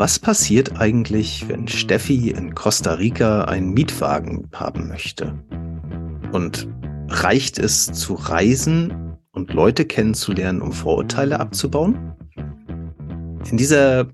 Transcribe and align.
Was 0.00 0.18
passiert 0.18 0.80
eigentlich, 0.80 1.44
wenn 1.46 1.68
Steffi 1.68 2.30
in 2.30 2.54
Costa 2.54 2.94
Rica 2.94 3.44
einen 3.44 3.74
Mietwagen 3.74 4.48
haben 4.54 4.88
möchte? 4.88 5.38
Und 6.32 6.66
reicht 7.08 7.58
es 7.58 7.84
zu 7.84 8.14
reisen 8.14 9.18
und 9.32 9.52
Leute 9.52 9.84
kennenzulernen, 9.84 10.62
um 10.62 10.72
Vorurteile 10.72 11.38
abzubauen? 11.38 12.14
In 13.50 13.58
dieser 13.58 14.06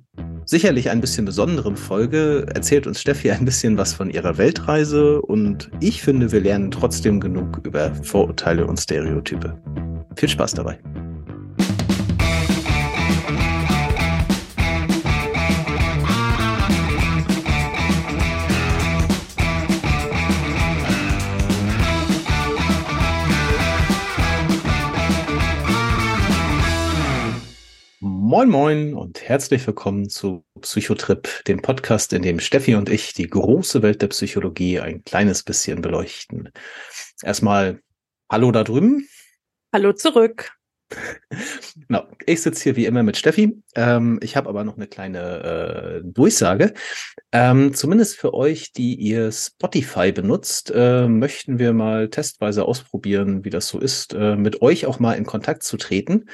sicherlich 0.45 0.91
ein 0.91 1.01
bisschen 1.01 1.25
besonderen 1.25 1.77
Folge 1.77 2.49
erzählt 2.53 2.89
uns 2.89 3.01
Steffi 3.01 3.31
ein 3.31 3.45
bisschen 3.45 3.79
was 3.79 3.95
von 3.95 4.11
ihrer 4.11 4.39
Weltreise 4.39 5.23
und 5.23 5.71
ich 5.79 6.03
finde, 6.03 6.33
wir 6.33 6.41
lernen 6.41 6.73
trotzdem 6.73 7.21
genug 7.21 7.61
über 7.63 7.95
Vorurteile 8.03 8.67
und 8.67 8.81
Stereotype. 8.81 9.57
Viel 10.17 10.31
Spaß 10.31 10.55
dabei. 10.55 10.81
Moin 28.37 28.51
Moin 28.51 28.93
und 28.93 29.23
herzlich 29.23 29.67
willkommen 29.67 30.11
zu 30.11 30.45
Psychotrip, 30.61 31.43
dem 31.47 31.63
Podcast, 31.63 32.13
in 32.13 32.21
dem 32.21 32.39
Steffi 32.39 32.75
und 32.75 32.91
ich 32.91 33.15
die 33.15 33.27
große 33.27 33.81
Welt 33.81 34.03
der 34.03 34.09
Psychologie 34.09 34.79
ein 34.79 35.03
kleines 35.05 35.43
bisschen 35.43 35.81
beleuchten. 35.81 36.51
Erstmal 37.23 37.81
Hallo 38.31 38.53
da 38.53 38.63
drüben. 38.63 39.09
Hallo 39.73 39.95
zurück. 39.95 40.51
Genau, 41.89 42.07
ich 42.27 42.43
sitze 42.43 42.63
hier 42.65 42.77
wie 42.77 42.85
immer 42.87 43.03
mit 43.03 43.17
Steffi. 43.17 43.63
Ähm, 43.75 44.19
ich 44.23 44.37
habe 44.37 44.49
aber 44.49 44.65
noch 44.65 44.77
eine 44.77 44.87
kleine 44.87 46.03
äh, 46.03 46.03
Durchsage. 46.05 46.75
Ähm, 47.33 47.75
zumindest 47.75 48.17
für 48.17 48.35
euch, 48.35 48.73
die 48.73 48.95
ihr 48.97 49.33
Spotify 49.33 50.13
benutzt, 50.13 50.73
äh, 50.75 51.09
möchten 51.09 51.59
wir 51.59 51.73
mal 51.73 52.11
testweise 52.11 52.65
ausprobieren, 52.67 53.45
wie 53.45 53.51
das 53.51 53.69
so 53.69 53.79
ist, 53.79 54.15
äh, 54.15 54.37
mit 54.37 54.63
euch 54.63 54.87
auch 54.87 54.99
mal 54.99 55.15
in 55.15 55.25
Kontakt 55.25 55.63
zu 55.63 55.77
treten. 55.77 56.27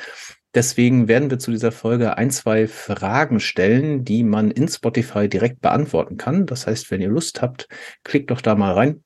Deswegen 0.54 1.08
werden 1.08 1.30
wir 1.30 1.38
zu 1.38 1.50
dieser 1.50 1.72
Folge 1.72 2.18
ein, 2.18 2.30
zwei 2.30 2.68
Fragen 2.68 3.40
stellen, 3.40 4.04
die 4.04 4.22
man 4.22 4.50
in 4.50 4.68
Spotify 4.68 5.28
direkt 5.28 5.60
beantworten 5.60 6.18
kann. 6.18 6.46
Das 6.46 6.66
heißt, 6.66 6.90
wenn 6.90 7.00
ihr 7.00 7.08
Lust 7.08 7.40
habt, 7.40 7.68
klickt 8.04 8.30
doch 8.30 8.42
da 8.42 8.54
mal 8.54 8.72
rein. 8.72 9.02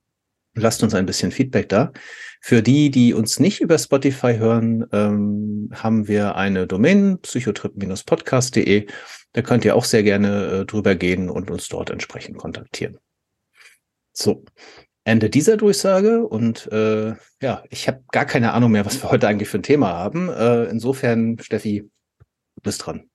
Lasst 0.54 0.82
uns 0.82 0.94
ein 0.94 1.06
bisschen 1.06 1.30
Feedback 1.30 1.68
da. 1.68 1.92
Für 2.40 2.62
die, 2.62 2.90
die 2.90 3.12
uns 3.12 3.38
nicht 3.38 3.60
über 3.60 3.78
Spotify 3.78 4.38
hören, 4.38 4.86
ähm, 4.90 5.70
haben 5.74 6.08
wir 6.08 6.36
eine 6.36 6.66
Domain, 6.66 7.18
psychotrip-podcast.de. 7.20 8.86
Da 9.32 9.42
könnt 9.42 9.64
ihr 9.64 9.76
auch 9.76 9.84
sehr 9.84 10.02
gerne 10.02 10.46
äh, 10.46 10.64
drüber 10.64 10.94
gehen 10.94 11.28
und 11.28 11.50
uns 11.50 11.68
dort 11.68 11.90
entsprechend 11.90 12.38
kontaktieren. 12.38 12.98
So, 14.12 14.44
Ende 15.06 15.30
dieser 15.30 15.56
Durchsage 15.56 16.26
und 16.26 16.66
äh, 16.72 17.14
ja, 17.40 17.62
ich 17.70 17.86
habe 17.86 18.02
gar 18.10 18.24
keine 18.24 18.52
Ahnung 18.52 18.72
mehr, 18.72 18.84
was 18.84 19.00
wir 19.00 19.08
heute 19.08 19.28
eigentlich 19.28 19.48
für 19.48 19.58
ein 19.58 19.62
Thema 19.62 19.92
haben. 19.92 20.28
Äh, 20.28 20.64
insofern, 20.64 21.38
Steffi, 21.38 21.88
du 22.18 22.62
bist 22.62 22.84
dran. 22.84 23.08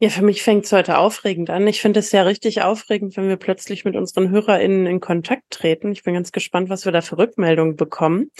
Ja, 0.00 0.08
für 0.08 0.24
mich 0.24 0.42
fängt 0.42 0.64
es 0.64 0.72
heute 0.72 0.96
aufregend 0.96 1.50
an. 1.50 1.66
Ich 1.66 1.82
finde 1.82 2.00
es 2.00 2.10
ja 2.10 2.22
richtig 2.22 2.62
aufregend, 2.62 3.18
wenn 3.18 3.28
wir 3.28 3.36
plötzlich 3.36 3.84
mit 3.84 3.96
unseren 3.96 4.30
HörerInnen 4.30 4.86
in 4.86 5.00
Kontakt 5.00 5.44
treten. 5.50 5.92
Ich 5.92 6.04
bin 6.04 6.14
ganz 6.14 6.32
gespannt, 6.32 6.70
was 6.70 6.86
wir 6.86 6.92
da 6.92 7.02
für 7.02 7.18
Rückmeldungen 7.18 7.76
bekommen. 7.76 8.30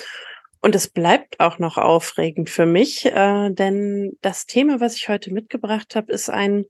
Und 0.62 0.74
es 0.74 0.88
bleibt 0.88 1.40
auch 1.40 1.58
noch 1.58 1.76
aufregend 1.76 2.48
für 2.48 2.64
mich, 2.64 3.04
äh, 3.04 3.50
denn 3.50 4.16
das 4.22 4.46
Thema, 4.46 4.80
was 4.80 4.96
ich 4.96 5.10
heute 5.10 5.34
mitgebracht 5.34 5.94
habe, 5.96 6.10
ist 6.10 6.30
ein 6.30 6.64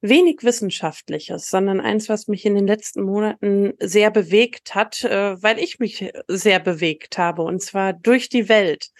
wenig 0.00 0.42
Wissenschaftliches, 0.42 1.50
sondern 1.50 1.80
eins, 1.80 2.08
was 2.08 2.28
mich 2.28 2.44
in 2.44 2.54
den 2.54 2.66
letzten 2.66 3.02
Monaten 3.02 3.72
sehr 3.80 4.10
bewegt 4.10 4.74
hat, 4.74 5.04
äh, 5.04 5.42
weil 5.42 5.58
ich 5.58 5.78
mich 5.78 6.10
sehr 6.28 6.60
bewegt 6.60 7.18
habe, 7.18 7.42
und 7.42 7.62
zwar 7.62 7.92
durch 7.92 8.28
die 8.28 8.48
Welt. 8.48 8.90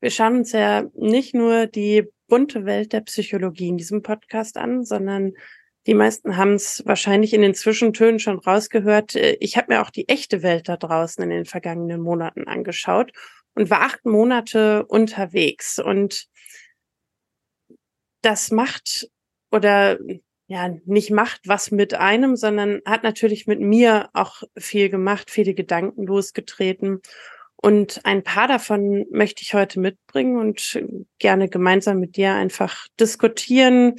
Wir 0.00 0.10
schauen 0.10 0.36
uns 0.36 0.52
ja 0.52 0.84
nicht 0.94 1.34
nur 1.34 1.66
die 1.66 2.04
bunte 2.28 2.64
Welt 2.64 2.92
der 2.92 3.00
Psychologie 3.02 3.68
in 3.68 3.78
diesem 3.78 4.02
Podcast 4.02 4.56
an, 4.56 4.84
sondern 4.84 5.32
die 5.86 5.94
meisten 5.94 6.36
haben 6.36 6.54
es 6.54 6.82
wahrscheinlich 6.84 7.32
in 7.32 7.42
den 7.42 7.54
Zwischentönen 7.54 8.18
schon 8.18 8.38
rausgehört. 8.38 9.14
Äh, 9.14 9.36
ich 9.40 9.56
habe 9.56 9.72
mir 9.72 9.82
auch 9.82 9.90
die 9.90 10.08
echte 10.08 10.42
Welt 10.42 10.68
da 10.68 10.76
draußen 10.76 11.22
in 11.22 11.30
den 11.30 11.44
vergangenen 11.44 12.00
Monaten 12.00 12.48
angeschaut 12.48 13.12
und 13.54 13.70
war 13.70 13.82
acht 13.82 14.04
Monate 14.04 14.84
unterwegs. 14.86 15.78
Und 15.78 16.26
das 18.22 18.50
macht 18.50 19.08
oder 19.52 19.98
ja, 20.48 20.68
nicht 20.84 21.10
macht 21.10 21.40
was 21.46 21.70
mit 21.70 21.94
einem, 21.94 22.36
sondern 22.36 22.80
hat 22.84 23.02
natürlich 23.02 23.46
mit 23.46 23.60
mir 23.60 24.10
auch 24.12 24.42
viel 24.56 24.88
gemacht, 24.88 25.30
viele 25.30 25.54
Gedanken 25.54 26.06
losgetreten. 26.06 27.00
Und 27.56 28.00
ein 28.04 28.22
paar 28.22 28.46
davon 28.46 29.06
möchte 29.10 29.42
ich 29.42 29.54
heute 29.54 29.80
mitbringen 29.80 30.38
und 30.38 30.80
gerne 31.18 31.48
gemeinsam 31.48 31.98
mit 31.98 32.16
dir 32.16 32.34
einfach 32.34 32.86
diskutieren, 33.00 33.96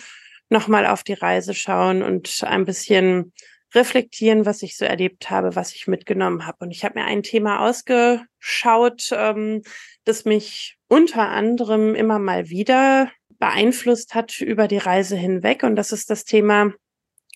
nochmal 0.49 0.85
auf 0.85 1.03
die 1.03 1.13
Reise 1.13 1.53
schauen 1.53 2.01
und 2.01 2.43
ein 2.45 2.63
bisschen 2.65 3.33
reflektieren, 3.75 4.45
was 4.45 4.63
ich 4.63 4.77
so 4.77 4.85
erlebt 4.85 5.29
habe, 5.29 5.55
was 5.55 5.73
ich 5.73 5.87
mitgenommen 5.87 6.45
habe. 6.45 6.59
Und 6.61 6.71
ich 6.71 6.85
habe 6.85 6.99
mir 6.99 7.05
ein 7.05 7.23
Thema 7.23 7.67
ausgeschaut, 7.67 9.09
ähm, 9.11 9.63
das 10.05 10.23
mich 10.23 10.77
unter 10.87 11.27
anderem 11.27 11.93
immer 11.95 12.19
mal 12.19 12.49
wieder 12.49 13.11
beeinflusst 13.39 14.15
hat 14.15 14.41
über 14.41 14.67
die 14.67 14.77
Reise 14.77 15.15
hinweg. 15.15 15.63
Und 15.63 15.75
das 15.75 15.91
ist 15.91 16.09
das 16.09 16.25
Thema 16.25 16.73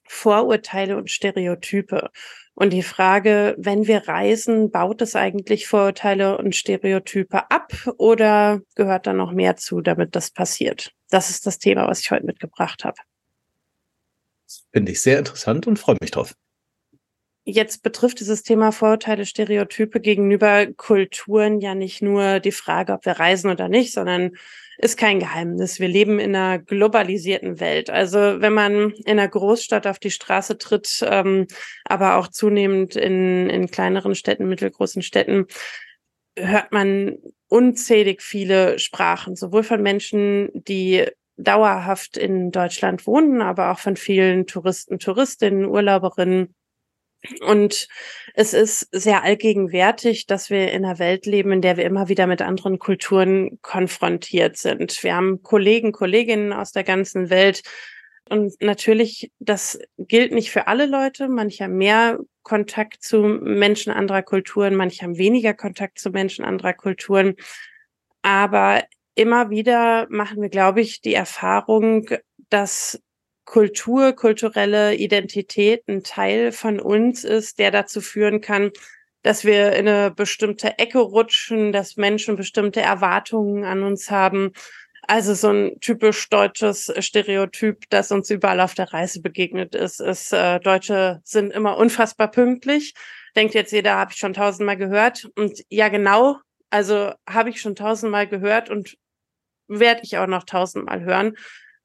Vorurteile 0.07 0.97
und 0.97 1.09
Stereotype. 1.09 2.09
Und 2.53 2.73
die 2.73 2.83
Frage, 2.83 3.55
wenn 3.57 3.87
wir 3.87 4.07
reisen, 4.07 4.71
baut 4.71 5.01
es 5.01 5.15
eigentlich 5.15 5.67
Vorurteile 5.67 6.37
und 6.37 6.55
Stereotype 6.55 7.49
ab 7.49 7.73
oder 7.97 8.61
gehört 8.75 9.07
da 9.07 9.13
noch 9.13 9.31
mehr 9.31 9.55
zu, 9.55 9.81
damit 9.81 10.15
das 10.15 10.31
passiert? 10.31 10.91
Das 11.09 11.29
ist 11.29 11.47
das 11.47 11.59
Thema, 11.59 11.87
was 11.87 12.01
ich 12.01 12.11
heute 12.11 12.25
mitgebracht 12.25 12.83
habe. 12.83 12.97
Finde 14.73 14.91
ich 14.91 15.01
sehr 15.01 15.17
interessant 15.17 15.65
und 15.65 15.79
freue 15.79 15.97
mich 16.01 16.11
drauf. 16.11 16.35
Jetzt 17.43 17.81
betrifft 17.81 18.19
dieses 18.19 18.43
Thema 18.43 18.71
Vorurteile, 18.71 19.25
Stereotype 19.25 19.99
gegenüber 19.99 20.67
Kulturen 20.67 21.59
ja 21.59 21.73
nicht 21.73 22.01
nur 22.01 22.39
die 22.39 22.51
Frage, 22.51 22.93
ob 22.93 23.05
wir 23.05 23.13
reisen 23.13 23.49
oder 23.49 23.67
nicht, 23.67 23.93
sondern 23.93 24.33
ist 24.81 24.97
kein 24.97 25.19
Geheimnis. 25.19 25.79
Wir 25.79 25.87
leben 25.87 26.19
in 26.19 26.35
einer 26.35 26.59
globalisierten 26.59 27.59
Welt. 27.59 27.89
Also 27.89 28.17
wenn 28.17 28.53
man 28.53 28.91
in 28.91 29.19
einer 29.19 29.27
Großstadt 29.27 29.85
auf 29.85 29.99
die 29.99 30.11
Straße 30.11 30.57
tritt, 30.57 31.05
ähm, 31.07 31.47
aber 31.85 32.17
auch 32.17 32.27
zunehmend 32.27 32.95
in, 32.95 33.49
in 33.49 33.67
kleineren 33.69 34.15
Städten, 34.15 34.49
mittelgroßen 34.49 35.03
Städten, 35.03 35.45
hört 36.37 36.71
man 36.71 37.17
unzählig 37.47 38.21
viele 38.21 38.79
Sprachen, 38.79 39.35
sowohl 39.35 39.63
von 39.63 39.81
Menschen, 39.81 40.49
die 40.53 41.05
dauerhaft 41.37 42.17
in 42.17 42.51
Deutschland 42.51 43.05
wohnen, 43.05 43.41
aber 43.41 43.71
auch 43.71 43.79
von 43.79 43.95
vielen 43.95 44.47
Touristen, 44.47 44.99
Touristinnen, 44.99 45.65
Urlauberinnen 45.65 46.55
und 47.41 47.87
es 48.33 48.53
ist 48.53 48.87
sehr 48.91 49.23
allgegenwärtig, 49.23 50.25
dass 50.25 50.49
wir 50.49 50.71
in 50.71 50.85
einer 50.85 50.99
Welt 50.99 51.25
leben, 51.25 51.51
in 51.51 51.61
der 51.61 51.77
wir 51.77 51.85
immer 51.85 52.09
wieder 52.09 52.27
mit 52.27 52.41
anderen 52.41 52.79
Kulturen 52.79 53.59
konfrontiert 53.61 54.57
sind. 54.57 55.03
Wir 55.03 55.15
haben 55.15 55.43
Kollegen, 55.43 55.91
Kolleginnen 55.91 56.53
aus 56.53 56.71
der 56.71 56.83
ganzen 56.83 57.29
Welt. 57.29 57.61
Und 58.29 58.53
natürlich, 58.61 59.31
das 59.39 59.79
gilt 59.97 60.31
nicht 60.31 60.51
für 60.51 60.67
alle 60.67 60.85
Leute. 60.85 61.27
Manche 61.27 61.65
haben 61.65 61.77
mehr 61.77 62.19
Kontakt 62.43 63.03
zu 63.03 63.21
Menschen 63.21 63.91
anderer 63.91 64.23
Kulturen, 64.23 64.75
manche 64.75 65.03
haben 65.03 65.17
weniger 65.17 65.53
Kontakt 65.53 65.99
zu 65.99 66.09
Menschen 66.09 66.45
anderer 66.45 66.73
Kulturen. 66.73 67.35
Aber 68.21 68.83
immer 69.15 69.49
wieder 69.49 70.07
machen 70.09 70.41
wir, 70.41 70.49
glaube 70.49 70.81
ich, 70.81 71.01
die 71.01 71.13
Erfahrung, 71.13 72.07
dass 72.49 73.01
Kultur, 73.45 74.13
kulturelle 74.13 74.95
Identität 74.95 75.87
ein 75.87 76.03
Teil 76.03 76.51
von 76.51 76.79
uns 76.79 77.23
ist, 77.23 77.59
der 77.59 77.71
dazu 77.71 78.01
führen 78.01 78.41
kann, 78.41 78.71
dass 79.23 79.45
wir 79.45 79.73
in 79.73 79.87
eine 79.87 80.11
bestimmte 80.11 80.79
Ecke 80.79 80.99
rutschen, 80.99 81.71
dass 81.71 81.97
Menschen 81.97 82.35
bestimmte 82.35 82.81
Erwartungen 82.81 83.65
an 83.65 83.83
uns 83.83 84.09
haben. 84.09 84.51
Also 85.07 85.33
so 85.33 85.49
ein 85.49 85.79
typisch 85.81 86.29
deutsches 86.29 86.91
Stereotyp, 86.99 87.89
das 87.89 88.11
uns 88.11 88.29
überall 88.29 88.61
auf 88.61 88.75
der 88.75 88.93
Reise 88.93 89.21
begegnet 89.21 89.75
ist, 89.75 89.99
ist, 89.99 90.31
äh, 90.31 90.59
Deutsche 90.59 91.21
sind 91.23 91.51
immer 91.51 91.77
unfassbar 91.77 92.29
pünktlich. 92.29 92.93
Denkt 93.35 93.53
jetzt 93.53 93.71
jeder, 93.71 93.95
habe 93.95 94.11
ich 94.11 94.17
schon 94.17 94.33
tausendmal 94.33 94.77
gehört. 94.77 95.29
Und 95.35 95.63
ja, 95.69 95.89
genau, 95.89 96.37
also 96.69 97.13
habe 97.27 97.49
ich 97.49 97.61
schon 97.61 97.75
tausendmal 97.75 98.27
gehört 98.27 98.69
und 98.69 98.95
werde 99.67 100.01
ich 100.03 100.17
auch 100.17 100.27
noch 100.27 100.43
tausendmal 100.43 101.01
hören 101.01 101.35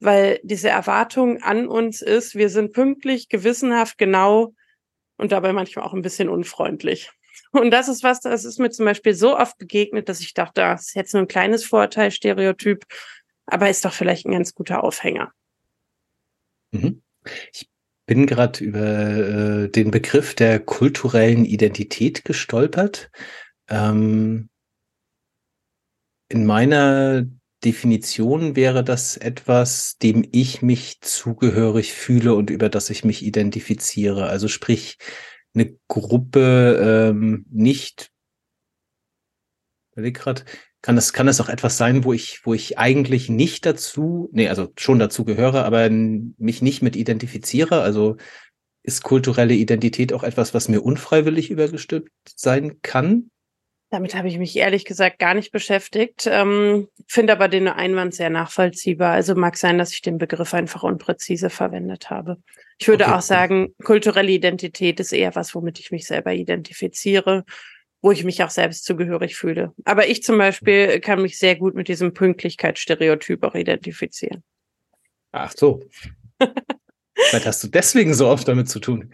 weil 0.01 0.41
diese 0.43 0.69
Erwartung 0.69 1.43
an 1.43 1.69
uns 1.69 2.03
ist, 2.03 2.35
wir 2.35 2.49
sind 2.49 2.73
pünktlich, 2.73 3.29
gewissenhaft, 3.29 3.99
genau 3.99 4.55
und 5.17 5.33
dabei 5.33 5.53
manchmal 5.53 5.87
auch 5.87 5.95
ein 5.95 6.03
bisschen 6.03 6.29
unfreundlich. 6.29 7.11
Und 7.53 7.71
das 7.71 7.89
ist 7.89 8.03
was, 8.03 8.21
das 8.21 8.45
ist 8.45 8.59
mir 8.59 8.71
zum 8.71 8.85
Beispiel 8.85 9.15
so 9.15 9.37
oft 9.37 9.57
begegnet, 9.59 10.09
dass 10.09 10.21
ich 10.21 10.35
dachte, 10.35 10.61
das 10.61 10.89
ist 10.89 10.95
jetzt 10.95 11.15
nur 11.15 11.23
ein 11.23 11.29
kleines 11.29 11.65
Vorteil, 11.65 12.11
Stereotyp, 12.11 12.85
aber 13.47 13.71
ist 13.71 13.85
doch 13.85 13.93
vielleicht 13.93 14.27
ein 14.27 14.33
ganz 14.33 14.55
guter 14.55 14.85
Aufhänger. 14.85 15.33
Mhm. 16.73 17.03
Ich 17.53 17.69
bin 18.07 18.27
gerade 18.27 18.63
über 18.63 18.81
äh, 19.65 19.69
den 19.69 19.91
Begriff 19.91 20.35
der 20.35 20.61
kulturellen 20.61 21.45
Identität 21.45 22.25
gestolpert. 22.25 23.11
Ähm, 23.69 24.49
in 26.29 26.47
meiner 26.47 27.25
Definition 27.65 28.55
wäre 28.55 28.85
das 28.85 29.17
etwas, 29.17 29.97
dem 29.99 30.27
ich 30.33 30.63
mich 30.63 31.01
zugehörig 31.01 31.93
fühle 31.93 32.35
und 32.35 32.51
über 32.51 32.69
das 32.69 32.91
ich 32.91 33.05
mich 33.05 33.25
identifiziere. 33.25 34.27
Also 34.27 34.49
sprich, 34.49 34.99
eine 35.55 35.77
Gruppe 35.89 37.11
ähm, 37.11 37.47
nicht, 37.51 38.11
überleg 39.93 40.19
grad, 40.19 40.45
kann 40.83 40.97
das, 40.97 41.13
kann 41.13 41.27
das 41.27 41.41
auch 41.41 41.49
etwas 41.49 41.77
sein, 41.79 42.05
wo 42.05 42.13
ich, 42.13 42.43
wo 42.45 42.55
ich 42.55 42.79
eigentlich 42.79 43.29
nicht 43.29 43.67
dazu, 43.67 44.29
nee, 44.33 44.49
also 44.49 44.73
schon 44.77 44.99
dazu 44.99 45.25
gehöre, 45.25 45.65
aber 45.65 45.91
mich 45.91 46.63
nicht 46.63 46.83
mit 46.83 46.95
identifiziere. 46.95 47.81
Also 47.81 48.17
ist 48.85 49.03
kulturelle 49.03 49.55
Identität 49.55 50.13
auch 50.13 50.23
etwas, 50.23 50.55
was 50.55 50.69
mir 50.69 50.83
unfreiwillig 50.83 51.51
übergestülpt 51.51 52.13
sein 52.37 52.81
kann? 52.83 53.31
Damit 53.91 54.17
habe 54.17 54.29
ich 54.29 54.39
mich 54.39 54.57
ehrlich 54.57 54.85
gesagt 54.85 55.21
gar 55.21 55.35
nicht 55.35 55.53
beschäftigt, 55.53 56.27
ähm, 56.29 56.89
finde 57.07 57.33
aber 57.33 57.47
den 57.47 57.69
Einwand 57.69 58.15
sehr 58.15 58.31
nachvollziehbar. 58.31 59.13
Also 59.13 59.37
mag 59.37 59.57
sein, 59.57 59.79
dass 59.79 59.93
ich 59.93 60.03
den 60.03 60.19
Begriff 60.19 60.55
einfach 60.55 60.83
unpräzise 60.83 61.51
verwendet 61.51 62.11
habe. 62.11 62.39
Ich 62.79 62.89
würde 62.89 63.05
okay. 63.05 63.15
auch 63.15 63.21
sagen, 63.21 63.75
kulturelle 63.85 64.33
Identität 64.33 64.99
ist 64.99 65.13
eher 65.13 65.35
was, 65.37 65.55
womit 65.55 65.79
ich 65.79 65.93
mich 65.93 66.07
selber 66.07 66.33
identifiziere 66.33 67.45
wo 68.07 68.13
ich 68.13 68.23
mich 68.23 68.43
auch 68.45 68.51
selbst 68.51 68.85
zugehörig 68.85 69.35
fühle. 69.35 69.73
Aber 69.85 70.07
ich 70.07 70.23
zum 70.23 70.39
Beispiel 70.39 71.01
kann 71.01 71.23
mich 71.23 71.39
sehr 71.39 71.57
gut 71.57 71.75
mit 71.75 71.89
diesem 71.89 72.15
Pünktlichkeitsstereotyp 72.15 73.43
auch 73.43 73.57
identifizieren. 73.57 74.45
Ach 75.33 75.53
so. 75.57 75.83
Vielleicht 77.15 77.47
hast 77.47 77.65
du 77.65 77.69
deswegen 77.69 78.15
so 78.15 78.29
oft 78.29 78.47
damit 78.47 78.69
zu 78.69 78.79
tun. 78.79 79.13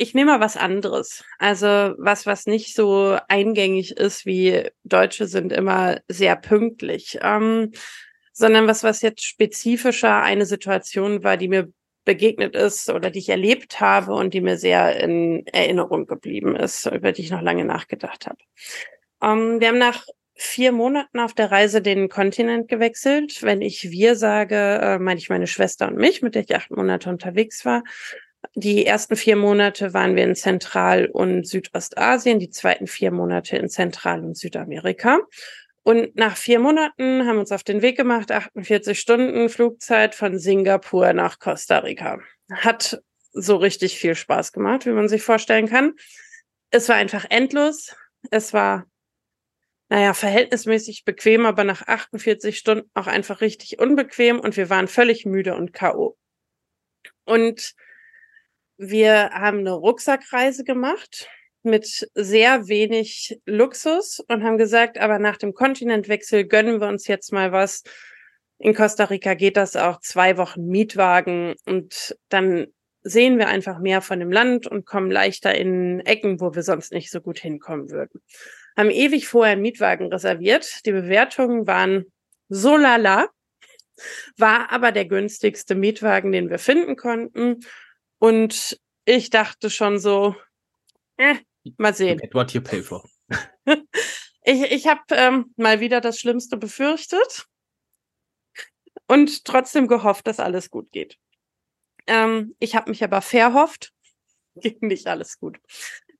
Ich 0.00 0.14
nehme 0.14 0.32
mal 0.32 0.40
was 0.40 0.56
anderes. 0.56 1.24
Also 1.38 1.66
was, 1.98 2.24
was 2.24 2.46
nicht 2.46 2.74
so 2.74 3.18
eingängig 3.26 3.96
ist, 3.96 4.26
wie 4.26 4.70
Deutsche 4.84 5.26
sind 5.26 5.52
immer 5.52 6.00
sehr 6.06 6.36
pünktlich, 6.36 7.18
ähm, 7.20 7.72
sondern 8.32 8.68
was, 8.68 8.84
was 8.84 9.02
jetzt 9.02 9.24
spezifischer 9.24 10.22
eine 10.22 10.46
Situation 10.46 11.24
war, 11.24 11.36
die 11.36 11.48
mir 11.48 11.72
begegnet 12.04 12.54
ist 12.54 12.88
oder 12.88 13.10
die 13.10 13.18
ich 13.18 13.28
erlebt 13.28 13.80
habe 13.80 14.14
und 14.14 14.34
die 14.34 14.40
mir 14.40 14.56
sehr 14.56 14.98
in 15.00 15.44
Erinnerung 15.48 16.06
geblieben 16.06 16.54
ist, 16.54 16.86
über 16.86 17.10
die 17.10 17.22
ich 17.22 17.30
noch 17.30 17.42
lange 17.42 17.64
nachgedacht 17.64 18.26
habe. 18.26 18.38
Ähm, 19.20 19.60
wir 19.60 19.68
haben 19.68 19.78
nach 19.78 20.06
vier 20.34 20.70
Monaten 20.70 21.18
auf 21.18 21.34
der 21.34 21.50
Reise 21.50 21.82
den 21.82 22.08
Kontinent 22.08 22.68
gewechselt. 22.68 23.42
Wenn 23.42 23.60
ich 23.60 23.90
wir 23.90 24.14
sage, 24.14 24.56
äh, 24.56 24.98
meine 25.00 25.18
ich 25.18 25.28
meine 25.28 25.48
Schwester 25.48 25.88
und 25.88 25.96
mich, 25.96 26.22
mit 26.22 26.36
der 26.36 26.42
ich 26.42 26.54
acht 26.54 26.70
Monate 26.70 27.10
unterwegs 27.10 27.64
war. 27.64 27.82
Die 28.54 28.86
ersten 28.86 29.16
vier 29.16 29.36
Monate 29.36 29.94
waren 29.94 30.16
wir 30.16 30.24
in 30.24 30.34
Zentral- 30.34 31.06
und 31.06 31.46
Südostasien, 31.46 32.38
die 32.38 32.50
zweiten 32.50 32.86
vier 32.86 33.10
Monate 33.10 33.56
in 33.56 33.68
Zentral- 33.68 34.24
und 34.24 34.36
Südamerika. 34.36 35.20
Und 35.82 36.16
nach 36.16 36.36
vier 36.36 36.58
Monaten 36.58 37.26
haben 37.26 37.36
wir 37.36 37.40
uns 37.40 37.52
auf 37.52 37.64
den 37.64 37.82
Weg 37.82 37.96
gemacht, 37.96 38.30
48 38.30 38.98
Stunden 38.98 39.48
Flugzeit 39.48 40.14
von 40.14 40.38
Singapur 40.38 41.12
nach 41.14 41.38
Costa 41.38 41.78
Rica. 41.78 42.20
Hat 42.52 43.00
so 43.32 43.56
richtig 43.56 43.98
viel 43.98 44.14
Spaß 44.14 44.52
gemacht, 44.52 44.86
wie 44.86 44.90
man 44.90 45.08
sich 45.08 45.22
vorstellen 45.22 45.68
kann. 45.68 45.94
Es 46.70 46.88
war 46.88 46.96
einfach 46.96 47.24
endlos. 47.30 47.96
Es 48.30 48.52
war, 48.52 48.86
naja, 49.88 50.12
verhältnismäßig 50.14 51.04
bequem, 51.04 51.46
aber 51.46 51.64
nach 51.64 51.86
48 51.86 52.58
Stunden 52.58 52.90
auch 52.94 53.06
einfach 53.06 53.40
richtig 53.40 53.78
unbequem 53.78 54.40
und 54.40 54.56
wir 54.56 54.68
waren 54.70 54.88
völlig 54.88 55.24
müde 55.24 55.54
und 55.54 55.72
K.O. 55.72 56.18
Und 57.24 57.74
wir 58.78 59.30
haben 59.30 59.58
eine 59.58 59.72
Rucksackreise 59.72 60.64
gemacht 60.64 61.28
mit 61.62 62.08
sehr 62.14 62.68
wenig 62.68 63.38
Luxus 63.44 64.20
und 64.28 64.44
haben 64.44 64.56
gesagt, 64.56 64.98
aber 64.98 65.18
nach 65.18 65.36
dem 65.36 65.52
Kontinentwechsel 65.52 66.46
gönnen 66.46 66.80
wir 66.80 66.88
uns 66.88 67.06
jetzt 67.08 67.32
mal 67.32 67.52
was. 67.52 67.82
In 68.58 68.74
Costa 68.74 69.04
Rica 69.04 69.34
geht 69.34 69.56
das 69.56 69.76
auch 69.76 70.00
zwei 70.00 70.36
Wochen 70.36 70.66
Mietwagen 70.66 71.54
und 71.66 72.16
dann 72.28 72.68
sehen 73.02 73.38
wir 73.38 73.48
einfach 73.48 73.78
mehr 73.80 74.00
von 74.00 74.20
dem 74.20 74.32
Land 74.32 74.66
und 74.66 74.86
kommen 74.86 75.10
leichter 75.10 75.54
in 75.54 76.00
Ecken, 76.00 76.40
wo 76.40 76.54
wir 76.54 76.62
sonst 76.62 76.92
nicht 76.92 77.10
so 77.10 77.20
gut 77.20 77.38
hinkommen 77.38 77.90
würden. 77.90 78.20
Haben 78.76 78.90
ewig 78.90 79.28
vorher 79.28 79.52
einen 79.52 79.62
Mietwagen 79.62 80.12
reserviert. 80.12 80.86
Die 80.86 80.92
Bewertungen 80.92 81.66
waren 81.66 82.06
so 82.48 82.76
lala, 82.76 83.28
war 84.36 84.70
aber 84.72 84.92
der 84.92 85.06
günstigste 85.06 85.74
Mietwagen, 85.74 86.32
den 86.32 86.50
wir 86.50 86.58
finden 86.58 86.96
konnten. 86.96 87.60
Und 88.18 88.80
ich 89.04 89.30
dachte 89.30 89.70
schon 89.70 89.98
so, 89.98 90.34
eh, 91.16 91.36
Mal 91.76 91.94
sehen. 91.94 92.18
Get 92.18 92.34
what 92.34 92.52
you 92.52 92.60
pay 92.60 92.82
for. 92.82 93.04
ich 94.44 94.62
ich 94.62 94.86
habe 94.86 95.02
ähm, 95.10 95.52
mal 95.56 95.80
wieder 95.80 96.00
das 96.00 96.18
Schlimmste 96.18 96.56
befürchtet 96.56 97.46
und 99.06 99.44
trotzdem 99.44 99.88
gehofft, 99.88 100.26
dass 100.26 100.40
alles 100.40 100.70
gut 100.70 100.90
geht. 100.92 101.18
Ähm, 102.06 102.54
ich 102.58 102.74
habe 102.74 102.90
mich 102.90 103.04
aber 103.04 103.20
verhofft, 103.20 103.92
ging 104.56 104.78
nicht 104.80 105.06
alles 105.06 105.38
gut. 105.38 105.58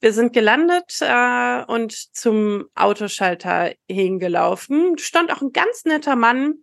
Wir 0.01 0.13
sind 0.13 0.33
gelandet 0.33 0.99
äh, 1.01 1.65
und 1.67 1.93
zum 1.93 2.69
Autoschalter 2.75 3.75
hingelaufen. 3.89 4.97
Stand 4.99 5.33
auch 5.33 5.41
ein 5.41 5.53
ganz 5.53 5.85
netter 5.85 6.15
Mann, 6.15 6.63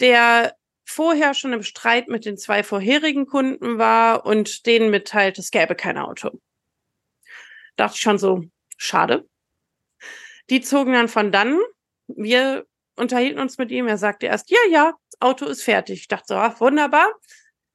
der 0.00 0.56
vorher 0.84 1.34
schon 1.34 1.52
im 1.52 1.62
Streit 1.62 2.08
mit 2.08 2.24
den 2.24 2.36
zwei 2.36 2.62
vorherigen 2.62 3.26
Kunden 3.26 3.78
war 3.78 4.26
und 4.26 4.66
denen 4.66 4.90
mitteilt, 4.90 5.38
es 5.38 5.50
gäbe 5.50 5.74
kein 5.74 5.98
Auto 5.98 6.38
dachte 7.76 7.96
ich 7.96 8.00
schon 8.00 8.18
so, 8.18 8.44
schade. 8.76 9.28
Die 10.50 10.60
zogen 10.60 10.92
dann 10.92 11.08
von 11.08 11.32
dann. 11.32 11.58
Wir 12.06 12.66
unterhielten 12.96 13.40
uns 13.40 13.58
mit 13.58 13.70
ihm. 13.70 13.86
Er 13.86 13.98
sagte 13.98 14.26
erst, 14.26 14.50
ja, 14.50 14.58
ja, 14.70 14.94
Auto 15.20 15.46
ist 15.46 15.62
fertig. 15.62 16.00
Ich 16.00 16.08
dachte 16.08 16.26
so, 16.28 16.34
ach, 16.34 16.60
wunderbar. 16.60 17.12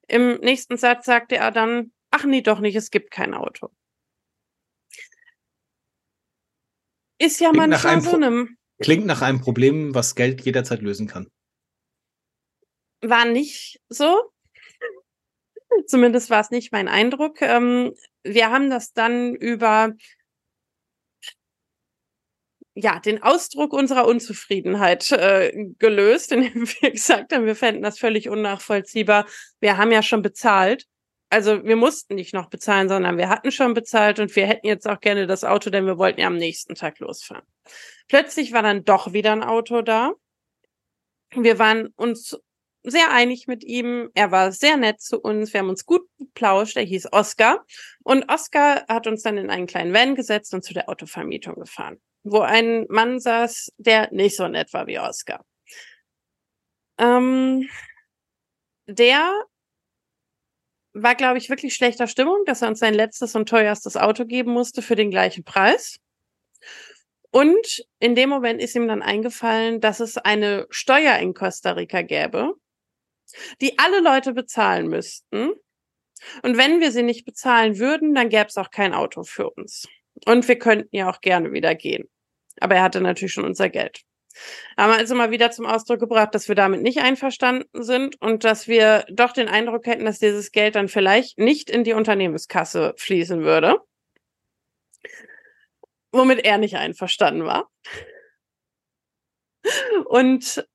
Im 0.07 0.35
nächsten 0.39 0.77
Satz 0.77 1.05
sagte 1.05 1.37
er 1.37 1.51
dann, 1.51 1.91
ach 2.11 2.25
nee, 2.25 2.41
doch 2.41 2.59
nicht, 2.59 2.75
es 2.75 2.91
gibt 2.91 3.11
kein 3.11 3.33
Auto. 3.33 3.69
Ist 7.21 7.39
ja 7.39 7.49
klingt 7.49 7.69
manchmal 7.69 8.01
so 8.01 8.15
einem. 8.15 8.57
Klingt 8.81 9.05
nach 9.05 9.21
einem 9.21 9.41
Problem, 9.41 9.93
was 9.93 10.15
Geld 10.15 10.41
jederzeit 10.41 10.81
lösen 10.81 11.07
kann. 11.07 11.29
War 13.01 13.25
nicht 13.25 13.81
so. 13.89 14.31
Zumindest 15.87 16.29
war 16.29 16.41
es 16.41 16.49
nicht 16.49 16.71
mein 16.71 16.87
Eindruck. 16.87 17.41
Ähm, 17.41 17.93
wir 18.23 18.49
haben 18.49 18.69
das 18.69 18.93
dann 18.93 19.35
über 19.35 19.93
ja, 22.81 22.99
den 22.99 23.21
Ausdruck 23.21 23.73
unserer 23.73 24.07
Unzufriedenheit 24.07 25.11
äh, 25.11 25.51
gelöst, 25.79 26.31
indem 26.31 26.67
wir 26.81 26.91
gesagt 26.91 27.33
haben, 27.33 27.45
wir 27.45 27.55
fänden 27.55 27.83
das 27.83 27.99
völlig 27.99 28.29
unnachvollziehbar. 28.29 29.25
Wir 29.59 29.77
haben 29.77 29.91
ja 29.91 30.01
schon 30.01 30.21
bezahlt. 30.21 30.85
Also 31.31 31.63
wir 31.63 31.75
mussten 31.75 32.15
nicht 32.15 32.33
noch 32.33 32.49
bezahlen, 32.49 32.89
sondern 32.89 33.17
wir 33.17 33.29
hatten 33.29 33.51
schon 33.51 33.75
bezahlt 33.75 34.19
und 34.19 34.35
wir 34.35 34.47
hätten 34.47 34.65
jetzt 34.65 34.87
auch 34.87 34.99
gerne 34.99 35.27
das 35.27 35.43
Auto, 35.43 35.69
denn 35.69 35.85
wir 35.85 35.99
wollten 35.99 36.21
ja 36.21 36.27
am 36.27 36.37
nächsten 36.37 36.73
Tag 36.73 36.99
losfahren. 36.99 37.45
Plötzlich 38.07 38.51
war 38.51 38.63
dann 38.63 38.83
doch 38.83 39.13
wieder 39.13 39.31
ein 39.31 39.43
Auto 39.43 39.83
da. 39.83 40.13
Wir 41.35 41.59
waren 41.59 41.87
uns 41.95 42.35
sehr 42.83 43.11
einig 43.11 43.47
mit 43.47 43.63
ihm. 43.63 44.09
Er 44.13 44.31
war 44.31 44.51
sehr 44.51 44.77
nett 44.77 45.01
zu 45.01 45.19
uns. 45.19 45.53
Wir 45.53 45.59
haben 45.59 45.69
uns 45.69 45.85
gut 45.85 46.07
geplauscht. 46.17 46.77
Er 46.77 46.83
hieß 46.83 47.11
Oscar. 47.11 47.65
Und 48.03 48.29
Oscar 48.31 48.85
hat 48.87 49.07
uns 49.07 49.23
dann 49.23 49.37
in 49.37 49.49
einen 49.49 49.67
kleinen 49.67 49.93
Van 49.93 50.15
gesetzt 50.15 50.53
und 50.53 50.63
zu 50.63 50.73
der 50.73 50.89
Autovermietung 50.89 51.55
gefahren, 51.55 51.99
wo 52.23 52.39
ein 52.39 52.85
Mann 52.89 53.19
saß, 53.19 53.73
der 53.77 54.11
nicht 54.11 54.35
so 54.35 54.47
nett 54.47 54.73
war 54.73 54.87
wie 54.87 54.99
Oscar. 54.99 55.43
Ähm, 56.97 57.69
der 58.87 59.31
war, 60.93 61.15
glaube 61.15 61.37
ich, 61.37 61.49
wirklich 61.49 61.75
schlechter 61.75 62.07
Stimmung, 62.07 62.43
dass 62.45 62.61
er 62.61 62.69
uns 62.69 62.79
sein 62.79 62.93
letztes 62.93 63.35
und 63.35 63.47
teuerstes 63.47 63.95
Auto 63.95 64.25
geben 64.25 64.51
musste 64.51 64.81
für 64.81 64.95
den 64.95 65.11
gleichen 65.11 65.43
Preis. 65.43 65.99
Und 67.31 67.85
in 67.99 68.15
dem 68.15 68.29
Moment 68.29 68.61
ist 68.61 68.75
ihm 68.75 68.87
dann 68.87 69.03
eingefallen, 69.03 69.81
dass 69.81 69.99
es 69.99 70.17
eine 70.17 70.65
Steuer 70.71 71.17
in 71.17 71.33
Costa 71.33 71.73
Rica 71.73 72.01
gäbe, 72.01 72.55
die 73.61 73.77
alle 73.79 74.01
Leute 74.01 74.33
bezahlen 74.33 74.87
müssten. 74.87 75.51
Und 76.43 76.57
wenn 76.57 76.81
wir 76.81 76.91
sie 76.91 77.03
nicht 77.03 77.25
bezahlen 77.25 77.79
würden, 77.79 78.13
dann 78.13 78.29
gäbe 78.29 78.47
es 78.47 78.57
auch 78.57 78.71
kein 78.71 78.93
Auto 78.93 79.23
für 79.23 79.49
uns. 79.49 79.87
Und 80.25 80.47
wir 80.47 80.59
könnten 80.59 80.95
ja 80.95 81.09
auch 81.09 81.21
gerne 81.21 81.51
wieder 81.51 81.75
gehen. 81.75 82.09
Aber 82.59 82.75
er 82.75 82.83
hatte 82.83 83.01
natürlich 83.01 83.33
schon 83.33 83.45
unser 83.45 83.69
Geld. 83.69 84.01
Haben 84.77 84.93
also 84.93 85.15
mal 85.15 85.31
wieder 85.31 85.51
zum 85.51 85.65
Ausdruck 85.65 85.99
gebracht, 85.99 86.33
dass 86.33 86.47
wir 86.47 86.55
damit 86.55 86.81
nicht 86.81 86.99
einverstanden 86.99 87.83
sind 87.83 88.21
und 88.21 88.43
dass 88.43 88.67
wir 88.67 89.05
doch 89.09 89.33
den 89.33 89.47
Eindruck 89.47 89.85
hätten, 89.85 90.05
dass 90.05 90.19
dieses 90.19 90.51
Geld 90.51 90.75
dann 90.75 90.87
vielleicht 90.87 91.37
nicht 91.37 91.69
in 91.69 91.83
die 91.83 91.93
Unternehmenskasse 91.93 92.93
fließen 92.97 93.43
würde. 93.43 93.77
Womit 96.11 96.45
er 96.45 96.57
nicht 96.57 96.75
einverstanden 96.75 97.45
war. 97.45 97.69
Und 100.05 100.65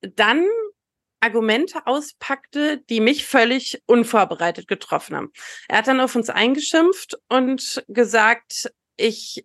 dann 0.00 0.46
Argumente 1.20 1.86
auspackte, 1.86 2.78
die 2.88 3.00
mich 3.00 3.26
völlig 3.26 3.82
unvorbereitet 3.86 4.68
getroffen 4.68 5.16
haben. 5.16 5.32
Er 5.68 5.78
hat 5.78 5.88
dann 5.88 6.00
auf 6.00 6.14
uns 6.14 6.30
eingeschimpft 6.30 7.18
und 7.28 7.84
gesagt, 7.88 8.70
ich 8.96 9.44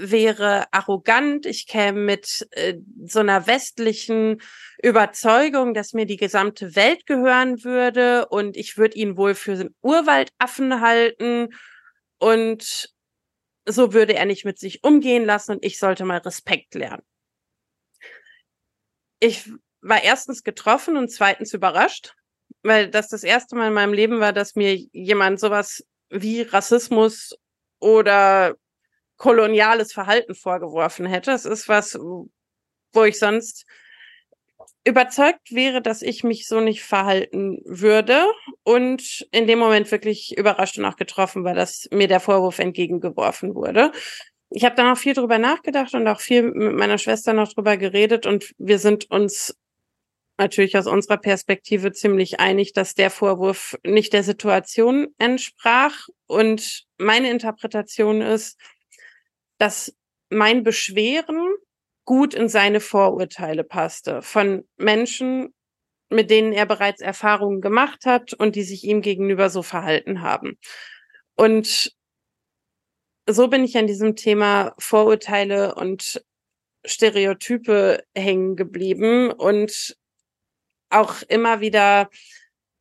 wäre 0.00 0.72
arrogant, 0.72 1.44
ich 1.44 1.66
käme 1.66 2.00
mit 2.00 2.48
äh, 2.52 2.78
so 3.04 3.20
einer 3.20 3.46
westlichen 3.46 4.40
Überzeugung, 4.82 5.74
dass 5.74 5.92
mir 5.92 6.06
die 6.06 6.16
gesamte 6.16 6.74
Welt 6.74 7.06
gehören 7.06 7.64
würde 7.64 8.26
und 8.28 8.56
ich 8.56 8.78
würde 8.78 8.96
ihn 8.96 9.16
wohl 9.16 9.34
für 9.34 9.52
einen 9.52 9.74
Urwaldaffen 9.82 10.80
halten 10.80 11.50
und 12.18 12.94
so 13.66 13.92
würde 13.92 14.14
er 14.14 14.24
nicht 14.24 14.44
mit 14.44 14.58
sich 14.58 14.82
umgehen 14.82 15.24
lassen 15.24 15.52
und 15.52 15.64
ich 15.64 15.78
sollte 15.78 16.04
mal 16.04 16.18
Respekt 16.18 16.74
lernen. 16.74 17.02
Ich 19.20 19.50
war 19.82 20.02
erstens 20.02 20.42
getroffen 20.42 20.96
und 20.96 21.10
zweitens 21.10 21.54
überrascht, 21.54 22.14
weil 22.62 22.88
das 22.88 23.08
das 23.08 23.22
erste 23.22 23.56
Mal 23.56 23.68
in 23.68 23.74
meinem 23.74 23.92
Leben 23.92 24.20
war, 24.20 24.32
dass 24.32 24.54
mir 24.54 24.74
jemand 24.92 25.40
sowas 25.40 25.84
wie 26.10 26.42
Rassismus 26.42 27.34
oder 27.78 28.54
koloniales 29.16 29.92
Verhalten 29.92 30.34
vorgeworfen 30.34 31.06
hätte. 31.06 31.32
Es 31.32 31.44
ist 31.44 31.68
was, 31.68 31.98
wo 32.92 33.04
ich 33.04 33.18
sonst 33.18 33.66
überzeugt 34.84 35.52
wäre, 35.52 35.82
dass 35.82 36.02
ich 36.02 36.24
mich 36.24 36.46
so 36.46 36.60
nicht 36.60 36.82
verhalten 36.82 37.60
würde 37.64 38.24
und 38.62 39.26
in 39.30 39.46
dem 39.46 39.58
Moment 39.58 39.90
wirklich 39.90 40.36
überrascht 40.36 40.78
und 40.78 40.84
auch 40.86 40.96
getroffen 40.96 41.44
war, 41.44 41.54
dass 41.54 41.86
mir 41.92 42.08
der 42.08 42.20
Vorwurf 42.20 42.58
entgegengeworfen 42.58 43.54
wurde. 43.54 43.92
Ich 44.48 44.64
habe 44.64 44.74
dann 44.74 44.90
auch 44.90 44.98
viel 44.98 45.14
drüber 45.14 45.38
nachgedacht 45.38 45.94
und 45.94 46.08
auch 46.08 46.20
viel 46.20 46.42
mit 46.42 46.74
meiner 46.74 46.98
Schwester 46.98 47.32
noch 47.32 47.52
drüber 47.52 47.76
geredet 47.76 48.26
und 48.26 48.52
wir 48.58 48.78
sind 48.78 49.10
uns 49.10 49.54
natürlich 50.40 50.76
aus 50.78 50.86
unserer 50.86 51.18
Perspektive 51.18 51.92
ziemlich 51.92 52.40
einig, 52.40 52.72
dass 52.72 52.94
der 52.94 53.10
Vorwurf 53.10 53.78
nicht 53.84 54.14
der 54.14 54.24
Situation 54.24 55.08
entsprach 55.18 56.08
und 56.26 56.86
meine 56.98 57.30
Interpretation 57.30 58.22
ist, 58.22 58.58
dass 59.58 59.94
mein 60.30 60.64
Beschweren 60.64 61.54
gut 62.06 62.32
in 62.32 62.48
seine 62.48 62.80
Vorurteile 62.80 63.64
passte 63.64 64.22
von 64.22 64.66
Menschen, 64.78 65.52
mit 66.08 66.30
denen 66.30 66.52
er 66.54 66.64
bereits 66.64 67.02
Erfahrungen 67.02 67.60
gemacht 67.60 68.06
hat 68.06 68.32
und 68.32 68.56
die 68.56 68.62
sich 68.62 68.84
ihm 68.84 69.02
gegenüber 69.02 69.50
so 69.50 69.62
verhalten 69.62 70.22
haben. 70.22 70.58
Und 71.36 71.94
so 73.28 73.48
bin 73.48 73.62
ich 73.62 73.76
an 73.76 73.86
diesem 73.86 74.16
Thema 74.16 74.74
Vorurteile 74.78 75.74
und 75.74 76.24
Stereotype 76.86 78.02
hängen 78.14 78.56
geblieben 78.56 79.30
und 79.30 79.99
auch 80.90 81.22
immer 81.28 81.60
wieder 81.60 82.10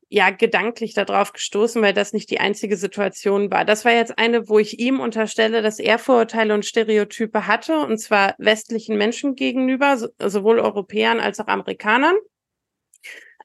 ja 0.10 0.32
gedanklich 0.32 0.96
darauf 0.96 1.34
gestoßen, 1.34 1.82
weil 1.82 1.94
das 1.94 2.14
nicht 2.14 2.32
die 2.32 2.40
einzige 2.40 2.78
Situation 2.78 3.52
war. 3.52 3.64
Das 3.64 3.86
war 3.86 3.92
jetzt 3.92 4.18
eine, 4.18 4.50
wo 4.50 4.58
ich 4.58 4.80
ihm 4.80 5.00
unterstelle, 5.00 5.62
dass 5.62 5.78
er 5.78 6.00
Vorurteile 6.00 6.56
und 6.56 6.66
Stereotype 6.66 7.46
hatte, 7.46 7.80
und 7.80 8.00
zwar 8.00 8.34
westlichen 8.40 8.98
Menschen 8.98 9.36
gegenüber, 9.36 9.98
sowohl 10.20 10.60
Europäern 10.60 11.20
als 11.20 11.40
auch 11.40 11.48
Amerikanern. 11.48 12.16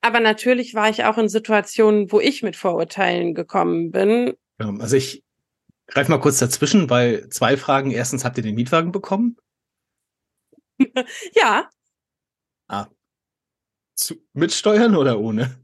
Aber 0.01 0.21
natürlich 0.21 0.75
war 0.75 0.89
ich 0.89 1.05
auch 1.05 1.19
in 1.19 1.29
Situationen, 1.29 2.11
wo 2.11 2.21
ich 2.21 2.43
mit 2.43 2.57
Vorurteilen 2.57 3.35
gekommen 3.35 3.91
bin. 3.91 4.35
Also 4.59 4.97
ich 4.97 5.23
greife 5.87 6.11
mal 6.11 6.19
kurz 6.21 6.39
dazwischen, 6.39 6.89
weil 6.91 7.29
zwei 7.29 7.57
Fragen. 7.57 7.91
Erstens, 7.91 8.25
habt 8.25 8.37
ihr 8.37 8.43
den 8.43 8.55
Mietwagen 8.55 8.93
bekommen? 8.93 9.37
ja. 11.33 11.69
Ah. 13.95 13.97
Zu, 13.97 14.15
mit 14.33 14.53
Steuern 14.53 14.97
oder 14.97 15.19
ohne? 15.21 15.57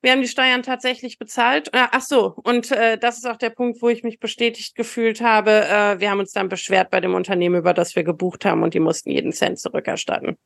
Wir 0.00 0.12
haben 0.12 0.22
die 0.22 0.28
Steuern 0.28 0.62
tatsächlich 0.62 1.18
bezahlt. 1.18 1.68
Äh, 1.74 1.88
ach 1.92 2.00
so, 2.00 2.34
und 2.42 2.70
äh, 2.70 2.96
das 2.96 3.18
ist 3.18 3.26
auch 3.26 3.36
der 3.36 3.50
Punkt, 3.50 3.82
wo 3.82 3.88
ich 3.88 4.02
mich 4.02 4.18
bestätigt 4.18 4.74
gefühlt 4.74 5.20
habe. 5.20 5.50
Äh, 5.50 6.00
wir 6.00 6.10
haben 6.10 6.20
uns 6.20 6.32
dann 6.32 6.48
beschwert 6.48 6.90
bei 6.90 7.00
dem 7.00 7.14
Unternehmen, 7.14 7.56
über 7.56 7.74
das 7.74 7.94
wir 7.94 8.04
gebucht 8.04 8.44
haben, 8.44 8.62
und 8.62 8.74
die 8.74 8.80
mussten 8.80 9.10
jeden 9.10 9.32
Cent 9.32 9.58
zurückerstatten. 9.58 10.36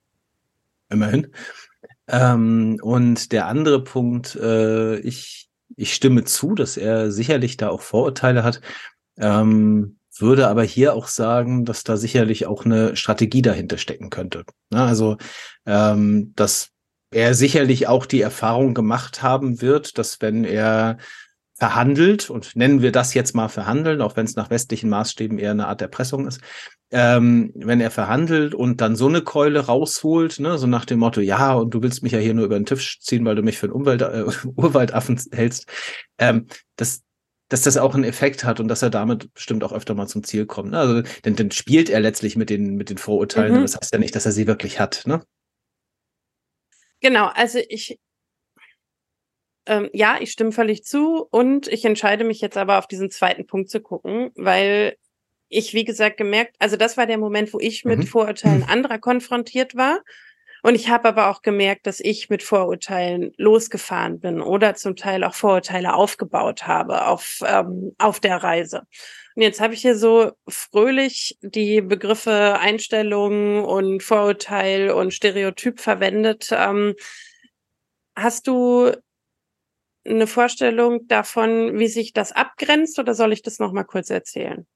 Immerhin. 0.90 1.28
Ähm, 2.08 2.78
und 2.82 3.30
der 3.32 3.46
andere 3.46 3.84
Punkt, 3.84 4.34
äh, 4.34 4.98
ich, 4.98 5.48
ich 5.76 5.94
stimme 5.94 6.24
zu, 6.24 6.54
dass 6.54 6.76
er 6.76 7.12
sicherlich 7.12 7.56
da 7.56 7.68
auch 7.68 7.82
Vorurteile 7.82 8.42
hat. 8.42 8.60
Ähm, 9.18 9.98
würde 10.18 10.48
aber 10.48 10.62
hier 10.62 10.94
auch 10.94 11.08
sagen, 11.08 11.64
dass 11.64 11.84
da 11.84 11.96
sicherlich 11.96 12.46
auch 12.46 12.64
eine 12.64 12.96
Strategie 12.96 13.40
dahinter 13.40 13.78
stecken 13.78 14.10
könnte. 14.10 14.44
Na, 14.68 14.86
also 14.86 15.16
ähm, 15.64 16.32
dass 16.36 16.71
er 17.12 17.34
sicherlich 17.34 17.86
auch 17.86 18.06
die 18.06 18.20
Erfahrung 18.20 18.74
gemacht 18.74 19.22
haben 19.22 19.60
wird, 19.60 19.98
dass 19.98 20.20
wenn 20.20 20.44
er 20.44 20.98
verhandelt, 21.62 22.28
und 22.28 22.56
nennen 22.56 22.82
wir 22.82 22.90
das 22.90 23.14
jetzt 23.14 23.36
mal 23.36 23.48
verhandeln, 23.48 24.00
auch 24.00 24.16
wenn 24.16 24.24
es 24.24 24.34
nach 24.34 24.50
westlichen 24.50 24.90
Maßstäben 24.90 25.38
eher 25.38 25.52
eine 25.52 25.68
Art 25.68 25.80
Erpressung 25.80 26.26
ist, 26.26 26.40
ähm, 26.90 27.52
wenn 27.54 27.80
er 27.80 27.92
verhandelt 27.92 28.54
und 28.54 28.80
dann 28.80 28.96
so 28.96 29.06
eine 29.06 29.22
Keule 29.22 29.60
rausholt, 29.60 30.40
ne, 30.40 30.58
so 30.58 30.66
nach 30.66 30.84
dem 30.84 30.98
Motto, 30.98 31.20
ja, 31.20 31.54
und 31.54 31.72
du 31.72 31.82
willst 31.82 32.02
mich 32.02 32.12
ja 32.12 32.18
hier 32.18 32.34
nur 32.34 32.46
über 32.46 32.58
den 32.58 32.66
Tisch 32.66 32.98
ziehen, 33.00 33.24
weil 33.24 33.36
du 33.36 33.42
mich 33.42 33.58
für 33.58 33.66
einen 33.66 33.74
Umwelt, 33.74 34.02
äh, 34.02 34.24
Urwaldaffen 34.56 35.20
hältst, 35.30 35.66
ähm, 36.18 36.48
das, 36.74 37.02
dass 37.48 37.62
das 37.62 37.76
auch 37.76 37.94
einen 37.94 38.04
Effekt 38.04 38.44
hat 38.44 38.58
und 38.58 38.66
dass 38.66 38.82
er 38.82 38.90
damit 38.90 39.32
bestimmt 39.32 39.62
auch 39.62 39.72
öfter 39.72 39.94
mal 39.94 40.08
zum 40.08 40.24
Ziel 40.24 40.46
kommt. 40.46 40.72
Ne? 40.72 40.78
Also, 40.78 41.02
denn 41.24 41.36
dann 41.36 41.50
spielt 41.50 41.90
er 41.90 42.00
letztlich 42.00 42.34
mit 42.36 42.50
den, 42.50 42.74
mit 42.74 42.90
den 42.90 42.98
Vorurteilen, 42.98 43.58
mhm. 43.58 43.62
das 43.62 43.76
heißt 43.76 43.92
ja 43.92 43.98
nicht, 43.98 44.16
dass 44.16 44.26
er 44.26 44.32
sie 44.32 44.46
wirklich 44.46 44.80
hat, 44.80 45.04
ne? 45.06 45.22
Genau, 47.02 47.26
also 47.34 47.58
ich, 47.68 47.98
ähm, 49.66 49.90
ja, 49.92 50.18
ich 50.20 50.30
stimme 50.30 50.52
völlig 50.52 50.84
zu 50.84 51.26
und 51.30 51.66
ich 51.66 51.84
entscheide 51.84 52.24
mich 52.24 52.40
jetzt 52.40 52.56
aber 52.56 52.78
auf 52.78 52.86
diesen 52.86 53.10
zweiten 53.10 53.46
Punkt 53.46 53.70
zu 53.70 53.80
gucken, 53.80 54.30
weil 54.36 54.96
ich, 55.48 55.74
wie 55.74 55.84
gesagt, 55.84 56.16
gemerkt, 56.16 56.54
also 56.60 56.76
das 56.76 56.96
war 56.96 57.06
der 57.06 57.18
Moment, 57.18 57.52
wo 57.52 57.58
ich 57.58 57.84
mit 57.84 57.98
mhm. 57.98 58.06
Vorurteilen 58.06 58.62
anderer 58.68 58.98
konfrontiert 58.98 59.74
war. 59.74 60.00
Und 60.62 60.76
ich 60.76 60.88
habe 60.90 61.08
aber 61.08 61.28
auch 61.28 61.42
gemerkt, 61.42 61.88
dass 61.88 61.98
ich 61.98 62.30
mit 62.30 62.44
Vorurteilen 62.44 63.32
losgefahren 63.36 64.20
bin 64.20 64.40
oder 64.40 64.76
zum 64.76 64.94
Teil 64.94 65.24
auch 65.24 65.34
Vorurteile 65.34 65.94
aufgebaut 65.94 66.68
habe 66.68 67.08
auf, 67.08 67.40
ähm, 67.44 67.96
auf 67.98 68.20
der 68.20 68.36
Reise. 68.36 68.82
Und 69.34 69.42
jetzt 69.42 69.60
habe 69.60 69.74
ich 69.74 69.80
hier 69.80 69.96
so 69.96 70.32
fröhlich 70.48 71.38
die 71.40 71.80
Begriffe 71.80 72.58
Einstellung 72.58 73.64
und 73.64 74.02
Vorurteil 74.02 74.90
und 74.90 75.14
Stereotyp 75.14 75.80
verwendet. 75.80 76.50
Ähm, 76.52 76.94
hast 78.14 78.46
du 78.46 78.92
eine 80.04 80.26
Vorstellung 80.26 81.06
davon, 81.08 81.78
wie 81.78 81.88
sich 81.88 82.12
das 82.12 82.32
abgrenzt 82.32 82.98
oder 82.98 83.14
soll 83.14 83.32
ich 83.32 83.42
das 83.42 83.58
nochmal 83.58 83.84
kurz 83.84 84.10
erzählen? 84.10 84.66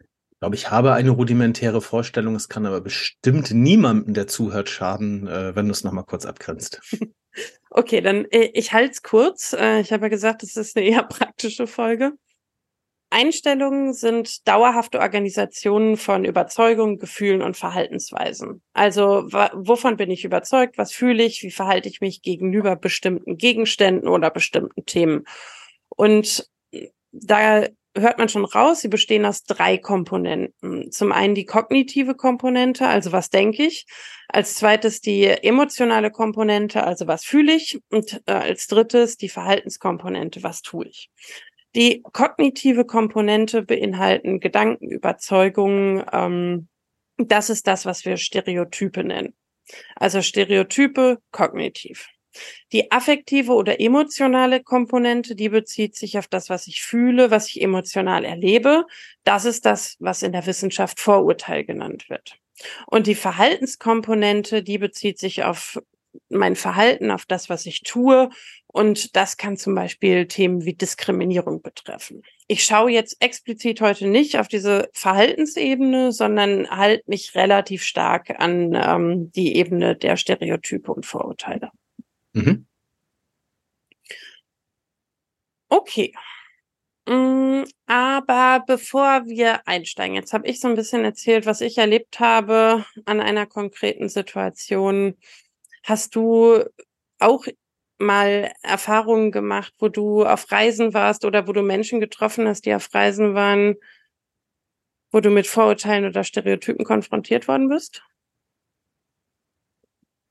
Ich 0.00 0.40
glaube, 0.40 0.54
ich 0.54 0.70
habe 0.70 0.92
eine 0.92 1.10
rudimentäre 1.10 1.80
Vorstellung. 1.80 2.36
Es 2.36 2.48
kann 2.48 2.64
aber 2.64 2.80
bestimmt 2.80 3.50
niemandem, 3.50 4.14
der 4.14 4.28
zuhört, 4.28 4.68
schaden, 4.68 5.26
äh, 5.26 5.54
wenn 5.56 5.66
du 5.66 5.72
es 5.72 5.82
nochmal 5.82 6.04
kurz 6.04 6.26
abgrenzt. 6.26 6.80
okay, 7.70 8.00
dann 8.00 8.24
äh, 8.26 8.50
ich 8.54 8.72
halte 8.72 8.92
es 8.92 9.02
kurz. 9.02 9.52
Äh, 9.52 9.80
ich 9.80 9.92
habe 9.92 10.04
ja 10.04 10.08
gesagt, 10.08 10.44
es 10.44 10.56
ist 10.56 10.76
eine 10.76 10.86
eher 10.86 11.02
praktische 11.02 11.66
Folge. 11.66 12.12
Einstellungen 13.10 13.94
sind 13.94 14.46
dauerhafte 14.46 15.00
Organisationen 15.00 15.96
von 15.96 16.24
Überzeugungen, 16.24 16.98
Gefühlen 16.98 17.42
und 17.42 17.56
Verhaltensweisen. 17.56 18.62
Also 18.74 19.24
wovon 19.54 19.96
bin 19.96 20.10
ich 20.10 20.24
überzeugt, 20.24 20.76
was 20.76 20.92
fühle 20.92 21.24
ich, 21.24 21.42
wie 21.42 21.50
verhalte 21.50 21.88
ich 21.88 22.00
mich 22.00 22.22
gegenüber 22.22 22.76
bestimmten 22.76 23.38
Gegenständen 23.38 24.08
oder 24.08 24.30
bestimmten 24.30 24.84
Themen. 24.84 25.24
Und 25.88 26.48
da 27.12 27.64
hört 27.96 28.18
man 28.18 28.28
schon 28.28 28.44
raus, 28.44 28.80
sie 28.80 28.88
bestehen 28.88 29.24
aus 29.24 29.44
drei 29.44 29.78
Komponenten. 29.78 30.90
Zum 30.92 31.12
einen 31.12 31.34
die 31.34 31.44
kognitive 31.44 32.14
Komponente, 32.14 32.86
also 32.86 33.12
was 33.12 33.30
denke 33.30 33.64
ich. 33.64 33.86
Als 34.28 34.54
zweites 34.54 35.00
die 35.00 35.24
emotionale 35.24 36.10
Komponente, 36.10 36.84
also 36.84 37.06
was 37.06 37.24
fühle 37.24 37.54
ich. 37.54 37.80
Und 37.90 38.20
äh, 38.26 38.32
als 38.32 38.66
drittes 38.66 39.16
die 39.16 39.28
Verhaltenskomponente, 39.28 40.42
was 40.42 40.62
tue 40.62 40.86
ich. 40.86 41.10
Die 41.74 42.02
kognitive 42.02 42.84
Komponente 42.84 43.62
beinhalten 43.62 44.40
Gedanken, 44.40 44.90
Überzeugungen. 44.90 46.04
Ähm, 46.12 46.68
das 47.18 47.50
ist 47.50 47.66
das, 47.66 47.84
was 47.84 48.04
wir 48.04 48.16
Stereotype 48.16 49.04
nennen. 49.04 49.34
Also 49.96 50.22
Stereotype 50.22 51.18
kognitiv. 51.30 52.08
Die 52.72 52.92
affektive 52.92 53.52
oder 53.52 53.80
emotionale 53.80 54.62
Komponente, 54.62 55.34
die 55.34 55.48
bezieht 55.48 55.96
sich 55.96 56.18
auf 56.18 56.28
das, 56.28 56.48
was 56.50 56.66
ich 56.66 56.82
fühle, 56.82 57.30
was 57.30 57.48
ich 57.48 57.60
emotional 57.60 58.24
erlebe. 58.24 58.84
Das 59.24 59.44
ist 59.44 59.64
das, 59.66 59.96
was 59.98 60.22
in 60.22 60.32
der 60.32 60.46
Wissenschaft 60.46 61.00
Vorurteil 61.00 61.64
genannt 61.64 62.08
wird. 62.08 62.38
Und 62.86 63.06
die 63.06 63.14
Verhaltenskomponente, 63.14 64.62
die 64.62 64.78
bezieht 64.78 65.18
sich 65.18 65.44
auf 65.44 65.78
mein 66.28 66.56
Verhalten, 66.56 67.10
auf 67.10 67.26
das, 67.26 67.48
was 67.48 67.66
ich 67.66 67.82
tue. 67.82 68.30
Und 68.70 69.16
das 69.16 69.38
kann 69.38 69.56
zum 69.56 69.74
Beispiel 69.74 70.26
Themen 70.26 70.64
wie 70.64 70.74
Diskriminierung 70.74 71.62
betreffen. 71.62 72.22
Ich 72.48 72.64
schaue 72.64 72.90
jetzt 72.90 73.16
explizit 73.20 73.80
heute 73.80 74.06
nicht 74.06 74.38
auf 74.38 74.46
diese 74.46 74.90
Verhaltensebene, 74.92 76.12
sondern 76.12 76.68
halte 76.70 77.02
mich 77.06 77.34
relativ 77.34 77.82
stark 77.82 78.38
an 78.38 78.74
ähm, 78.74 79.32
die 79.32 79.56
Ebene 79.56 79.96
der 79.96 80.16
Stereotype 80.16 80.92
und 80.92 81.06
Vorurteile. 81.06 81.70
Mhm. 82.34 82.66
Okay. 85.70 86.12
Mm, 87.08 87.64
aber 87.86 88.62
bevor 88.66 89.26
wir 89.26 89.66
einsteigen, 89.66 90.14
jetzt 90.14 90.34
habe 90.34 90.46
ich 90.46 90.60
so 90.60 90.68
ein 90.68 90.74
bisschen 90.74 91.04
erzählt, 91.04 91.46
was 91.46 91.62
ich 91.62 91.78
erlebt 91.78 92.20
habe 92.20 92.84
an 93.06 93.20
einer 93.20 93.46
konkreten 93.46 94.10
Situation. 94.10 95.16
Hast 95.84 96.14
du 96.16 96.64
auch 97.18 97.46
mal 97.98 98.52
Erfahrungen 98.62 99.32
gemacht, 99.32 99.74
wo 99.78 99.88
du 99.88 100.24
auf 100.24 100.50
Reisen 100.50 100.94
warst 100.94 101.24
oder 101.24 101.46
wo 101.48 101.52
du 101.52 101.62
Menschen 101.62 102.00
getroffen 102.00 102.46
hast, 102.46 102.64
die 102.64 102.74
auf 102.74 102.92
Reisen 102.94 103.34
waren, 103.34 103.76
wo 105.10 105.20
du 105.20 105.30
mit 105.30 105.46
Vorurteilen 105.46 106.04
oder 106.04 106.24
Stereotypen 106.24 106.84
konfrontiert 106.84 107.48
worden 107.48 107.68
bist? 107.68 108.02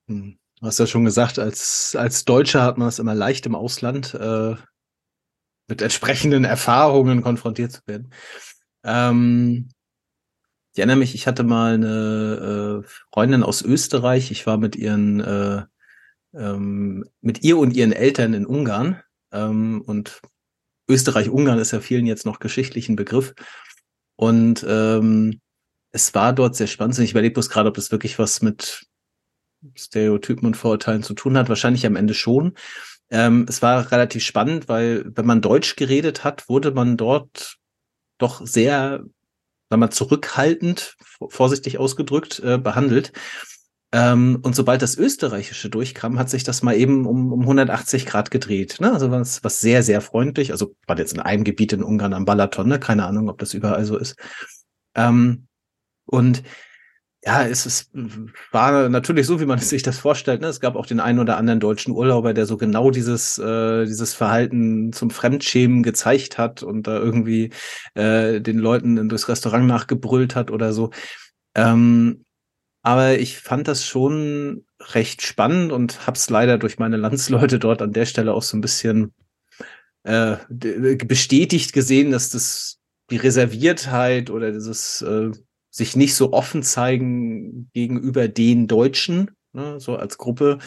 Hm. 0.08 0.40
Du 0.60 0.66
hast 0.66 0.80
ja 0.80 0.88
schon 0.88 1.06
gesagt, 1.06 1.38
als, 1.38 1.96
als 1.96 2.26
Deutscher 2.26 2.64
hat 2.64 2.80
man 2.80 2.88
es 2.88 2.98
immer 2.98 3.14
leicht 3.14 3.46
im 3.46 3.54
Ausland 3.54 4.16
äh, 4.16 4.56
mit 5.68 5.82
entsprechenden 5.82 6.46
Erfahrungen 6.46 7.22
konfrontiert 7.22 7.74
zu 7.74 7.82
werden. 7.86 8.12
Ähm, 8.84 9.70
ich 10.74 10.80
erinnere 10.80 10.98
mich, 10.98 11.14
ich 11.14 11.28
hatte 11.28 11.44
mal 11.44 11.76
eine 11.76 12.84
äh, 12.84 12.88
Freundin 13.12 13.44
aus 13.44 13.62
Österreich. 13.62 14.32
Ich 14.32 14.48
war 14.48 14.58
mit 14.58 14.76
ihren, 14.76 15.20
äh, 15.20 15.64
ähm, 16.38 17.06
mit 17.22 17.44
ihr 17.44 17.58
und 17.58 17.76
ihren 17.76 17.92
Eltern 17.92 18.34
in 18.34 18.46
Ungarn. 18.46 19.02
Ähm, 19.32 19.82
und 19.86 20.22
Österreich-Ungarn 20.90 21.60
ist 21.60 21.72
ja 21.72 21.80
vielen 21.80 22.06
jetzt 22.06 22.26
noch 22.26 22.40
geschichtlichen 22.40 22.96
Begriff. 22.96 23.34
Und 24.16 24.66
ähm, 24.68 25.42
es 25.92 26.14
war 26.14 26.34
dort 26.34 26.56
sehr 26.56 26.68
spannend. 26.68 26.98
Ich 27.00 27.12
überlege 27.12 27.34
bloß 27.34 27.50
gerade, 27.50 27.70
ob 27.70 27.76
das 27.76 27.92
wirklich 27.92 28.20
was 28.20 28.42
mit 28.42 28.86
Stereotypen 29.76 30.46
und 30.46 30.56
Vorurteilen 30.56 31.04
zu 31.04 31.14
tun 31.14 31.38
hat. 31.38 31.50
Wahrscheinlich 31.50 31.86
am 31.86 31.96
Ende 31.96 32.14
schon. 32.14 32.54
Ähm, 33.10 33.46
es 33.48 33.62
war 33.62 33.92
relativ 33.92 34.24
spannend, 34.24 34.68
weil 34.68 35.06
wenn 35.16 35.26
man 35.26 35.42
Deutsch 35.42 35.76
geredet 35.76 36.24
hat, 36.24 36.50
wurde 36.50 36.72
man 36.72 36.98
dort 36.98 37.58
doch 38.18 38.46
sehr, 38.46 39.04
sagen 39.70 39.82
wir 39.82 39.90
zurückhaltend, 39.92 40.98
vorsichtig 41.30 41.78
ausgedrückt, 41.78 42.40
äh, 42.40 42.58
behandelt. 42.58 43.14
Ähm, 43.98 44.38
und 44.44 44.56
sobald 44.56 44.84
das 44.84 44.96
Österreichische 44.96 45.72
durchkam, 45.72 46.20
hat 46.20 46.30
sich 46.30 46.44
das 46.44 46.62
mal 46.62 46.76
eben 46.76 47.08
um, 47.08 47.34
um 47.34 47.42
180 47.42 48.06
Grad 48.06 48.30
gedreht. 48.30 48.78
Ne? 48.80 48.94
Also 48.94 49.10
was, 49.10 49.44
was 49.44 49.60
sehr, 49.60 49.82
sehr 49.82 50.02
freundlich. 50.02 50.52
Also 50.52 50.76
war 50.86 51.00
jetzt 51.00 51.14
in 51.14 51.20
einem 51.20 51.44
Gebiet 51.44 51.74
in 51.74 51.82
Ungarn 51.82 52.14
am 52.14 52.24
Balaton, 52.24 52.68
ne? 52.68 52.80
keine 52.80 53.08
Ahnung, 53.08 53.28
ob 53.28 53.40
das 53.40 53.56
überall 53.56 53.86
so 53.86 53.98
ist. 53.98 54.16
Ähm, 54.94 55.48
und 56.06 56.44
ja, 57.26 57.48
es 57.48 57.66
ist, 57.66 57.90
war 58.52 58.88
natürlich 58.88 59.26
so, 59.26 59.40
wie 59.40 59.48
man 59.48 59.58
sich 59.60 59.82
das 59.82 59.98
vorstellt. 59.98 60.42
Ne? 60.42 60.48
Es 60.48 60.60
gab 60.60 60.76
auch 60.76 60.86
den 60.86 61.00
einen 61.00 61.18
oder 61.18 61.38
anderen 61.38 61.60
deutschen 61.60 61.92
Urlauber, 61.92 62.36
der 62.36 62.46
so 62.46 62.56
genau 62.56 62.92
dieses, 62.92 63.40
äh, 63.40 63.86
dieses 63.86 64.14
Verhalten 64.14 64.94
zum 64.94 65.10
Fremdschämen 65.10 65.82
gezeigt 65.82 66.38
hat 66.38 66.62
und 66.62 66.86
da 66.86 67.00
irgendwie 67.00 67.50
äh, 67.96 68.42
den 68.42 68.60
Leuten 68.60 69.10
durchs 69.10 69.28
Restaurant 69.28 69.66
nachgebrüllt 69.66 70.36
hat 70.36 70.52
oder 70.52 70.72
so. 70.72 70.92
Ähm, 71.56 72.26
aber 72.88 73.20
ich 73.20 73.38
fand 73.38 73.68
das 73.68 73.86
schon 73.86 74.64
recht 74.80 75.22
spannend 75.22 75.74
und 75.74 76.08
hab's 76.08 76.30
leider 76.30 76.58
durch 76.58 76.80
meine 76.80 76.96
Landsleute 76.96 77.60
dort 77.60 77.82
an 77.82 77.92
der 77.92 78.06
Stelle 78.06 78.34
auch 78.34 78.44
so 78.44 78.56
ein 78.56 78.62
bisschen 78.62 79.14
äh, 80.04 80.38
bestätigt 80.48 81.74
gesehen, 81.74 82.12
dass 82.12 82.30
das 82.30 82.80
die 83.10 83.18
Reserviertheit 83.18 84.30
oder 84.30 84.54
dieses 84.54 85.02
äh, 85.02 85.32
sich 85.70 85.98
nicht 85.98 86.16
so 86.16 86.32
offen 86.32 86.64
zeigen 86.64 87.70
gegenüber 87.74 88.30
den 88.30 88.68
Deutschen, 88.68 89.32
ne, 89.52 89.82
so 89.82 89.98
als 89.98 90.18
Gruppe, 90.18 90.60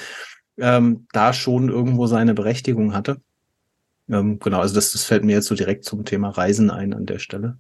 ähm, 0.59 1.07
da 1.15 1.33
schon 1.33 1.71
irgendwo 1.71 2.07
seine 2.07 2.35
Berechtigung 2.35 2.93
hatte. 2.93 3.23
Ähm, 4.11 4.39
genau, 4.41 4.61
also 4.61 4.75
das, 4.75 4.93
das 4.93 5.05
fällt 5.05 5.25
mir 5.25 5.37
jetzt 5.37 5.47
so 5.47 5.55
direkt 5.55 5.87
zum 5.87 6.05
Thema 6.05 6.29
Reisen 6.29 6.71
ein 6.71 6.93
an 6.93 7.07
der 7.07 7.19
Stelle. 7.19 7.59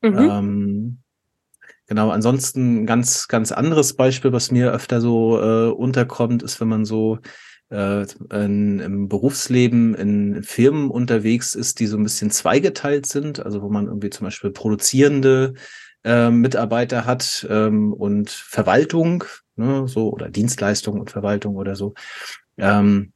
Mhm. 0.00 0.18
Ähm, 0.18 0.98
genau, 1.86 2.10
ansonsten 2.10 2.86
ganz, 2.86 3.28
ganz 3.28 3.52
anderes 3.52 3.94
Beispiel, 3.94 4.32
was 4.32 4.50
mir 4.50 4.72
öfter 4.72 5.00
so 5.00 5.40
äh, 5.40 5.70
unterkommt, 5.70 6.42
ist, 6.42 6.60
wenn 6.60 6.68
man 6.68 6.84
so 6.84 7.18
äh, 7.70 8.06
in, 8.32 8.78
im 8.80 9.08
Berufsleben 9.08 9.94
in 9.94 10.42
Firmen 10.42 10.90
unterwegs 10.90 11.54
ist, 11.54 11.80
die 11.80 11.86
so 11.86 11.96
ein 11.96 12.02
bisschen 12.04 12.30
zweigeteilt 12.30 13.06
sind, 13.06 13.44
also 13.44 13.62
wo 13.62 13.68
man 13.68 13.86
irgendwie 13.86 14.10
zum 14.10 14.26
Beispiel 14.26 14.50
produzierende 14.50 15.54
äh, 16.04 16.30
Mitarbeiter 16.30 17.06
hat 17.06 17.46
ähm, 17.48 17.92
und 17.92 18.30
Verwaltung, 18.30 19.24
ne, 19.56 19.88
so 19.88 20.10
oder 20.10 20.28
Dienstleistung 20.28 21.00
und 21.00 21.10
Verwaltung 21.10 21.56
oder 21.56 21.76
so. 21.76 21.94
Ähm, 22.58 23.12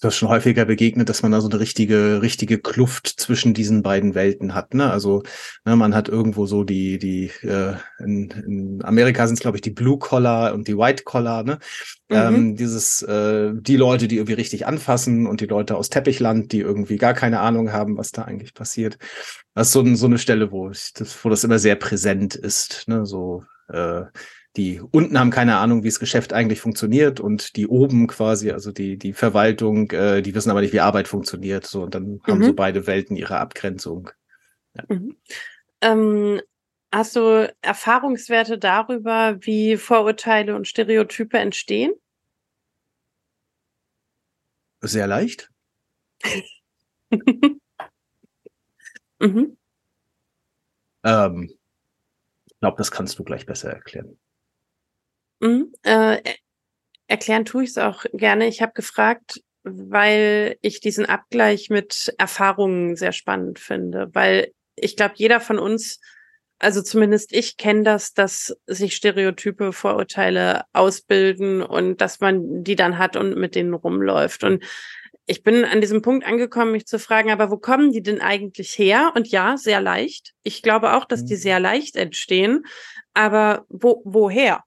das 0.00 0.14
ist 0.14 0.18
schon 0.18 0.30
häufiger 0.30 0.64
begegnet, 0.64 1.08
dass 1.08 1.22
man 1.22 1.30
da 1.30 1.40
so 1.40 1.48
eine 1.48 1.60
richtige, 1.60 2.22
richtige 2.22 2.58
Kluft 2.58 3.06
zwischen 3.06 3.52
diesen 3.52 3.82
beiden 3.82 4.14
Welten 4.14 4.54
hat. 4.54 4.72
Ne? 4.72 4.90
Also 4.90 5.22
ne, 5.64 5.76
man 5.76 5.94
hat 5.94 6.08
irgendwo 6.08 6.46
so 6.46 6.64
die, 6.64 6.98
die 6.98 7.30
äh, 7.46 7.74
in, 7.98 8.30
in 8.30 8.80
Amerika 8.82 9.26
sind 9.26 9.34
es, 9.34 9.40
glaube 9.40 9.58
ich, 9.58 9.60
die 9.60 9.70
Blue 9.70 9.98
Collar 9.98 10.54
und 10.54 10.68
die 10.68 10.76
White 10.76 11.04
Collar, 11.04 11.42
ne? 11.42 11.58
Mhm. 12.08 12.16
Ähm, 12.16 12.56
dieses, 12.56 13.02
äh, 13.02 13.52
die 13.54 13.76
Leute, 13.76 14.08
die 14.08 14.16
irgendwie 14.16 14.34
richtig 14.34 14.66
anfassen 14.66 15.26
und 15.26 15.40
die 15.40 15.46
Leute 15.46 15.76
aus 15.76 15.90
Teppichland, 15.90 16.50
die 16.52 16.60
irgendwie 16.60 16.96
gar 16.96 17.14
keine 17.14 17.40
Ahnung 17.40 17.72
haben, 17.72 17.98
was 17.98 18.10
da 18.10 18.22
eigentlich 18.22 18.54
passiert. 18.54 18.98
Das 19.54 19.68
ist 19.68 19.72
so, 19.74 19.94
so 19.94 20.06
eine 20.06 20.18
Stelle, 20.18 20.50
wo, 20.50 20.70
ich, 20.70 20.92
das, 20.94 21.24
wo 21.24 21.28
das 21.28 21.44
immer 21.44 21.58
sehr 21.58 21.76
präsent 21.76 22.34
ist, 22.34 22.88
ne? 22.88 23.04
So 23.04 23.44
äh, 23.68 24.04
die 24.56 24.80
unten 24.80 25.18
haben 25.18 25.30
keine 25.30 25.58
Ahnung, 25.58 25.84
wie 25.84 25.88
das 25.88 26.00
Geschäft 26.00 26.32
eigentlich 26.32 26.60
funktioniert 26.60 27.20
und 27.20 27.56
die 27.56 27.68
oben 27.68 28.08
quasi, 28.08 28.50
also 28.50 28.72
die, 28.72 28.98
die 28.98 29.12
Verwaltung, 29.12 29.90
äh, 29.92 30.22
die 30.22 30.34
wissen 30.34 30.50
aber 30.50 30.60
nicht, 30.60 30.72
wie 30.72 30.80
Arbeit 30.80 31.06
funktioniert. 31.06 31.66
So, 31.66 31.82
und 31.82 31.94
dann 31.94 32.14
mhm. 32.14 32.22
haben 32.26 32.44
so 32.44 32.52
beide 32.52 32.86
Welten 32.86 33.16
ihre 33.16 33.38
Abgrenzung. 33.38 34.10
Ja. 34.74 34.84
Mhm. 34.88 35.16
Ähm, 35.82 36.40
hast 36.92 37.14
du 37.14 37.54
Erfahrungswerte 37.62 38.58
darüber, 38.58 39.36
wie 39.40 39.76
Vorurteile 39.76 40.56
und 40.56 40.66
Stereotype 40.66 41.38
entstehen? 41.38 41.92
Sehr 44.80 45.06
leicht. 45.06 45.48
mhm. 49.20 49.56
ähm, 51.04 51.50
ich 52.46 52.58
glaube, 52.60 52.76
das 52.78 52.90
kannst 52.90 53.18
du 53.18 53.24
gleich 53.24 53.46
besser 53.46 53.70
erklären. 53.70 54.18
Mhm, 55.40 55.72
äh, 55.82 56.18
erklären 57.06 57.44
tue 57.44 57.64
ich 57.64 57.70
es 57.70 57.78
auch 57.78 58.04
gerne. 58.12 58.46
Ich 58.46 58.62
habe 58.62 58.72
gefragt, 58.72 59.40
weil 59.62 60.56
ich 60.62 60.80
diesen 60.80 61.06
Abgleich 61.06 61.70
mit 61.70 62.14
Erfahrungen 62.18 62.96
sehr 62.96 63.12
spannend 63.12 63.58
finde, 63.58 64.08
weil 64.12 64.52
ich 64.76 64.96
glaube, 64.96 65.14
jeder 65.16 65.40
von 65.40 65.58
uns, 65.58 66.00
also 66.58 66.82
zumindest 66.82 67.32
ich 67.32 67.56
kenne 67.56 67.82
das, 67.82 68.14
dass 68.14 68.56
sich 68.66 68.94
Stereotype, 68.96 69.72
Vorurteile 69.72 70.62
ausbilden 70.72 71.62
und 71.62 72.00
dass 72.00 72.20
man 72.20 72.64
die 72.64 72.76
dann 72.76 72.98
hat 72.98 73.16
und 73.16 73.36
mit 73.36 73.54
denen 73.54 73.74
rumläuft. 73.74 74.44
Und 74.44 74.64
ich 75.26 75.42
bin 75.42 75.64
an 75.64 75.80
diesem 75.80 76.02
Punkt 76.02 76.26
angekommen, 76.26 76.72
mich 76.72 76.86
zu 76.86 76.98
fragen, 76.98 77.30
aber 77.30 77.50
wo 77.50 77.56
kommen 77.56 77.92
die 77.92 78.02
denn 78.02 78.20
eigentlich 78.20 78.78
her? 78.78 79.12
Und 79.14 79.28
ja, 79.28 79.56
sehr 79.56 79.80
leicht. 79.80 80.32
Ich 80.42 80.62
glaube 80.62 80.94
auch, 80.94 81.04
dass 81.04 81.24
die 81.24 81.34
mhm. 81.34 81.38
sehr 81.38 81.60
leicht 81.60 81.96
entstehen. 81.96 82.64
Aber 83.14 83.64
wo, 83.68 84.02
woher? 84.04 84.64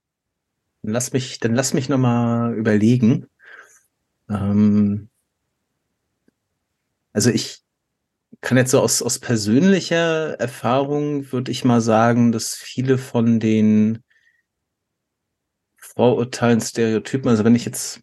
Lass 0.92 1.12
mich, 1.12 1.40
dann 1.40 1.54
lass 1.54 1.74
mich 1.74 1.88
nochmal 1.88 2.54
überlegen. 2.54 3.26
Ähm, 4.28 5.08
also 7.12 7.30
ich 7.30 7.62
kann 8.40 8.58
jetzt 8.58 8.72
so 8.72 8.80
aus, 8.80 9.00
aus 9.00 9.18
persönlicher 9.18 10.38
Erfahrung, 10.38 11.32
würde 11.32 11.50
ich 11.50 11.64
mal 11.64 11.80
sagen, 11.80 12.32
dass 12.32 12.54
viele 12.54 12.98
von 12.98 13.40
den 13.40 14.02
Vorurteilen, 15.78 16.60
Stereotypen, 16.60 17.28
also 17.28 17.44
wenn 17.44 17.54
ich 17.54 17.64
jetzt 17.64 18.00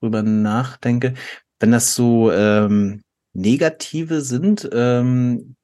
drüber 0.00 0.22
nachdenke, 0.22 1.14
wenn 1.58 1.72
das 1.72 1.94
so 1.94 2.32
ähm, 2.32 3.02
negative 3.32 4.22
sind, 4.22 4.68
ähm, 4.72 5.56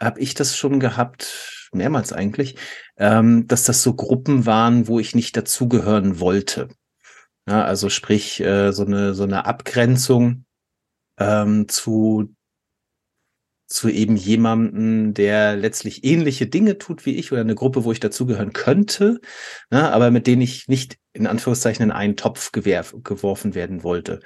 habe 0.00 0.20
ich 0.20 0.34
das 0.34 0.56
schon 0.56 0.80
gehabt, 0.80 1.63
mehrmals 1.72 2.12
eigentlich, 2.12 2.56
ähm, 2.96 3.46
dass 3.46 3.64
das 3.64 3.82
so 3.82 3.94
Gruppen 3.94 4.46
waren, 4.46 4.88
wo 4.88 4.98
ich 5.00 5.14
nicht 5.14 5.36
dazugehören 5.36 6.20
wollte. 6.20 6.68
Ja, 7.48 7.64
also 7.64 7.90
sprich, 7.90 8.40
äh, 8.40 8.72
so 8.72 8.84
eine, 8.84 9.14
so 9.14 9.24
eine 9.24 9.44
Abgrenzung 9.44 10.46
ähm, 11.18 11.68
zu, 11.68 12.34
zu 13.66 13.88
eben 13.88 14.16
jemanden, 14.16 15.14
der 15.14 15.56
letztlich 15.56 16.04
ähnliche 16.04 16.46
Dinge 16.46 16.78
tut 16.78 17.06
wie 17.06 17.16
ich 17.16 17.32
oder 17.32 17.42
eine 17.42 17.54
Gruppe, 17.54 17.84
wo 17.84 17.92
ich 17.92 18.00
dazugehören 18.00 18.52
könnte, 18.52 19.20
ja, 19.70 19.90
aber 19.90 20.10
mit 20.10 20.26
denen 20.26 20.42
ich 20.42 20.68
nicht 20.68 20.98
in 21.12 21.26
Anführungszeichen 21.26 21.82
in 21.84 21.92
einen 21.92 22.16
Topf 22.16 22.52
geworfen 22.52 23.54
werden 23.54 23.82
wollte. 23.82 24.20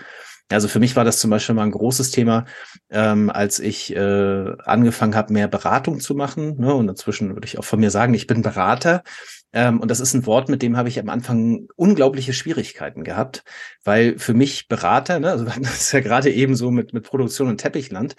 Also 0.50 0.68
für 0.68 0.80
mich 0.80 0.96
war 0.96 1.04
das 1.04 1.18
zum 1.18 1.30
Beispiel 1.30 1.54
mal 1.54 1.64
ein 1.64 1.70
großes 1.70 2.10
Thema, 2.10 2.46
ähm, 2.90 3.28
als 3.30 3.58
ich 3.58 3.94
äh, 3.94 4.52
angefangen 4.64 5.14
habe, 5.14 5.32
mehr 5.32 5.48
Beratung 5.48 6.00
zu 6.00 6.14
machen. 6.14 6.56
Ne? 6.58 6.74
Und 6.74 6.88
inzwischen 6.88 7.34
würde 7.34 7.46
ich 7.46 7.58
auch 7.58 7.64
von 7.64 7.80
mir 7.80 7.90
sagen, 7.90 8.14
ich 8.14 8.26
bin 8.26 8.40
Berater. 8.40 9.02
Ähm, 9.52 9.80
und 9.80 9.90
das 9.90 10.00
ist 10.00 10.14
ein 10.14 10.26
Wort, 10.26 10.48
mit 10.48 10.62
dem 10.62 10.76
habe 10.76 10.88
ich 10.88 10.98
am 11.00 11.08
Anfang 11.08 11.68
unglaubliche 11.76 12.32
Schwierigkeiten 12.32 13.02
gehabt, 13.02 13.44
weil 13.82 14.18
für 14.18 14.34
mich 14.34 14.68
Berater, 14.68 15.20
ne, 15.20 15.30
also 15.30 15.44
das 15.60 15.80
ist 15.80 15.92
ja 15.92 16.00
gerade 16.00 16.30
eben 16.30 16.54
so 16.54 16.70
mit, 16.70 16.92
mit 16.94 17.04
Produktion 17.04 17.48
und 17.48 17.58
Teppichland. 17.58 18.14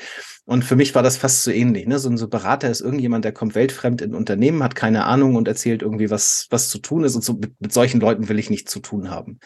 Und 0.46 0.64
für 0.64 0.76
mich 0.76 0.94
war 0.96 1.04
das 1.04 1.18
fast 1.18 1.44
so 1.44 1.52
ähnlich. 1.52 1.88
Ne? 1.88 1.98
So 1.98 2.10
ein 2.10 2.18
so 2.18 2.28
Berater 2.28 2.70
ist 2.70 2.82
irgendjemand, 2.82 3.26
der 3.26 3.32
kommt 3.32 3.56
weltfremd 3.56 4.02
in 4.02 4.14
Unternehmen, 4.16 4.64
hat 4.64 4.76
keine 4.76 5.06
Ahnung 5.06 5.36
und 5.36 5.48
erzählt 5.48 5.82
irgendwie, 5.82 6.10
was, 6.12 6.48
was 6.52 6.70
zu 6.70 6.80
tun 6.80 7.04
ist. 7.04 7.16
Und 7.16 7.24
so 7.24 7.34
mit, 7.34 7.60
mit 7.60 7.74
solchen 7.74 8.00
Leuten 8.00 8.30
will 8.30 8.40
ich 8.40 8.50
nichts 8.50 8.72
zu 8.72 8.80
tun 8.80 9.10
haben. 9.10 9.40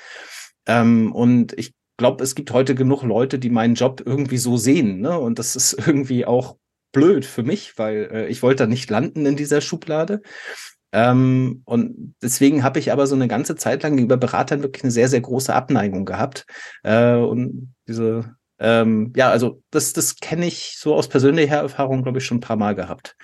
Ähm, 0.65 1.11
und 1.11 1.53
ich 1.57 1.73
glaube, 1.97 2.23
es 2.23 2.35
gibt 2.35 2.51
heute 2.51 2.75
genug 2.75 3.03
Leute, 3.03 3.39
die 3.39 3.49
meinen 3.49 3.75
Job 3.75 4.01
irgendwie 4.05 4.37
so 4.37 4.57
sehen. 4.57 4.99
Ne? 4.99 5.17
Und 5.17 5.39
das 5.39 5.55
ist 5.55 5.73
irgendwie 5.87 6.25
auch 6.25 6.57
blöd 6.91 7.25
für 7.25 7.43
mich, 7.43 7.77
weil 7.77 8.09
äh, 8.11 8.27
ich 8.27 8.43
wollte 8.43 8.63
da 8.63 8.67
nicht 8.67 8.89
landen 8.89 9.25
in 9.25 9.35
dieser 9.35 9.61
Schublade. 9.61 10.21
Ähm, 10.91 11.63
und 11.65 12.15
deswegen 12.21 12.63
habe 12.63 12.77
ich 12.77 12.91
aber 12.91 13.07
so 13.07 13.15
eine 13.15 13.27
ganze 13.27 13.55
Zeit 13.55 13.81
lang 13.81 13.95
gegenüber 13.95 14.17
Beratern 14.17 14.61
wirklich 14.61 14.83
eine 14.83 14.91
sehr, 14.91 15.09
sehr 15.09 15.21
große 15.21 15.53
Abneigung 15.53 16.05
gehabt. 16.05 16.45
Äh, 16.83 17.15
und 17.15 17.73
diese, 17.87 18.35
ähm, 18.59 19.11
ja, 19.15 19.31
also 19.31 19.63
das, 19.71 19.93
das 19.93 20.17
kenne 20.17 20.45
ich 20.45 20.75
so 20.77 20.93
aus 20.93 21.09
persönlicher 21.09 21.57
Erfahrung, 21.57 22.03
glaube 22.03 22.19
ich, 22.19 22.25
schon 22.25 22.37
ein 22.37 22.41
paar 22.41 22.57
Mal 22.57 22.75
gehabt. 22.75 23.15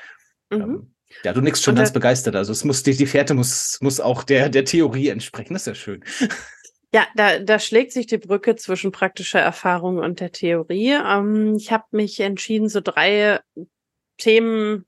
Mhm. 0.49 0.61
Ähm, 0.61 0.93
ja, 1.23 1.33
du 1.33 1.41
nix 1.41 1.61
schon 1.61 1.75
ganz 1.75 1.93
begeistert. 1.93 2.35
Also 2.35 2.51
es 2.51 2.63
muss, 2.63 2.83
die, 2.83 2.95
die 2.95 3.05
Fährte 3.05 3.33
muss, 3.33 3.77
muss 3.81 3.99
auch 3.99 4.23
der, 4.23 4.49
der 4.49 4.65
Theorie 4.65 5.09
entsprechen. 5.09 5.53
Das 5.53 5.63
ist 5.63 5.67
ja 5.67 5.75
schön. 5.75 6.03
Ja, 6.93 7.07
da, 7.15 7.39
da 7.39 7.59
schlägt 7.59 7.91
sich 7.91 8.07
die 8.07 8.17
Brücke 8.17 8.55
zwischen 8.55 8.91
praktischer 8.91 9.39
Erfahrung 9.39 9.97
und 9.97 10.19
der 10.19 10.31
Theorie. 10.31 10.93
Ähm, 10.93 11.55
ich 11.55 11.71
habe 11.71 11.85
mich 11.91 12.19
entschieden, 12.19 12.67
so 12.67 12.81
drei 12.81 13.39
Themen 14.17 14.85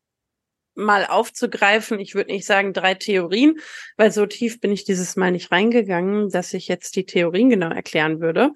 mal 0.74 1.06
aufzugreifen. 1.06 2.00
Ich 2.00 2.16
würde 2.16 2.32
nicht 2.32 2.46
sagen 2.46 2.74
drei 2.74 2.94
Theorien, 2.96 3.60
weil 3.98 4.12
so 4.12 4.26
tief 4.26 4.60
bin 4.60 4.72
ich 4.72 4.84
dieses 4.84 5.16
Mal 5.16 5.32
nicht 5.32 5.52
reingegangen, 5.52 6.30
dass 6.30 6.54
ich 6.54 6.68
jetzt 6.68 6.96
die 6.96 7.06
Theorien 7.06 7.50
genau 7.50 7.70
erklären 7.70 8.20
würde. 8.22 8.52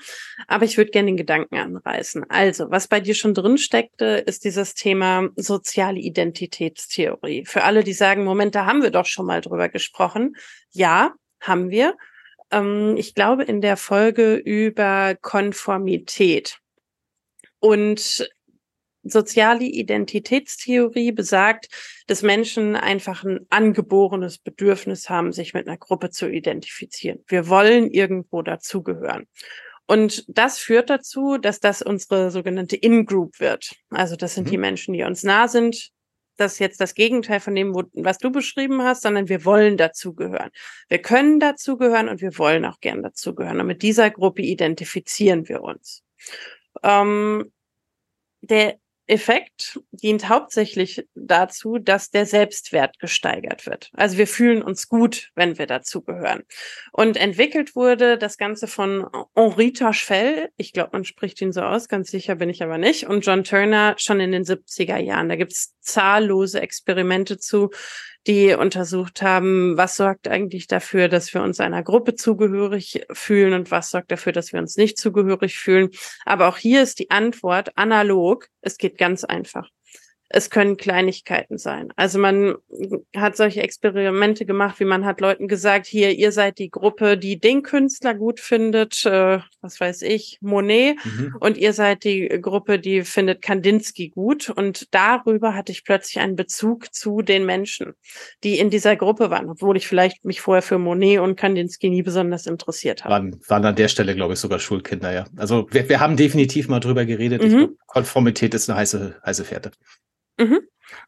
Aber 0.47 0.65
ich 0.65 0.77
würde 0.77 0.91
gerne 0.91 1.07
den 1.07 1.17
Gedanken 1.17 1.57
anreißen. 1.57 2.25
Also, 2.29 2.71
was 2.71 2.87
bei 2.87 2.99
dir 2.99 3.15
schon 3.15 3.33
drin 3.33 3.57
steckte, 3.57 4.23
ist 4.25 4.43
dieses 4.43 4.73
Thema 4.73 5.29
soziale 5.35 5.99
Identitätstheorie. 5.99 7.45
Für 7.45 7.63
alle, 7.63 7.83
die 7.83 7.93
sagen, 7.93 8.23
Moment, 8.23 8.55
da 8.55 8.65
haben 8.65 8.81
wir 8.81 8.91
doch 8.91 9.05
schon 9.05 9.25
mal 9.25 9.41
drüber 9.41 9.69
gesprochen. 9.69 10.35
Ja, 10.71 11.13
haben 11.41 11.69
wir. 11.69 11.95
Ähm, 12.55 12.95
ich 12.97 13.13
glaube, 13.13 13.43
in 13.43 13.61
der 13.61 13.77
Folge 13.77 14.35
über 14.35 15.15
Konformität. 15.21 16.59
Und 17.59 18.29
soziale 19.03 19.65
Identitätstheorie 19.65 21.11
besagt, 21.11 21.67
dass 22.07 22.23
Menschen 22.23 22.75
einfach 22.75 23.23
ein 23.23 23.45
angeborenes 23.49 24.39
Bedürfnis 24.39 25.09
haben, 25.09 25.31
sich 25.31 25.53
mit 25.53 25.67
einer 25.67 25.77
Gruppe 25.77 26.09
zu 26.09 26.27
identifizieren. 26.29 27.23
Wir 27.27 27.47
wollen 27.47 27.91
irgendwo 27.91 28.41
dazugehören. 28.41 29.27
Und 29.87 30.25
das 30.27 30.57
führt 30.57 30.89
dazu, 30.89 31.37
dass 31.37 31.59
das 31.59 31.83
unsere 31.83 32.31
sogenannte 32.31 32.75
In-Group 32.75 33.39
wird. 33.39 33.75
Also 33.89 34.15
das 34.15 34.33
sind 34.33 34.47
mhm. 34.47 34.51
die 34.51 34.57
Menschen, 34.57 34.93
die 34.93 35.03
uns 35.03 35.23
nah 35.23 35.47
sind. 35.47 35.91
Das 36.37 36.53
ist 36.53 36.59
jetzt 36.59 36.81
das 36.81 36.95
Gegenteil 36.95 37.39
von 37.39 37.55
dem, 37.55 37.73
was 37.73 38.17
du 38.17 38.31
beschrieben 38.31 38.81
hast, 38.83 39.03
sondern 39.03 39.29
wir 39.29 39.45
wollen 39.45 39.77
dazugehören. 39.77 40.51
Wir 40.89 41.01
können 41.01 41.39
dazugehören 41.39 42.09
und 42.09 42.21
wir 42.21 42.37
wollen 42.37 42.65
auch 42.65 42.79
gern 42.79 43.03
dazugehören. 43.03 43.59
Und 43.59 43.67
mit 43.67 43.81
dieser 43.81 44.09
Gruppe 44.09 44.41
identifizieren 44.41 45.47
wir 45.47 45.61
uns. 45.61 46.03
Ähm, 46.83 47.51
der 48.41 48.77
Effekt 49.07 49.79
dient 49.91 50.29
hauptsächlich 50.29 51.07
dazu, 51.13 51.77
dass 51.77 52.09
der 52.09 52.25
Selbstwert 52.25 52.97
gesteigert 52.99 53.67
wird. 53.67 53.91
Also 53.93 54.17
wir 54.17 54.25
fühlen 54.25 54.63
uns 54.63 54.87
gut, 54.87 55.31
wenn 55.35 55.59
wir 55.59 55.67
dazugehören. 55.67 56.43
Und 56.91 57.17
entwickelt 57.17 57.75
wurde 57.75 58.17
das 58.17 58.37
Ganze 58.37 58.67
von 58.67 59.07
Henri 59.35 59.73
Taschfell, 59.73 60.49
ich 60.57 60.73
glaube, 60.73 60.89
man 60.93 61.05
spricht 61.05 61.39
ihn 61.41 61.51
so 61.51 61.61
aus, 61.61 61.87
ganz 61.87 62.09
sicher 62.09 62.35
bin 62.35 62.49
ich 62.49 62.63
aber 62.63 62.79
nicht, 62.79 63.05
und 63.05 63.25
John 63.25 63.43
Turner 63.43 63.95
schon 63.97 64.19
in 64.19 64.31
den 64.31 64.43
70er 64.43 64.97
Jahren. 64.97 65.29
Da 65.29 65.35
gibt 65.35 65.51
es 65.51 65.74
zahllose 65.85 66.61
Experimente 66.61 67.37
zu, 67.37 67.71
die 68.27 68.53
untersucht 68.53 69.21
haben, 69.21 69.77
was 69.77 69.95
sorgt 69.97 70.27
eigentlich 70.27 70.67
dafür, 70.67 71.07
dass 71.09 71.33
wir 71.33 71.43
uns 71.43 71.59
einer 71.59 71.83
Gruppe 71.83 72.15
zugehörig 72.15 73.05
fühlen 73.11 73.53
und 73.53 73.71
was 73.71 73.91
sorgt 73.91 74.11
dafür, 74.11 74.31
dass 74.31 74.51
wir 74.51 74.59
uns 74.59 74.77
nicht 74.77 74.97
zugehörig 74.97 75.57
fühlen. 75.57 75.89
Aber 76.25 76.47
auch 76.47 76.57
hier 76.57 76.81
ist 76.81 76.99
die 76.99 77.11
Antwort 77.11 77.77
analog. 77.77 78.47
Es 78.61 78.77
geht 78.77 78.97
ganz 78.97 79.23
einfach. 79.23 79.69
Es 80.29 80.49
können 80.49 80.75
Kleinigkeiten 80.75 81.57
sein. 81.57 81.93
Also 81.95 82.17
man 82.17 82.55
hat 83.15 83.37
solche 83.37 83.61
Experimente 83.61 84.45
gemacht, 84.45 84.79
wie 84.79 84.85
man 84.85 85.05
hat 85.05 85.21
Leuten 85.21 85.47
gesagt, 85.47 85.85
hier, 85.85 86.11
ihr 86.11 86.31
seid 86.31 86.57
die 86.57 86.71
Gruppe, 86.71 87.17
die 87.17 87.39
den 87.39 87.61
Künstler 87.61 88.15
gut 88.15 88.39
findet, 88.39 89.05
äh, 89.05 89.39
was 89.61 89.79
weiß 89.79 90.01
ich, 90.01 90.39
Monet, 90.41 90.97
mhm. 91.05 91.35
und 91.39 91.57
ihr 91.57 91.73
seid 91.73 92.03
die 92.03 92.27
Gruppe, 92.41 92.79
die 92.79 93.03
findet 93.03 93.41
Kandinsky 93.43 94.09
gut. 94.09 94.49
Und 94.49 94.93
darüber 94.93 95.53
hatte 95.53 95.71
ich 95.71 95.83
plötzlich 95.83 96.19
einen 96.19 96.35
Bezug 96.35 96.93
zu 96.93 97.21
den 97.21 97.45
Menschen, 97.45 97.93
die 98.43 98.57
in 98.57 98.71
dieser 98.71 98.95
Gruppe 98.95 99.29
waren, 99.29 99.49
obwohl 99.49 99.77
ich 99.77 99.87
vielleicht 99.87 100.25
mich 100.25 100.41
vorher 100.41 100.63
für 100.63 100.79
Monet 100.79 101.19
und 101.19 101.35
Kandinsky 101.35 101.89
nie 101.89 102.01
besonders 102.01 102.47
interessiert 102.47 103.03
habe. 103.03 103.13
Waren, 103.13 103.39
waren 103.47 103.65
an 103.65 103.75
der 103.75 103.89
Stelle, 103.89 104.15
glaube 104.15 104.33
ich, 104.33 104.39
sogar 104.39 104.59
Schulkinder, 104.59 105.13
ja. 105.13 105.25
Also 105.35 105.67
wir, 105.71 105.87
wir 105.87 105.99
haben 105.99 106.17
definitiv 106.17 106.67
mal 106.67 106.79
drüber 106.79 107.05
geredet. 107.05 107.41
Mhm. 107.41 107.47
Ich 107.47 107.55
glaube, 107.55 107.75
Konformität 107.85 108.53
ist 108.53 108.69
eine 108.69 108.79
heiße, 108.79 109.15
heiße 109.23 109.45
Fährte. 109.45 109.71
Mhm. 110.37 110.59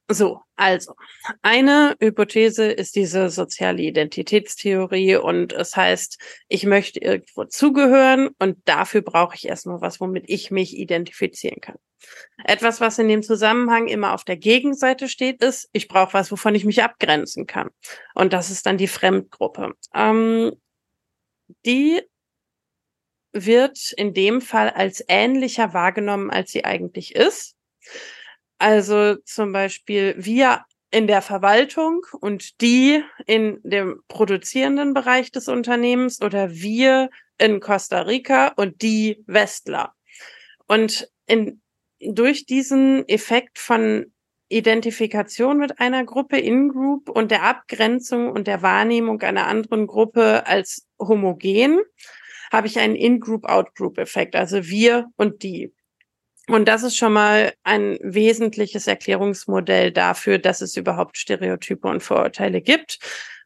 So, 0.09 0.41
also 0.55 0.93
eine 1.43 1.95
Hypothese 1.99 2.71
ist 2.71 2.95
diese 2.95 3.29
soziale 3.29 3.83
Identitätstheorie 3.83 5.17
und 5.17 5.53
es 5.53 5.75
heißt, 5.75 6.19
ich 6.47 6.65
möchte 6.65 6.99
irgendwo 6.99 7.45
zugehören 7.45 8.29
und 8.39 8.57
dafür 8.65 9.01
brauche 9.01 9.35
ich 9.35 9.47
erstmal 9.47 9.81
was, 9.81 9.99
womit 10.01 10.23
ich 10.27 10.49
mich 10.49 10.75
identifizieren 10.75 11.61
kann. 11.61 11.75
Etwas, 12.43 12.81
was 12.81 12.97
in 12.99 13.07
dem 13.07 13.21
Zusammenhang 13.21 13.87
immer 13.87 14.13
auf 14.13 14.23
der 14.23 14.37
Gegenseite 14.37 15.07
steht, 15.07 15.43
ist, 15.43 15.69
ich 15.73 15.87
brauche 15.87 16.13
was, 16.13 16.31
wovon 16.31 16.55
ich 16.55 16.65
mich 16.65 16.81
abgrenzen 16.81 17.45
kann. 17.45 17.69
Und 18.15 18.33
das 18.33 18.49
ist 18.49 18.65
dann 18.65 18.77
die 18.77 18.87
Fremdgruppe. 18.87 19.73
Ähm, 19.93 20.53
die 21.65 22.01
wird 23.33 23.93
in 23.95 24.13
dem 24.13 24.41
Fall 24.41 24.69
als 24.69 25.03
ähnlicher 25.07 25.73
wahrgenommen, 25.73 26.31
als 26.31 26.51
sie 26.51 26.65
eigentlich 26.65 27.15
ist. 27.15 27.55
Also 28.60 29.15
zum 29.24 29.52
Beispiel 29.52 30.15
wir 30.17 30.65
in 30.89 31.08
der 31.08 31.22
Verwaltung 31.22 32.06
und 32.22 32.62
die 32.62 33.04
in 33.26 33.60
dem 33.63 34.02
produzierenden 34.08 34.93
Bereich 34.93 35.32
des 35.32 35.48
Unternehmens 35.48 36.22
oder 36.22 36.52
wir 36.52 37.10
in 37.38 37.60
Costa 37.60 38.02
Rica 38.02 38.54
und 38.56 38.82
die 38.82 39.24
Westler. 39.28 39.93
Und 40.67 41.10
in, 41.28 41.62
durch 42.00 42.46
diesen 42.46 43.08
Effekt 43.08 43.60
von 43.60 44.12
Identifikation 44.50 45.58
mit 45.58 45.80
einer 45.80 46.06
Gruppe 46.06 46.38
In-Group 46.38 47.10
und 47.10 47.32
der 47.32 47.43
Abgrenzung 47.43 48.32
und 48.32 48.48
der 48.48 48.62
Wahrnehmung 48.62 49.22
einer 49.22 49.48
anderen 49.48 49.88
Gruppe 49.88 50.48
als 50.48 50.88
homogen 51.00 51.82
habe 52.52 52.67
ich 52.67 52.80
einen 52.80 52.96
In-Group-Out-Group-Effekt, 52.96 54.36
also 54.36 54.65
wir 54.67 55.08
und 55.17 55.43
die. 55.43 55.74
Und 56.49 56.67
das 56.67 56.83
ist 56.83 56.95
schon 56.95 57.12
mal 57.12 57.53
ein 57.63 57.97
wesentliches 58.01 58.88
Erklärungsmodell 58.88 59.91
dafür, 59.91 60.38
dass 60.39 60.62
es 60.62 60.77
überhaupt 60.77 61.17
Stereotype 61.17 61.88
und 61.88 62.01
Vorurteile 62.01 62.62
gibt, 62.62 62.99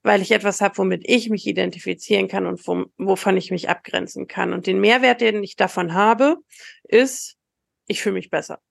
weil 0.03 0.21
ich 0.21 0.31
etwas 0.31 0.61
habe, 0.61 0.77
womit 0.77 1.01
ich 1.05 1.29
mich 1.29 1.47
identifizieren 1.47 2.27
kann 2.27 2.45
und 2.45 2.65
wovon 2.65 3.37
ich 3.37 3.49
mich 3.49 3.69
abgrenzen 3.69 4.27
kann. 4.27 4.53
Und 4.53 4.67
den 4.67 4.79
Mehrwert, 4.79 5.21
den 5.21 5.43
ich 5.43 5.55
davon 5.55 5.95
habe, 5.95 6.37
ist, 6.83 7.37
ich 7.87 8.03
fühle 8.03 8.13
mich 8.13 8.29
besser. 8.29 8.61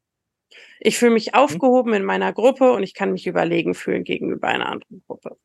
Ich 0.79 0.97
fühle 0.97 1.13
mich 1.13 1.29
mhm. 1.29 1.35
aufgehoben 1.35 1.93
in 1.95 2.05
meiner 2.05 2.33
Gruppe 2.33 2.73
und 2.73 2.85
ich 2.85 2.95
kann 2.95 3.13
mich 3.13 3.27
überlegen 3.27 3.75
fühlen 3.75 4.05
gegenüber 4.05 4.49
einer 4.49 4.69
anderen 4.69 5.03
Gruppe. 5.07 5.37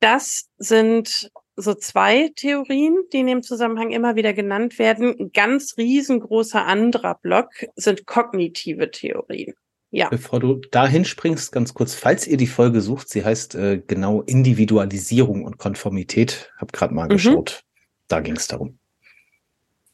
Das 0.00 0.50
sind 0.58 1.30
so 1.56 1.74
zwei 1.74 2.30
Theorien, 2.34 2.96
die 3.12 3.20
in 3.20 3.26
dem 3.26 3.42
Zusammenhang 3.42 3.90
immer 3.90 4.16
wieder 4.16 4.32
genannt 4.32 4.78
werden. 4.78 5.14
Ein 5.18 5.32
ganz 5.32 5.76
riesengroßer 5.76 6.64
anderer 6.64 7.16
Block 7.16 7.48
sind 7.76 8.06
kognitive 8.06 8.90
Theorien. 8.90 9.54
Ja. 9.90 10.08
Bevor 10.08 10.40
du 10.40 10.56
dahin 10.72 11.04
springst, 11.04 11.52
ganz 11.52 11.72
kurz, 11.72 11.94
falls 11.94 12.26
ihr 12.26 12.36
die 12.36 12.48
Folge 12.48 12.80
sucht, 12.80 13.08
sie 13.08 13.24
heißt 13.24 13.54
äh, 13.54 13.80
genau 13.86 14.22
Individualisierung 14.22 15.44
und 15.44 15.58
Konformität. 15.58 16.52
Hab 16.58 16.72
gerade 16.72 16.92
mal 16.92 17.04
mhm. 17.04 17.10
geschaut. 17.10 17.62
Da 18.08 18.20
ging 18.20 18.34
es 18.34 18.48
darum. 18.48 18.78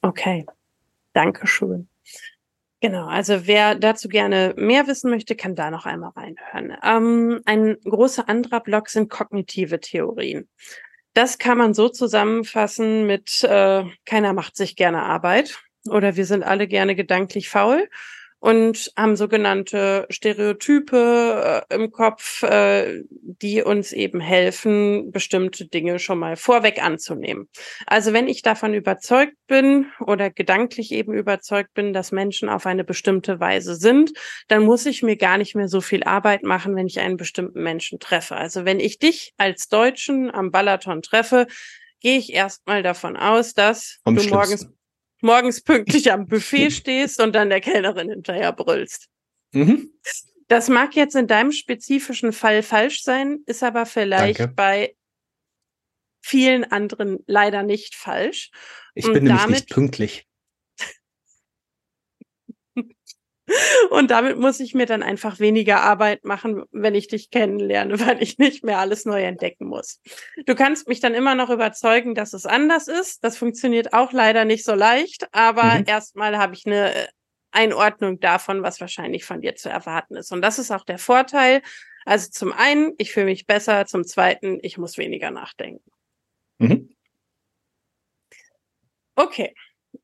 Okay. 0.01 0.46
Dankeschön. 1.12 1.88
Genau, 2.81 3.09
also 3.09 3.46
wer 3.46 3.75
dazu 3.75 4.09
gerne 4.09 4.55
mehr 4.57 4.87
wissen 4.87 5.11
möchte, 5.11 5.37
kann 5.37 5.55
da 5.55 5.70
noch 5.70 5.85
einmal 5.85 6.12
reinhören. 6.16 6.79
Ähm, 6.83 7.42
ein 7.44 7.77
großer 7.85 8.27
anderer 8.27 8.61
Block 8.61 8.88
sind 8.88 9.11
kognitive 9.11 9.81
Theorien. 9.81 10.49
Das 11.14 11.38
kann 11.38 11.59
man 11.59 11.75
so 11.75 11.88
zusammenfassen 11.88 13.07
mit 13.07 13.42
äh, 13.42 13.85
keiner 14.07 14.33
macht 14.33 14.57
sich 14.57 14.77
gerne 14.77 15.03
Arbeit 15.03 15.59
oder 15.88 16.16
wir 16.16 16.25
sind 16.25 16.42
alle 16.42 16.68
gerne 16.68 16.94
gedanklich 16.94 17.49
faul 17.49 17.88
und 18.40 18.90
haben 18.96 19.16
sogenannte 19.16 20.07
Stereotype 20.09 21.66
äh, 21.70 21.74
im 21.74 21.90
Kopf, 21.90 22.42
äh, 22.42 23.03
die 23.11 23.62
uns 23.62 23.92
eben 23.92 24.20
helfen, 24.20 25.12
bestimmte 25.12 25.66
Dinge 25.66 25.98
schon 25.98 26.18
mal 26.18 26.37
vorweg 26.37 26.83
anzunehmen. 26.83 27.48
Also 27.87 28.14
wenn 28.14 28.29
ich 28.29 28.40
davon 28.42 28.72
überzeugt 28.72 29.35
bin 29.46 29.87
oder 30.00 30.31
gedanklich 30.31 30.90
eben 30.92 31.12
überzeugt 31.12 31.74
bin, 31.74 31.92
dass 31.92 32.12
Menschen 32.12 32.48
auf 32.48 32.66
eine 32.66 32.83
bestimmte 32.83 33.40
Weise 33.40 33.76
sind, 33.76 34.12
dann 34.48 34.64
muss 34.64 34.87
ich 34.87 35.03
mir 35.03 35.16
gar 35.16 35.37
nicht 35.37 35.55
mehr 35.55 35.68
so 35.68 35.83
viel 35.83 36.03
Arbeit 36.05 36.42
machen, 36.42 36.74
wenn 36.76 36.87
ich 36.87 36.98
einen 36.98 37.18
bestimmten 37.18 37.62
Menschen 37.62 37.98
treffe. 37.98 38.37
Also 38.37 38.64
wenn 38.64 38.81
ich 38.81 38.98
dich 38.98 39.35
als 39.37 39.68
Deutschen 39.68 40.31
am 40.31 40.50
Balaton 40.50 41.03
treffe, 41.03 41.46
gehe 42.00 42.16
ich 42.18 42.33
erstmal 42.33 42.83
davon 42.83 43.18
aus, 43.18 43.53
dass 43.53 43.98
Am 44.05 44.14
du 44.14 44.22
schlimmsten. 44.22 44.37
morgens 44.37 44.80
morgens 45.21 45.63
pünktlich 45.63 46.11
am 46.13 46.27
Buffet 46.27 46.71
stehst 46.73 47.21
und 47.21 47.35
dann 47.35 47.51
der 47.51 47.61
Kellnerin 47.61 48.09
hinterher 48.11 48.53
brüllst. 48.53 49.09
Mhm. 49.53 49.93
Das 50.49 50.69
mag 50.69 50.97
jetzt 50.97 51.15
in 51.15 51.27
deinem 51.29 51.53
spezifischen 51.53 52.33
Fall 52.33 52.63
falsch 52.63 53.03
sein, 53.03 53.41
ist 53.47 53.63
aber 53.63 53.87
vielleicht 53.87 54.41
Danke. 54.41 54.55
bei 54.55 54.97
vielen 56.23 56.65
anderen 56.65 57.19
leider 57.27 57.63
nicht 57.63 57.95
falsch. 57.95 58.51
Ich 58.95 59.05
Und 59.07 59.15
bin 59.15 59.25
nämlich 59.25 59.41
damit- 59.41 59.57
nicht 59.61 59.71
pünktlich. 59.71 60.27
Und 63.91 64.11
damit 64.11 64.39
muss 64.39 64.61
ich 64.61 64.75
mir 64.75 64.87
dann 64.87 65.03
einfach 65.03 65.41
weniger 65.41 65.81
Arbeit 65.81 66.25
machen, 66.25 66.65
wenn 66.71 66.95
ich 66.95 67.09
dich 67.09 67.31
kennenlerne, 67.31 67.99
weil 68.07 68.23
ich 68.23 68.39
nicht 68.39 68.65
mehr 68.65 68.79
alles 68.79 69.05
neu 69.05 69.23
entdecken 69.23 69.67
muss. 69.67 70.01
Du 70.47 70.55
kannst 70.55 70.89
mich 70.89 71.01
dann 71.01 71.15
immer 71.15 71.35
noch 71.35 71.51
überzeugen, 71.51 72.15
dass 72.15 72.33
es 72.33 72.47
anders 72.47 72.89
ist. 72.89 73.25
Das 73.25 73.37
funktioniert 73.37 73.93
auch 73.93 74.13
leider 74.13 74.45
nicht 74.45 74.65
so 74.65 74.75
leicht, 74.75 75.29
aber 75.33 75.79
Mhm. 75.79 75.85
erstmal 75.87 76.39
habe 76.39 76.55
ich 76.55 76.67
eine 76.67 76.95
äh, 76.95 77.09
Einordnung 77.53 78.21
davon, 78.21 78.63
was 78.63 78.81
wahrscheinlich 78.81 79.25
von 79.25 79.41
dir 79.41 79.57
zu 79.57 79.69
erwarten 79.69 80.17
ist. 80.17 80.33
Und 80.33 80.43
das 80.43 80.59
ist 80.59 80.71
auch 80.71 80.85
der 80.85 80.99
Vorteil. 80.99 81.63
Also 82.05 82.31
zum 82.31 82.53
einen, 82.53 82.95
ich 82.99 83.13
fühle 83.13 83.27
mich 83.27 83.47
besser, 83.47 83.87
zum 83.87 84.05
zweiten, 84.05 84.59
ich 84.63 84.79
muss 84.79 84.99
weniger 84.99 85.31
nachdenken. 85.31 85.91
Mhm. 86.59 86.95
Okay, 89.17 89.55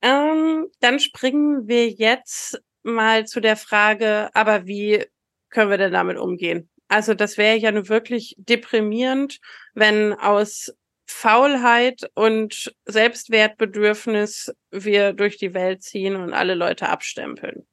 ähm, 0.03 0.67
dann 0.81 1.01
springen 1.01 1.69
wir 1.69 1.89
jetzt 1.89 2.61
mal 2.87 3.27
zu 3.27 3.41
der 3.41 3.57
Frage, 3.57 4.31
aber 4.35 4.67
wie 4.67 5.05
können 5.51 5.71
wir 5.71 5.79
denn 5.79 5.93
damit 5.93 6.17
umgehen? 6.17 6.71
Also 6.89 7.15
das 7.15 7.37
wäre 7.37 7.57
ja 7.57 7.73
nur 7.73 7.89
wirklich 7.89 8.35
deprimierend, 8.39 9.41
wenn 9.75 10.13
aus 10.13 10.73
Faulheit 11.09 12.09
und 12.15 12.73
Selbstwertbedürfnis 12.85 14.53
wir 14.71 15.13
durch 15.13 15.37
die 15.39 15.55
Welt 15.55 15.83
ziehen 15.83 16.17
und 16.17 16.33
alle 16.33 16.55
Leute 16.55 16.89
abstempeln. 16.89 17.67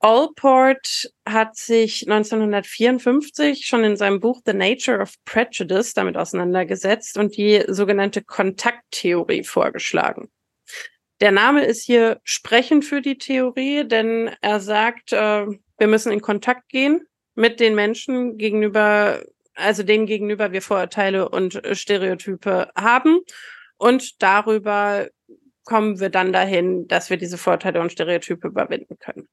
Allport 0.00 1.10
hat 1.26 1.56
sich 1.56 2.02
1954 2.02 3.64
schon 3.64 3.84
in 3.84 3.96
seinem 3.96 4.20
Buch 4.20 4.42
The 4.44 4.52
Nature 4.52 5.00
of 5.00 5.14
Prejudice 5.24 5.94
damit 5.94 6.18
auseinandergesetzt 6.18 7.16
und 7.16 7.36
die 7.38 7.64
sogenannte 7.68 8.22
Kontakttheorie 8.22 9.44
vorgeschlagen. 9.44 10.30
Der 11.24 11.32
Name 11.32 11.64
ist 11.64 11.82
hier 11.82 12.20
sprechend 12.22 12.84
für 12.84 13.00
die 13.00 13.16
Theorie, 13.16 13.88
denn 13.88 14.36
er 14.42 14.60
sagt, 14.60 15.14
äh, 15.14 15.46
wir 15.78 15.86
müssen 15.86 16.12
in 16.12 16.20
Kontakt 16.20 16.68
gehen 16.68 17.00
mit 17.34 17.60
den 17.60 17.74
Menschen 17.74 18.36
gegenüber, 18.36 19.22
also 19.54 19.82
denen 19.82 20.04
gegenüber 20.04 20.52
wir 20.52 20.60
Vorurteile 20.60 21.30
und 21.30 21.64
äh, 21.64 21.74
Stereotype 21.74 22.70
haben. 22.76 23.20
Und 23.78 24.22
darüber 24.22 25.08
kommen 25.64 25.98
wir 25.98 26.10
dann 26.10 26.30
dahin, 26.30 26.88
dass 26.88 27.08
wir 27.08 27.16
diese 27.16 27.38
Vorurteile 27.38 27.80
und 27.80 27.90
Stereotype 27.90 28.46
überwinden 28.46 28.98
können. 28.98 29.26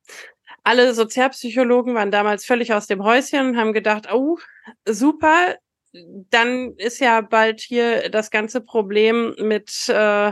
Alle 0.63 0.93
Sozialpsychologen 0.93 1.93
waren 1.93 2.09
damals 2.09 2.45
völlig 2.45 2.73
aus 2.73 2.87
dem 2.87 3.03
Häuschen 3.03 3.49
und 3.49 3.57
haben 3.57 3.73
gedacht, 3.73 4.07
oh, 4.13 4.37
super, 4.85 5.57
dann 5.91 6.73
ist 6.77 7.01
ja 7.01 7.19
bald 7.19 7.59
hier 7.59 8.07
das 8.07 8.31
ganze 8.31 8.61
Problem 8.61 9.35
mit 9.39 9.89
äh, 9.89 10.31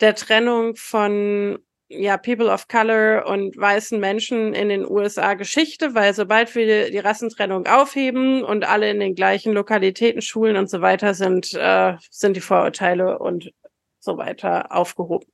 der 0.00 0.14
Trennung 0.14 0.76
von 0.76 1.58
ja, 1.88 2.18
People 2.18 2.50
of 2.52 2.68
Color 2.68 3.26
und 3.26 3.56
weißen 3.56 3.98
Menschen 3.98 4.52
in 4.52 4.68
den 4.68 4.88
USA 4.88 5.34
Geschichte, 5.34 5.94
weil 5.94 6.12
sobald 6.12 6.54
wir 6.54 6.90
die 6.90 6.98
Rassentrennung 6.98 7.66
aufheben 7.66 8.44
und 8.44 8.68
alle 8.68 8.90
in 8.90 9.00
den 9.00 9.14
gleichen 9.14 9.54
Lokalitäten, 9.54 10.20
Schulen 10.20 10.56
und 10.56 10.68
so 10.68 10.82
weiter 10.82 11.14
sind, 11.14 11.54
äh, 11.54 11.96
sind 12.10 12.36
die 12.36 12.42
Vorurteile 12.42 13.18
und 13.18 13.52
so 14.00 14.18
weiter 14.18 14.70
aufgehoben. 14.70 15.32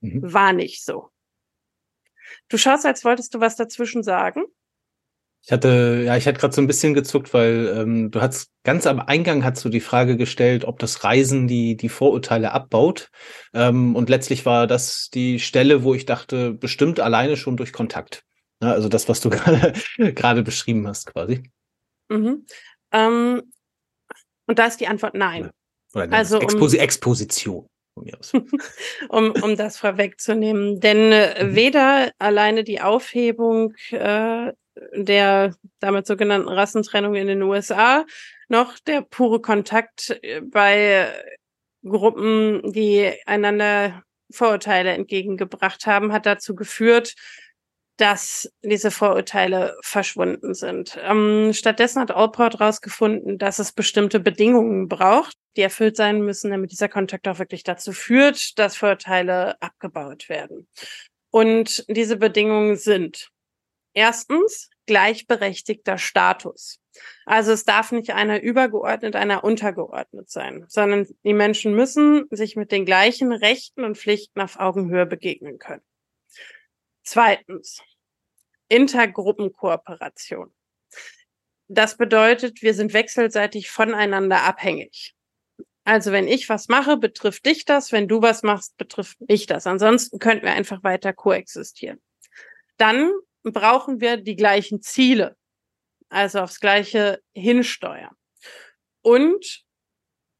Mhm. 0.00 0.32
War 0.32 0.52
nicht 0.54 0.82
so. 0.82 1.10
Du 2.48 2.56
schaust, 2.56 2.86
als 2.86 3.04
wolltest 3.04 3.34
du 3.34 3.40
was 3.40 3.56
dazwischen 3.56 4.02
sagen. 4.02 4.44
Ich 5.44 5.50
hatte, 5.50 6.02
ja, 6.06 6.16
ich 6.16 6.26
hatte 6.26 6.38
gerade 6.38 6.54
so 6.54 6.60
ein 6.62 6.68
bisschen 6.68 6.94
gezuckt, 6.94 7.34
weil 7.34 7.74
ähm, 7.76 8.10
du 8.12 8.20
hast 8.20 8.52
ganz 8.62 8.86
am 8.86 9.00
Eingang 9.00 9.42
hast 9.42 9.64
du 9.64 9.68
die 9.70 9.80
Frage 9.80 10.16
gestellt, 10.16 10.64
ob 10.64 10.78
das 10.78 11.02
Reisen 11.02 11.48
die 11.48 11.76
die 11.76 11.88
Vorurteile 11.88 12.52
abbaut. 12.52 13.10
Ähm, 13.52 13.96
und 13.96 14.08
letztlich 14.08 14.46
war 14.46 14.68
das 14.68 15.10
die 15.12 15.40
Stelle, 15.40 15.82
wo 15.82 15.94
ich 15.94 16.06
dachte, 16.06 16.52
bestimmt 16.52 17.00
alleine 17.00 17.36
schon 17.36 17.56
durch 17.56 17.72
Kontakt. 17.72 18.22
Ja, 18.62 18.70
also 18.70 18.88
das, 18.88 19.08
was 19.08 19.20
du 19.20 19.30
gerade 19.98 20.42
beschrieben 20.44 20.86
hast, 20.86 21.12
quasi. 21.12 21.42
Mhm. 22.08 22.46
Ähm, 22.92 23.42
und 24.46 24.58
da 24.60 24.66
ist 24.66 24.78
die 24.78 24.86
Antwort 24.86 25.14
nein. 25.14 25.50
Oder 25.94 26.06
nenn 26.06 26.14
Also, 26.14 26.38
Exposi 26.38 26.78
Exposition 26.78 27.66
von 27.94 28.04
mir 28.04 28.16
aus. 28.18 28.32
um, 29.08 29.32
um 29.32 29.56
das 29.56 29.76
vorwegzunehmen. 29.76 30.78
Denn 30.78 31.10
äh, 31.10 31.44
Mhm. 31.44 31.54
weder 31.56 32.12
alleine 32.20 32.62
die 32.62 32.80
Aufhebung 32.80 33.74
äh, 33.90 34.52
der 34.94 35.54
damit 35.80 36.06
sogenannten 36.06 36.48
Rassentrennung 36.48 37.14
in 37.14 37.26
den 37.26 37.42
USA 37.42 38.04
noch 38.48 38.78
der 38.78 39.02
pure 39.02 39.40
Kontakt 39.40 40.18
äh, 40.22 40.40
bei 40.40 41.12
Gruppen, 41.84 42.72
die 42.72 43.12
einander 43.26 44.02
Vorurteile 44.30 44.90
entgegengebracht 44.92 45.86
haben, 45.86 46.12
hat 46.12 46.26
dazu 46.26 46.54
geführt, 46.54 47.14
dass 47.96 48.50
diese 48.62 48.90
Vorurteile 48.90 49.76
verschwunden 49.82 50.54
sind. 50.54 50.98
Ähm, 51.02 51.52
stattdessen 51.52 52.00
hat 52.00 52.10
Allport 52.10 52.58
herausgefunden, 52.58 53.38
dass 53.38 53.58
es 53.58 53.72
bestimmte 53.72 54.20
Bedingungen 54.20 54.88
braucht, 54.88 55.36
die 55.56 55.60
erfüllt 55.60 55.96
sein 55.96 56.22
müssen, 56.22 56.50
damit 56.50 56.72
dieser 56.72 56.88
Kontakt 56.88 57.28
auch 57.28 57.38
wirklich 57.38 57.64
dazu 57.64 57.92
führt, 57.92 58.58
dass 58.58 58.76
Vorurteile 58.76 59.60
abgebaut 59.60 60.28
werden. 60.28 60.66
Und 61.30 61.84
diese 61.88 62.16
Bedingungen 62.16 62.76
sind 62.76 63.31
erstens 63.94 64.70
gleichberechtigter 64.86 65.98
Status. 65.98 66.80
Also 67.24 67.52
es 67.52 67.64
darf 67.64 67.92
nicht 67.92 68.10
einer 68.10 68.42
übergeordnet, 68.42 69.16
einer 69.16 69.44
untergeordnet 69.44 70.30
sein, 70.30 70.64
sondern 70.68 71.06
die 71.24 71.34
Menschen 71.34 71.74
müssen 71.74 72.26
sich 72.30 72.56
mit 72.56 72.72
den 72.72 72.84
gleichen 72.84 73.32
Rechten 73.32 73.84
und 73.84 73.96
Pflichten 73.96 74.40
auf 74.40 74.58
Augenhöhe 74.58 75.06
begegnen 75.06 75.58
können. 75.58 75.82
Zweitens, 77.02 77.80
Intergruppenkooperation. 78.68 80.52
Das 81.68 81.96
bedeutet, 81.96 82.62
wir 82.62 82.74
sind 82.74 82.92
wechselseitig 82.92 83.70
voneinander 83.70 84.42
abhängig. 84.42 85.14
Also 85.84 86.12
wenn 86.12 86.28
ich 86.28 86.48
was 86.48 86.68
mache, 86.68 86.96
betrifft 86.96 87.46
dich 87.46 87.64
das. 87.64 87.92
Wenn 87.92 88.08
du 88.08 88.22
was 88.22 88.42
machst, 88.42 88.76
betrifft 88.76 89.20
mich 89.28 89.46
das. 89.46 89.66
Ansonsten 89.66 90.18
könnten 90.18 90.44
wir 90.44 90.52
einfach 90.52 90.84
weiter 90.84 91.12
koexistieren. 91.12 92.00
Dann 92.76 93.10
brauchen 93.42 94.00
wir 94.00 94.16
die 94.16 94.36
gleichen 94.36 94.82
Ziele, 94.82 95.36
also 96.08 96.40
aufs 96.40 96.60
Gleiche 96.60 97.20
hinsteuern. 97.32 98.14
Und 99.00 99.64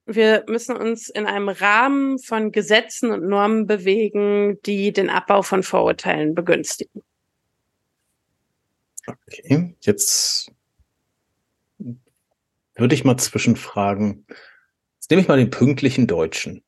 wir 0.05 0.45
müssen 0.49 0.77
uns 0.77 1.09
in 1.09 1.27
einem 1.27 1.49
Rahmen 1.49 2.19
von 2.19 2.53
Gesetzen 2.53 3.11
und 3.11 3.29
Normen 3.29 3.67
bewegen, 3.67 4.61
die 4.63 4.93
den 4.93 5.11
Abbau 5.11 5.43
von 5.43 5.63
Vorurteilen 5.63 6.35
begünstigen. 6.35 7.03
Okay, 9.07 9.75
jetzt 9.81 10.53
würde 12.75 12.95
ich 12.95 13.05
mal 13.05 13.17
zwischenfragen. 13.17 14.27
Jetzt 14.97 15.11
nehme 15.11 15.23
ich 15.23 15.29
mal 15.29 15.39
den 15.39 15.51
pünktlichen 15.51 16.07
Deutschen. 16.07 16.63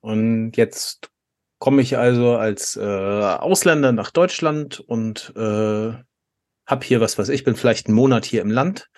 Und 0.00 0.52
jetzt 0.56 1.10
komme 1.58 1.82
ich 1.82 1.96
also 1.96 2.36
als 2.36 2.76
äh, 2.76 2.80
Ausländer 2.80 3.92
nach 3.92 4.10
Deutschland 4.10 4.80
und 4.80 5.32
äh, 5.36 5.94
habe 6.66 6.84
hier 6.84 7.00
was 7.00 7.18
weiß 7.18 7.28
ich, 7.30 7.44
bin 7.44 7.56
vielleicht 7.56 7.86
einen 7.86 7.96
Monat 7.96 8.24
hier 8.24 8.42
im 8.42 8.50
Land 8.50 8.88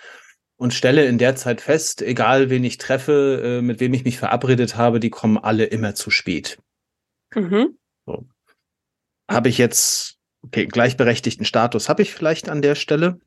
und 0.56 0.74
stelle 0.74 1.06
in 1.06 1.18
der 1.18 1.36
Zeit 1.36 1.60
fest, 1.60 2.02
egal 2.02 2.50
wen 2.50 2.64
ich 2.64 2.78
treffe, 2.78 3.58
äh, 3.58 3.62
mit 3.62 3.80
wem 3.80 3.94
ich 3.94 4.04
mich 4.04 4.18
verabredet 4.18 4.76
habe, 4.76 5.00
die 5.00 5.10
kommen 5.10 5.38
alle 5.38 5.64
immer 5.64 5.94
zu 5.94 6.10
spät. 6.10 6.58
Mhm. 7.34 7.78
Habe 9.30 9.48
ich 9.48 9.58
jetzt, 9.58 10.16
okay, 10.42 10.66
gleichberechtigten 10.66 11.44
Status 11.44 11.88
habe 11.88 12.02
ich 12.02 12.12
vielleicht 12.12 12.48
an 12.48 12.62
der 12.62 12.74
Stelle. 12.74 13.20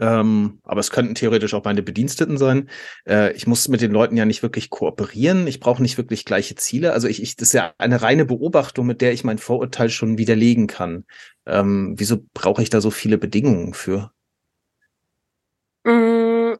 Ähm, 0.00 0.60
aber 0.62 0.80
es 0.80 0.90
könnten 0.90 1.14
theoretisch 1.14 1.52
auch 1.54 1.64
meine 1.64 1.82
Bediensteten 1.82 2.38
sein. 2.38 2.70
Äh, 3.06 3.32
ich 3.32 3.46
muss 3.46 3.68
mit 3.68 3.82
den 3.82 3.92
Leuten 3.92 4.16
ja 4.16 4.24
nicht 4.24 4.42
wirklich 4.42 4.70
kooperieren. 4.70 5.46
Ich 5.46 5.60
brauche 5.60 5.82
nicht 5.82 5.98
wirklich 5.98 6.24
gleiche 6.24 6.54
Ziele. 6.54 6.92
Also 6.92 7.08
ich, 7.08 7.22
ich, 7.22 7.36
das 7.36 7.48
ist 7.48 7.54
ja 7.54 7.74
eine 7.78 8.00
reine 8.00 8.24
Beobachtung, 8.24 8.86
mit 8.86 9.00
der 9.02 9.12
ich 9.12 9.24
mein 9.24 9.38
Vorurteil 9.38 9.90
schon 9.90 10.18
widerlegen 10.18 10.66
kann. 10.66 11.04
Ähm, 11.46 11.94
wieso 11.96 12.24
brauche 12.32 12.62
ich 12.62 12.70
da 12.70 12.80
so 12.80 12.90
viele 12.90 13.18
Bedingungen 13.18 13.74
für? 13.74 14.12
Mm, 15.84 16.54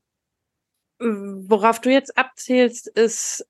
worauf 0.98 1.80
du 1.80 1.90
jetzt 1.90 2.18
abzielst, 2.18 2.86
ist 2.88 3.46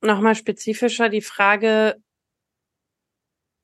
nochmal 0.00 0.34
spezifischer 0.34 1.08
die 1.08 1.22
Frage, 1.22 1.96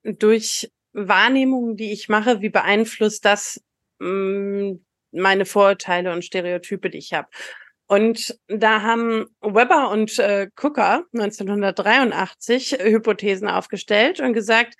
durch 0.03 0.71
Wahrnehmungen, 0.93 1.77
die 1.77 1.91
ich 1.91 2.09
mache, 2.09 2.41
wie 2.41 2.49
beeinflusst 2.49 3.23
das 3.25 3.63
mm, 3.99 4.73
meine 5.11 5.45
Vorurteile 5.45 6.11
und 6.11 6.25
Stereotype, 6.25 6.89
die 6.89 6.97
ich 6.97 7.13
habe. 7.13 7.27
Und 7.87 8.37
da 8.47 8.81
haben 8.83 9.25
Weber 9.41 9.89
und 9.89 10.17
äh, 10.17 10.47
Cooker 10.55 11.03
1983 11.13 12.77
Hypothesen 12.79 13.49
aufgestellt 13.49 14.21
und 14.21 14.31
gesagt, 14.31 14.75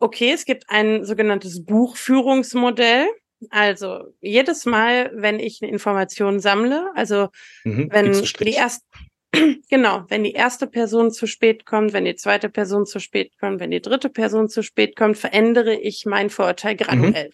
okay, 0.00 0.32
es 0.32 0.44
gibt 0.44 0.64
ein 0.68 1.04
sogenanntes 1.04 1.64
Buchführungsmodell. 1.64 3.06
Also 3.50 4.12
jedes 4.20 4.66
Mal, 4.66 5.12
wenn 5.14 5.38
ich 5.38 5.60
eine 5.62 5.70
Information 5.70 6.40
sammle, 6.40 6.90
also 6.96 7.28
mhm, 7.62 7.88
wenn 7.92 8.12
die 8.12 8.54
erste 8.54 8.84
genau, 9.70 10.04
wenn 10.08 10.24
die 10.24 10.32
erste 10.32 10.66
Person 10.66 11.10
zu 11.10 11.26
spät 11.26 11.66
kommt, 11.66 11.92
wenn 11.92 12.06
die 12.06 12.16
zweite 12.16 12.48
Person 12.48 12.86
zu 12.86 12.98
spät 12.98 13.38
kommt, 13.38 13.60
wenn 13.60 13.70
die 13.70 13.82
dritte 13.82 14.08
Person 14.08 14.48
zu 14.48 14.62
spät 14.62 14.96
kommt, 14.96 15.18
verändere 15.18 15.74
ich 15.74 16.06
mein 16.06 16.30
Vorurteil 16.30 16.74
mhm. 16.74 16.78
graduell. 16.78 17.28
Mhm. 17.28 17.32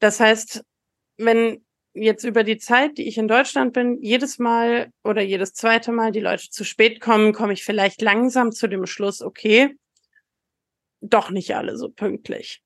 Das 0.00 0.20
heißt, 0.20 0.64
wenn 1.24 1.64
jetzt 1.92 2.24
über 2.24 2.44
die 2.44 2.58
Zeit, 2.58 2.98
die 2.98 3.08
ich 3.08 3.18
in 3.18 3.28
Deutschland 3.28 3.72
bin, 3.72 4.00
jedes 4.00 4.38
Mal 4.38 4.90
oder 5.04 5.22
jedes 5.22 5.52
zweite 5.54 5.92
Mal 5.92 6.12
die 6.12 6.20
Leute 6.20 6.48
zu 6.50 6.64
spät 6.64 7.00
kommen, 7.00 7.32
komme 7.32 7.52
ich 7.52 7.64
vielleicht 7.64 8.00
langsam 8.00 8.52
zu 8.52 8.68
dem 8.68 8.86
Schluss, 8.86 9.22
okay, 9.22 9.76
doch 11.00 11.30
nicht 11.30 11.54
alle 11.56 11.76
so 11.76 11.88
pünktlich. 11.88 12.62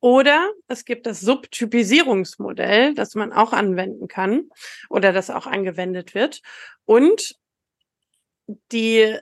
Oder 0.00 0.52
es 0.68 0.84
gibt 0.84 1.06
das 1.06 1.20
Subtypisierungsmodell, 1.20 2.94
das 2.94 3.14
man 3.14 3.32
auch 3.32 3.52
anwenden 3.52 4.08
kann 4.08 4.48
oder 4.88 5.12
das 5.12 5.30
auch 5.30 5.46
angewendet 5.46 6.14
wird. 6.14 6.40
Und 6.84 7.34
die 8.72 9.18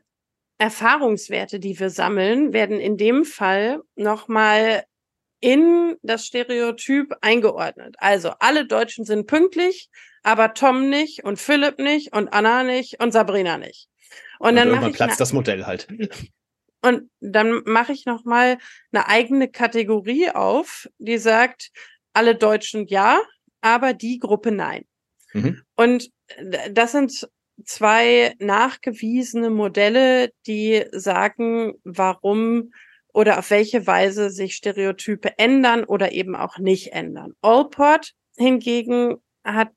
Erfahrungswerte, 0.59 1.59
die 1.61 1.79
wir 1.79 1.91
sammeln, 1.91 2.53
werden 2.53 2.79
in 2.81 2.97
dem 2.97 3.25
Fall 3.25 3.81
nochmal 3.97 4.85
in 5.43 5.97
das 6.03 6.25
Stereotyp 6.25 7.15
eingeordnet. 7.21 7.97
Also 7.99 8.33
alle 8.39 8.65
Deutschen 8.65 9.05
sind 9.05 9.27
pünktlich, 9.27 9.91
aber 10.23 10.55
Tom 10.55 10.89
nicht 10.89 11.25
und 11.25 11.39
Philipp 11.39 11.79
nicht 11.79 12.15
und 12.15 12.33
Anna 12.33 12.63
nicht 12.63 13.03
und 13.03 13.13
Sabrina 13.13 13.59
nicht. 13.59 13.89
Und, 14.39 14.51
und 14.51 14.57
dann 14.57 14.69
irgendwann 14.69 14.93
platzt 14.93 15.21
das 15.21 15.33
Modell 15.33 15.67
halt. 15.67 15.89
Und 16.81 17.11
dann 17.21 17.63
mache 17.65 17.93
ich 17.93 18.07
noch 18.07 18.25
mal 18.25 18.59
eine 18.93 19.09
eigene 19.09 19.49
Kategorie 19.49 20.31
auf, 20.31 20.89
die 20.99 21.19
sagt, 21.19 21.71
alle 22.13 22.35
Deutschen 22.35 22.87
ja, 22.87 23.21
aber 23.61 23.95
die 23.95 24.19
Gruppe 24.19 24.53
nein. 24.53 24.85
Mhm. 25.33 25.63
Und 25.77 26.11
das 26.71 26.93
sind 26.93 27.29
zwei 27.65 28.35
nachgewiesene 28.39 29.51
Modelle, 29.51 30.33
die 30.47 30.85
sagen, 30.93 31.75
warum 31.85 32.73
oder 33.13 33.39
auf 33.39 33.51
welche 33.51 33.87
Weise 33.87 34.31
sich 34.31 34.55
Stereotype 34.55 35.39
ändern 35.39 35.85
oder 35.85 36.13
eben 36.13 36.35
auch 36.35 36.59
nicht 36.59 36.93
ändern. 36.93 37.35
Allport 37.43 38.13
hingegen 38.37 39.17
hat 39.45 39.73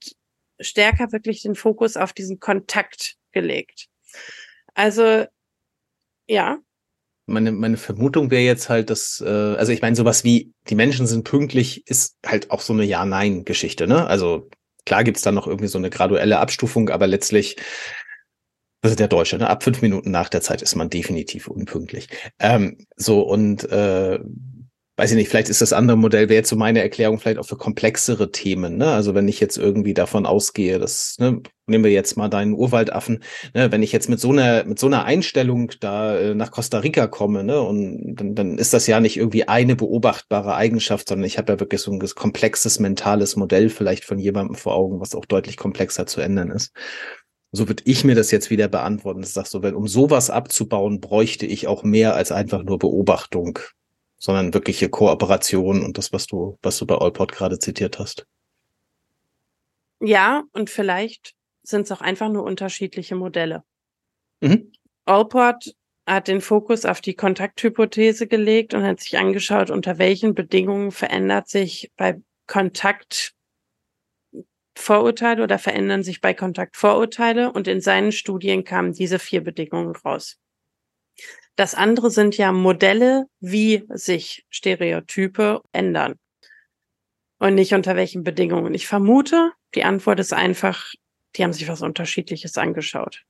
stärker 0.60 1.12
wirklich 1.12 1.41
den 1.41 1.56
Fokus 1.56 1.98
auf 1.98 2.13
diesen 2.13 2.39
Kontakt 2.39 3.15
gelegt. 3.32 3.88
Also 4.74 5.26
ja, 6.28 6.60
meine, 7.28 7.52
meine 7.52 7.78
Vermutung 7.78 8.30
wäre 8.32 8.43
jetzt 8.43 8.69
halt, 8.69 8.89
dass, 8.89 9.24
äh, 9.26 9.30
also 9.30 9.71
ich 9.71 9.82
meine, 9.82 9.95
sowas 9.95 10.24
wie 10.24 10.54
die 10.69 10.76
Menschen 10.76 11.08
sind 11.08 11.24
pünktlich, 11.24 11.88
ist 11.88 12.17
halt 12.26 12.52
auch 12.52 12.62
so 12.62 12.74
eine 12.74 12.84
Ja-Nein-Geschichte, 12.84 13.88
ne? 13.88 14.06
Also 14.08 14.50
klar 14.86 15.04
gibt's 15.04 15.24
da 15.24 15.32
noch 15.32 15.48
irgendwie 15.48 15.67
so 15.67 15.78
eine 15.78 15.89
graduelle 15.89 16.39
Abstufung, 16.39 16.89
aber 16.89 17.08
letztlich, 17.08 17.56
das 18.82 18.92
ist 18.92 19.00
der 19.00 19.08
Deutsche, 19.08 19.38
ne? 19.38 19.50
Ab 19.50 19.64
fünf 19.64 19.82
Minuten 19.82 20.12
nach 20.12 20.30
der 20.30 20.42
Zeit 20.42 20.62
ist 20.62 20.76
man 20.76 20.90
definitiv 20.90 21.48
unpünktlich. 21.48 22.08
Ähm, 22.40 22.78
so, 22.96 23.22
und 23.22 23.64
äh, 23.72 24.20
weiß 24.98 25.12
ich 25.12 25.18
nicht, 25.18 25.30
vielleicht 25.30 25.50
ist 25.50 25.62
das 25.62 25.74
andere 25.74 25.98
Modell, 25.98 26.30
wäre 26.30 26.38
jetzt 26.38 26.50
so 26.50 26.56
meine 26.56 26.82
Erklärung 26.82 27.20
vielleicht 27.20 27.38
auch 27.38 27.46
für 27.46 27.58
komplexere 27.58 28.32
Themen. 28.32 28.78
Ne? 28.78 28.88
Also 28.88 29.14
wenn 29.14 29.28
ich 29.28 29.42
jetzt 29.42 29.58
irgendwie 29.58 29.94
davon 29.94 30.26
ausgehe, 30.26 30.80
dass, 30.80 31.18
ne, 31.20 31.42
nehmen 31.66 31.84
wir 31.84 31.92
jetzt 31.92 32.16
mal 32.16 32.30
deinen 32.30 32.54
Urwaldaffen, 32.54 33.22
ne, 33.54 33.72
wenn 33.74 33.84
ich 33.84 33.92
jetzt 33.92 34.08
mit 34.08 34.22
so 34.22 34.32
einer, 34.32 34.64
mit 34.64 34.80
so 34.80 34.88
einer 34.88 35.04
Einstellung 35.04 35.72
da 35.82 36.18
äh, 36.18 36.34
nach 36.34 36.52
Costa 36.52 36.80
Rica 36.80 37.08
komme, 37.08 37.44
ne, 37.44 37.60
und 37.60 38.16
dann, 38.16 38.36
dann 38.36 38.58
ist 38.58 38.74
das 38.74 38.88
ja 38.88 39.02
nicht 39.02 39.18
irgendwie 39.18 39.48
eine 39.50 39.76
beobachtbare 39.76 40.56
Eigenschaft, 40.56 41.10
sondern 41.10 41.26
ich 41.26 41.38
habe 41.38 41.54
ja 41.54 41.60
wirklich 41.60 41.82
so 41.82 41.92
ein 41.92 42.00
komplexes 42.00 42.80
mentales 42.80 43.36
Modell 43.36 43.70
vielleicht 43.70 44.06
von 44.06 44.18
jemandem 44.18 44.56
vor 44.56 44.76
Augen, 44.76 45.02
was 45.02 45.14
auch 45.14 45.26
deutlich 45.26 45.58
komplexer 45.58 46.06
zu 46.06 46.22
ändern 46.22 46.52
ist. 46.52 46.72
So 47.56 47.68
würde 47.68 47.84
ich 47.86 48.04
mir 48.04 48.15
das 48.15 48.32
jetzt 48.32 48.50
wieder 48.50 48.68
beantworten. 48.68 49.24
Ich 49.24 49.30
sag 49.30 49.48
so, 49.48 49.63
wenn 49.63 49.76
um 49.76 49.88
sowas 49.88 50.30
abzubauen, 50.30 51.02
bräuchte 51.02 51.46
ich 51.46 51.68
auch 51.68 51.84
mehr 51.84 52.15
als 52.15 52.32
einfach 52.32 52.63
nur 52.63 52.80
Beobachtung 52.80 53.60
sondern 54.26 54.56
wirkliche 54.56 54.89
Kooperation 54.89 55.84
und 55.84 56.00
das, 56.00 56.12
was 56.12 56.26
du, 56.26 56.58
was 56.63 56.80
du 56.80 56.88
bei 56.88 56.96
Allport 56.96 57.32
gerade 57.32 57.60
zitiert 57.60 58.00
hast. 58.00 58.26
Ja, 60.00 60.41
und 60.52 60.72
vielleicht 60.72 61.34
sind 61.62 61.82
es 61.82 61.91
auch 61.91 62.02
einfach 62.02 62.30
nur 62.30 62.44
unterschiedliche 62.44 63.15
Modelle. 63.15 63.63
Mhm. 64.41 64.72
Allport 65.06 65.76
hat 66.08 66.28
den 66.28 66.41
Fokus 66.41 66.86
auf 66.86 67.02
die 67.02 67.13
Kontakthypothese 67.13 68.26
gelegt 68.26 68.74
und 68.74 68.82
hat 68.82 69.00
sich 69.00 69.20
angeschaut, 69.20 69.70
unter 69.70 70.00
welchen 70.00 70.34
Bedingungen 70.34 70.91
verändert 70.91 71.48
sich 71.48 71.91
bei 71.96 72.20
Kontakt 72.48 73.35
Vorurteile 74.76 75.44
oder 75.44 75.58
verändern 75.58 76.04
sich 76.04 76.22
bei 76.22 76.34
Kontakt 76.34 76.78
Vorurteile 76.78 77.52
und 77.52 77.68
in 77.68 77.82
seinen 77.82 78.12
Studien 78.12 78.64
kamen 78.64 78.94
diese 78.94 79.20
vier 79.20 79.44
Bedingungen 79.44 79.96
raus. 79.96 80.38
Das 81.56 81.74
andere 81.74 82.12
sind 82.12 82.38
ja 82.38 82.52
Modelle, 82.52 83.28
wie 83.40 83.86
sich 83.90 84.46
Stereotype 84.50 85.62
ändern. 85.72 86.16
Und 87.40 87.56
nicht 87.56 87.74
unter 87.74 87.96
welchen 87.96 88.24
Bedingungen. 88.24 88.74
Ich 88.74 88.88
vermute, 88.88 89.52
die 89.74 89.84
Antwort 89.84 90.20
ist 90.20 90.34
einfach, 90.34 90.94
die 91.36 91.44
haben 91.44 91.54
sich 91.54 91.68
was 91.68 91.82
Unterschiedliches 91.82 92.58
angeschaut. 92.58 93.24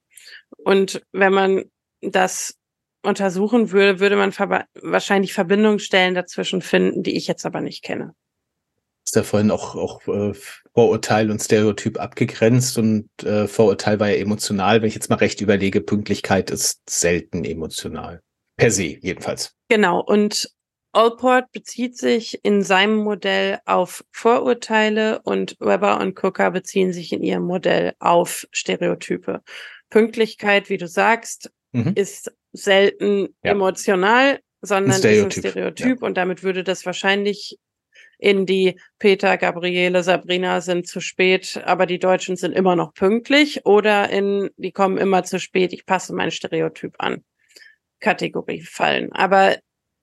Und 0.58 1.01
wenn 1.12 1.34
man 1.34 1.65
das 2.01 2.55
untersuchen 3.03 3.71
würde, 3.71 3.99
würde 3.99 4.15
man 4.15 4.34
wahrscheinlich 4.81 5.34
Verbindungen 5.34 5.79
stellen 5.79 6.15
dazwischen 6.15 6.62
finden, 6.62 7.03
die 7.03 7.15
ich 7.15 7.27
jetzt 7.27 7.45
aber 7.45 7.62
nicht 7.62 7.84
kenne. 7.84 8.15
Ist 9.05 9.15
ja 9.15 9.23
vorhin 9.23 9.51
auch, 9.51 9.75
auch 9.75 10.07
äh, 10.07 10.33
Vorurteil 10.73 11.29
und 11.29 11.39
Stereotyp 11.39 11.99
abgegrenzt 11.99 12.77
und 12.77 13.07
äh, 13.23 13.47
Vorurteil 13.47 13.99
war 13.99 14.09
ja 14.09 14.15
emotional. 14.15 14.81
Wenn 14.81 14.87
ich 14.87 14.95
jetzt 14.95 15.09
mal 15.09 15.17
recht 15.17 15.41
überlege, 15.41 15.81
Pünktlichkeit 15.81 16.49
ist 16.49 16.81
selten 16.89 17.45
emotional. 17.45 18.21
Per 18.57 18.71
se, 18.71 18.97
jedenfalls. 18.99 19.53
Genau. 19.69 20.01
Und 20.01 20.49
Allport 20.95 21.51
bezieht 21.51 21.97
sich 21.97 22.39
in 22.43 22.63
seinem 22.63 22.95
Modell 22.95 23.59
auf 23.65 24.05
Vorurteile 24.11 25.21
und 25.23 25.57
Weber 25.59 25.99
und 25.99 26.15
Cooker 26.15 26.51
beziehen 26.51 26.93
sich 26.93 27.11
in 27.11 27.21
ihrem 27.21 27.43
Modell 27.43 27.93
auf 27.99 28.47
Stereotype. 28.51 29.41
Pünktlichkeit, 29.89 30.69
wie 30.69 30.77
du 30.77 30.87
sagst, 30.87 31.51
mhm. 31.73 31.91
ist 31.95 32.33
selten 32.53 33.35
ja. 33.43 33.51
emotional, 33.51 34.39
sondern 34.61 34.93
ein 34.93 34.97
ist 34.97 35.23
ein 35.23 35.31
Stereotyp 35.31 36.01
ja. 36.01 36.07
und 36.07 36.15
damit 36.15 36.43
würde 36.43 36.63
das 36.63 36.85
wahrscheinlich 36.85 37.59
in 38.25 38.47
die 38.47 38.79
Peter, 38.97 39.38
Gabriele, 39.38 40.01
Sabrina 40.01 40.59
sind 40.59 40.88
zu 40.88 40.99
spät, 40.99 41.61
aber 41.63 41.85
die 41.85 41.99
Deutschen 41.99 42.35
sind 42.38 42.53
immer 42.53 42.75
noch 42.75 42.95
pünktlich 42.95 43.67
oder 43.67 44.09
in 44.09 44.49
die 44.57 44.71
kommen 44.71 44.97
immer 44.97 45.23
zu 45.23 45.39
spät, 45.39 45.73
ich 45.73 45.85
passe 45.85 46.11
mein 46.11 46.31
Stereotyp 46.31 46.95
an. 46.97 47.23
Kategorie 47.99 48.61
fallen. 48.61 49.11
Aber 49.13 49.59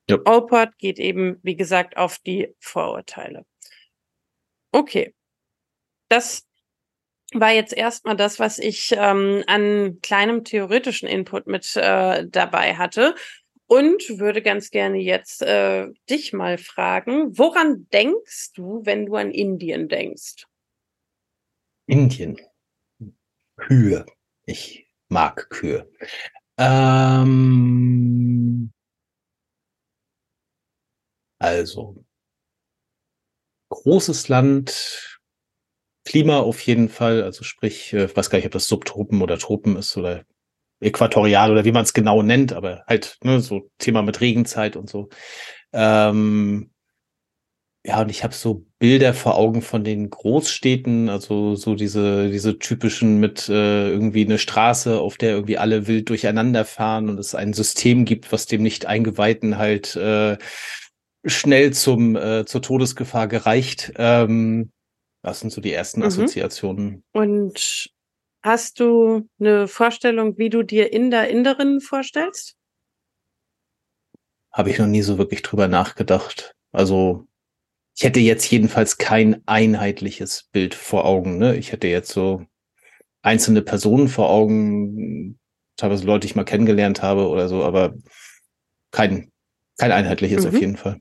ja. 0.08 0.18
Allport 0.24 0.78
geht 0.78 1.00
eben, 1.00 1.40
wie 1.42 1.56
gesagt, 1.56 1.96
auf 1.96 2.18
die 2.18 2.54
Vorurteile. 2.60 3.44
Okay. 4.70 5.12
Das 6.08 6.46
war 7.34 7.50
jetzt 7.50 7.72
erstmal 7.72 8.16
das, 8.16 8.38
was 8.38 8.60
ich 8.60 8.94
ähm, 8.96 9.42
an 9.48 9.98
kleinem 10.00 10.44
theoretischen 10.44 11.08
Input 11.08 11.48
mit 11.48 11.74
äh, 11.74 12.24
dabei 12.28 12.76
hatte 12.76 13.16
und 13.72 14.18
würde 14.18 14.42
ganz 14.42 14.68
gerne 14.70 14.98
jetzt 14.98 15.40
äh, 15.40 15.88
dich 16.10 16.34
mal 16.34 16.58
fragen, 16.58 17.38
woran 17.38 17.88
denkst 17.90 18.52
du, 18.52 18.84
wenn 18.84 19.06
du 19.06 19.16
an 19.16 19.30
Indien 19.30 19.88
denkst? 19.88 20.44
Indien. 21.86 22.38
Kühe. 23.56 24.04
Ich 24.44 24.86
mag 25.08 25.48
Kühe. 25.48 25.90
Ähm, 26.58 27.50
also, 31.38 32.04
großes 33.70 34.28
Land, 34.28 35.18
Klima 36.04 36.40
auf 36.40 36.60
jeden 36.60 36.90
Fall. 36.90 37.22
Also 37.22 37.42
sprich, 37.42 37.94
äh, 37.94 38.04
ich 38.04 38.14
weiß 38.14 38.28
gar 38.28 38.36
nicht, 38.36 38.46
ob 38.46 38.52
das 38.52 38.66
Subtropen 38.66 39.22
oder 39.22 39.38
Tropen 39.38 39.76
ist 39.76 39.96
oder 39.96 40.26
äquatorial 40.82 41.50
oder 41.50 41.64
wie 41.64 41.72
man 41.72 41.84
es 41.84 41.94
genau 41.94 42.22
nennt, 42.22 42.52
aber 42.52 42.84
halt 42.86 43.18
ne, 43.22 43.40
so 43.40 43.70
Thema 43.78 44.02
mit 44.02 44.20
Regenzeit 44.20 44.76
und 44.76 44.90
so. 44.90 45.08
Ähm, 45.72 46.70
ja, 47.84 48.00
und 48.00 48.10
ich 48.10 48.22
habe 48.22 48.32
so 48.32 48.64
Bilder 48.78 49.12
vor 49.12 49.36
Augen 49.36 49.60
von 49.60 49.82
den 49.82 50.08
Großstädten, 50.08 51.08
also 51.08 51.56
so 51.56 51.74
diese, 51.74 52.30
diese 52.30 52.58
typischen 52.58 53.18
mit 53.18 53.48
äh, 53.48 53.88
irgendwie 53.88 54.24
eine 54.24 54.38
Straße, 54.38 55.00
auf 55.00 55.16
der 55.16 55.32
irgendwie 55.32 55.58
alle 55.58 55.88
wild 55.88 56.08
durcheinander 56.08 56.64
fahren 56.64 57.08
und 57.08 57.18
es 57.18 57.34
ein 57.34 57.52
System 57.52 58.04
gibt, 58.04 58.30
was 58.30 58.46
dem 58.46 58.62
nicht 58.62 58.86
Eingeweihten 58.86 59.58
halt 59.58 59.96
äh, 59.96 60.38
schnell 61.24 61.72
zum 61.72 62.14
äh, 62.14 62.44
zur 62.44 62.62
Todesgefahr 62.62 63.26
gereicht. 63.26 63.92
Ähm, 63.96 64.70
das 65.22 65.40
sind 65.40 65.50
so 65.50 65.60
die 65.60 65.72
ersten 65.72 66.00
mhm. 66.00 66.06
Assoziationen. 66.06 67.02
Und 67.12 67.90
hast 68.42 68.80
du 68.80 69.28
eine 69.38 69.68
Vorstellung, 69.68 70.38
wie 70.38 70.50
du 70.50 70.62
dir 70.62 70.92
Inder, 70.92 71.28
Inderinnen 71.28 71.80
vorstellst? 71.80 72.56
Habe 74.52 74.70
ich 74.70 74.78
noch 74.78 74.86
nie 74.86 75.02
so 75.02 75.18
wirklich 75.18 75.42
drüber 75.42 75.68
nachgedacht. 75.68 76.54
Also 76.72 77.26
ich 77.96 78.04
hätte 78.04 78.20
jetzt 78.20 78.50
jedenfalls 78.50 78.98
kein 78.98 79.46
einheitliches 79.46 80.48
Bild 80.52 80.74
vor 80.74 81.04
Augen. 81.04 81.38
Ne? 81.38 81.56
Ich 81.56 81.72
hätte 81.72 81.88
jetzt 81.88 82.10
so 82.10 82.44
einzelne 83.22 83.62
Personen 83.62 84.08
vor 84.08 84.30
Augen, 84.30 85.38
teilweise 85.76 86.04
Leute, 86.04 86.20
die 86.20 86.26
ich 86.26 86.36
mal 86.36 86.44
kennengelernt 86.44 87.02
habe 87.02 87.28
oder 87.28 87.48
so, 87.48 87.62
aber 87.64 87.94
kein, 88.90 89.30
kein 89.78 89.92
einheitliches 89.92 90.44
mhm. 90.44 90.48
auf 90.48 90.60
jeden 90.60 90.76
Fall. 90.76 91.00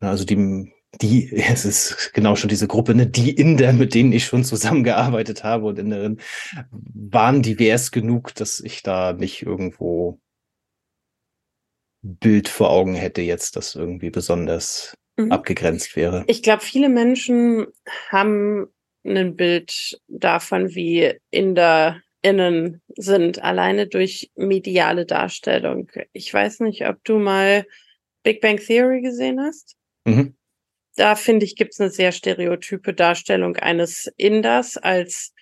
Also 0.00 0.24
die, 0.24 0.72
die, 1.00 1.32
es 1.32 1.64
ist 1.64 2.12
genau 2.14 2.36
schon 2.36 2.48
diese 2.48 2.68
Gruppe, 2.68 2.94
ne, 2.94 3.06
die 3.06 3.30
Inder, 3.30 3.72
mit 3.72 3.94
denen 3.94 4.12
ich 4.12 4.24
schon 4.24 4.44
zusammengearbeitet 4.44 5.44
habe 5.44 5.66
und 5.66 5.78
Inderinnen, 5.78 6.20
waren 6.70 7.42
divers 7.42 7.90
genug, 7.90 8.34
dass 8.34 8.60
ich 8.60 8.82
da 8.82 9.12
nicht 9.12 9.42
irgendwo 9.42 10.20
Bild 12.02 12.48
vor 12.48 12.70
Augen 12.70 12.94
hätte 12.94 13.22
jetzt, 13.22 13.56
das 13.56 13.74
irgendwie 13.74 14.10
besonders 14.10 14.96
mhm. 15.16 15.32
abgegrenzt 15.32 15.96
wäre. 15.96 16.24
Ich 16.26 16.42
glaube, 16.42 16.62
viele 16.62 16.88
Menschen 16.88 17.66
haben 18.10 18.66
ein 19.04 19.36
Bild 19.36 20.00
davon, 20.08 20.74
wie 20.74 21.14
InderInnen 21.30 22.82
sind, 22.96 23.42
alleine 23.42 23.86
durch 23.86 24.30
mediale 24.34 25.06
Darstellung. 25.06 25.90
Ich 26.12 26.32
weiß 26.32 26.60
nicht, 26.60 26.86
ob 26.86 27.02
du 27.04 27.18
mal 27.18 27.66
Big 28.22 28.40
Bang 28.40 28.58
Theory 28.58 29.00
gesehen 29.02 29.40
hast. 29.40 29.76
Mhm. 30.04 30.34
Da 30.96 31.16
finde 31.16 31.44
ich, 31.44 31.56
gibt 31.56 31.72
es 31.72 31.80
eine 31.80 31.90
sehr 31.90 32.12
stereotype 32.12 32.94
Darstellung 32.94 33.56
eines 33.56 34.10
Inders 34.16 34.76
als 34.76 35.32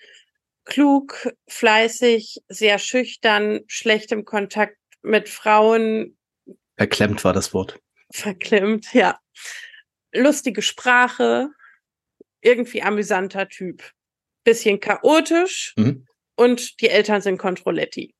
klug, 0.64 1.28
fleißig, 1.48 2.38
sehr 2.48 2.78
schüchtern, 2.78 3.60
schlecht 3.66 4.12
im 4.12 4.24
Kontakt 4.24 4.76
mit 5.02 5.28
Frauen, 5.28 6.16
Verklemmt 6.76 7.22
war 7.24 7.32
das 7.32 7.52
Wort. 7.54 7.80
Verklemmt, 8.12 8.92
ja. 8.92 9.18
Lustige 10.12 10.62
Sprache, 10.62 11.48
irgendwie 12.40 12.82
amüsanter 12.82 13.48
Typ. 13.48 13.92
Bisschen 14.44 14.80
chaotisch 14.80 15.74
mhm. 15.76 16.06
und 16.34 16.80
die 16.80 16.88
Eltern 16.88 17.20
sind 17.20 17.38
Controletti. 17.38 18.14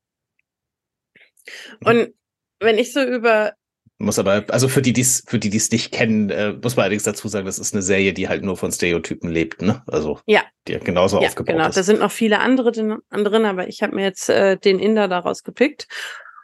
Mhm. 1.80 1.86
Und 1.86 2.14
wenn 2.60 2.78
ich 2.78 2.92
so 2.92 3.02
über 3.02 3.54
muss 4.02 4.18
aber, 4.18 4.44
also 4.48 4.68
für 4.68 4.82
die, 4.82 4.92
die's, 4.92 5.24
für 5.26 5.38
die, 5.38 5.48
die 5.48 5.56
es 5.56 5.70
nicht 5.70 5.92
kennen, 5.92 6.28
äh, 6.30 6.52
muss 6.52 6.76
man 6.76 6.84
allerdings 6.84 7.04
dazu 7.04 7.28
sagen, 7.28 7.46
das 7.46 7.58
ist 7.58 7.72
eine 7.72 7.82
Serie, 7.82 8.12
die 8.12 8.28
halt 8.28 8.42
nur 8.42 8.56
von 8.56 8.72
Stereotypen 8.72 9.30
lebt, 9.30 9.62
ne? 9.62 9.82
Also 9.86 10.18
ja. 10.26 10.42
die 10.66 10.78
genauso 10.78 11.20
ja, 11.20 11.28
aufgebaut 11.28 11.54
genau. 11.54 11.68
ist. 11.68 11.76
Da 11.76 11.82
sind 11.82 12.00
noch 12.00 12.10
viele 12.10 12.40
andere 12.40 12.72
drin, 12.72 13.44
aber 13.44 13.68
ich 13.68 13.82
habe 13.82 13.94
mir 13.94 14.04
jetzt 14.04 14.28
äh, 14.28 14.56
den 14.56 14.78
Inder 14.78 15.08
daraus 15.08 15.44
gepickt, 15.44 15.86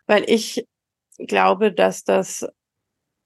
weil 0.07 0.25
ich 0.27 0.67
glaube, 1.19 1.73
dass 1.73 2.05
das 2.05 2.47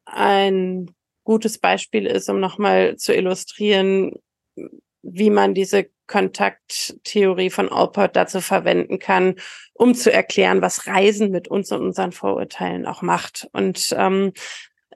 ein 0.07 0.91
gutes 1.25 1.59
Beispiel 1.59 2.07
ist, 2.07 2.29
um 2.29 2.41
nochmal 2.41 2.97
zu 2.97 3.15
illustrieren, 3.15 4.13
wie 5.03 5.31
man 5.31 5.55
diese 5.55 5.87
Kontakttheorie 6.13 7.49
von 7.49 7.73
Alport 7.73 8.17
dazu 8.17 8.43
verwenden 8.43 8.99
kann, 8.99 9.37
um 9.73 9.95
zu 9.95 10.13
erklären, 10.13 10.61
was 10.61 10.87
Reisen 10.87 11.31
mit 11.31 11.49
uns 11.49 11.73
und 11.73 11.81
unseren 11.81 12.13
Vorurteilen 12.13 12.85
auch 12.85 13.01
macht. 13.01 13.49
Und 13.53 13.95
ähm, 13.97 14.35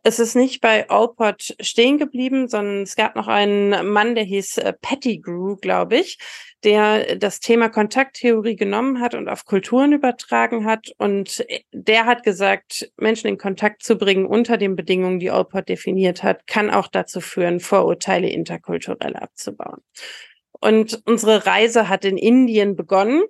es 0.03 0.19
ist 0.19 0.37
nicht 0.37 0.61
bei 0.61 0.89
Alport 0.91 1.57
stehen 1.59 1.97
geblieben, 1.97 2.49
sondern 2.49 2.83
es 2.83 2.97
gab 2.97 3.17
noch 3.17 3.29
einen 3.29 3.89
Mann, 3.89 4.15
der 4.15 4.25
hieß 4.25 4.59
äh, 4.59 4.75
Pettigrew, 4.75 5.57
glaube 5.57 5.97
ich, 5.97 6.19
der 6.65 7.17
das 7.17 7.41
Thema 7.41 7.71
Kontakttheorie 7.71 8.57
genommen 8.57 9.01
hat 9.01 9.15
und 9.15 9.29
auf 9.29 9.47
Kulturen 9.47 9.93
übertragen 9.93 10.67
hat. 10.67 10.93
Und 10.99 11.47
der 11.73 12.05
hat 12.05 12.25
gesagt, 12.25 12.93
Menschen 12.99 13.29
in 13.29 13.39
Kontakt 13.39 13.83
zu 13.83 13.97
bringen 13.97 14.27
unter 14.27 14.59
den 14.59 14.77
Bedingungen, 14.77 15.19
die 15.19 15.31
Alport 15.31 15.71
definiert 15.71 16.23
hat, 16.23 16.47
kann 16.47 16.71
auch 16.71 16.89
dazu 16.89 17.23
führen, 17.23 17.59
Vorurteile 17.59 18.29
interkulturell 18.29 19.17
abzubauen. 19.17 19.81
Und 20.61 21.03
unsere 21.05 21.47
Reise 21.47 21.89
hat 21.89 22.05
in 22.05 22.17
Indien 22.17 22.77
begonnen. 22.77 23.25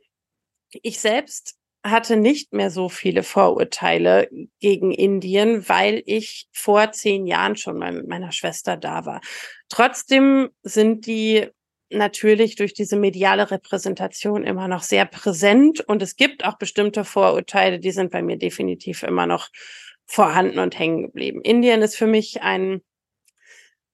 Ich 0.83 1.01
selbst 1.01 1.57
hatte 1.85 2.17
nicht 2.17 2.53
mehr 2.53 2.71
so 2.71 2.89
viele 2.89 3.23
Vorurteile 3.23 4.29
gegen 4.61 4.93
Indien, 4.93 5.69
weil 5.69 6.03
ich 6.07 6.49
vor 6.53 6.93
zehn 6.93 7.27
Jahren 7.27 7.57
schon 7.57 7.79
mal 7.79 7.93
mit 7.93 8.09
meiner 8.09 8.33
Schwester 8.33 8.77
da 8.77 9.07
war. 9.07 9.21
Trotzdem 9.69 10.51
sind 10.63 11.07
die 11.07 11.47
natürlich 11.91 12.57
durch 12.57 12.75
diese 12.75 12.97
mediale 12.97 13.51
Repräsentation 13.51 14.45
immer 14.45 14.67
noch 14.67 14.83
sehr 14.83 15.07
präsent 15.07 15.81
und 15.81 16.03
es 16.03 16.17
gibt 16.17 16.45
auch 16.45 16.59
bestimmte 16.59 17.05
Vorurteile, 17.05 17.79
die 17.79 17.93
sind 17.93 18.11
bei 18.11 18.23
mir 18.23 18.37
definitiv 18.37 19.05
immer 19.05 19.27
noch 19.27 19.49
vorhanden 20.05 20.59
und 20.59 20.77
hängen 20.79 21.03
geblieben. 21.03 21.41
Indien 21.43 21.83
ist 21.83 21.97
für 21.97 22.07
mich 22.07 22.43
ein 22.43 22.81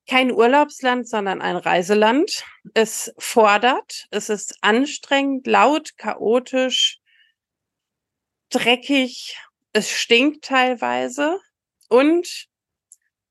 kein 0.07 0.31
Urlaubsland, 0.31 1.07
sondern 1.07 1.41
ein 1.41 1.55
Reiseland. 1.55 2.43
Es 2.73 3.13
fordert, 3.17 4.07
es 4.11 4.29
ist 4.29 4.57
anstrengend, 4.61 5.47
laut, 5.47 5.97
chaotisch, 5.97 6.99
dreckig, 8.49 9.37
es 9.73 9.89
stinkt 9.89 10.45
teilweise 10.45 11.39
und 11.89 12.47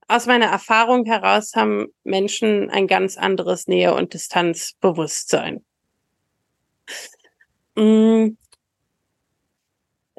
aus 0.08 0.26
meiner 0.26 0.46
Erfahrung 0.46 1.04
heraus 1.04 1.52
haben 1.54 1.86
Menschen 2.04 2.68
ein 2.68 2.86
ganz 2.86 3.16
anderes 3.16 3.66
Nähe- 3.66 3.94
und 3.94 4.12
Distanzbewusstsein. 4.12 5.64
Mm. 7.76 8.36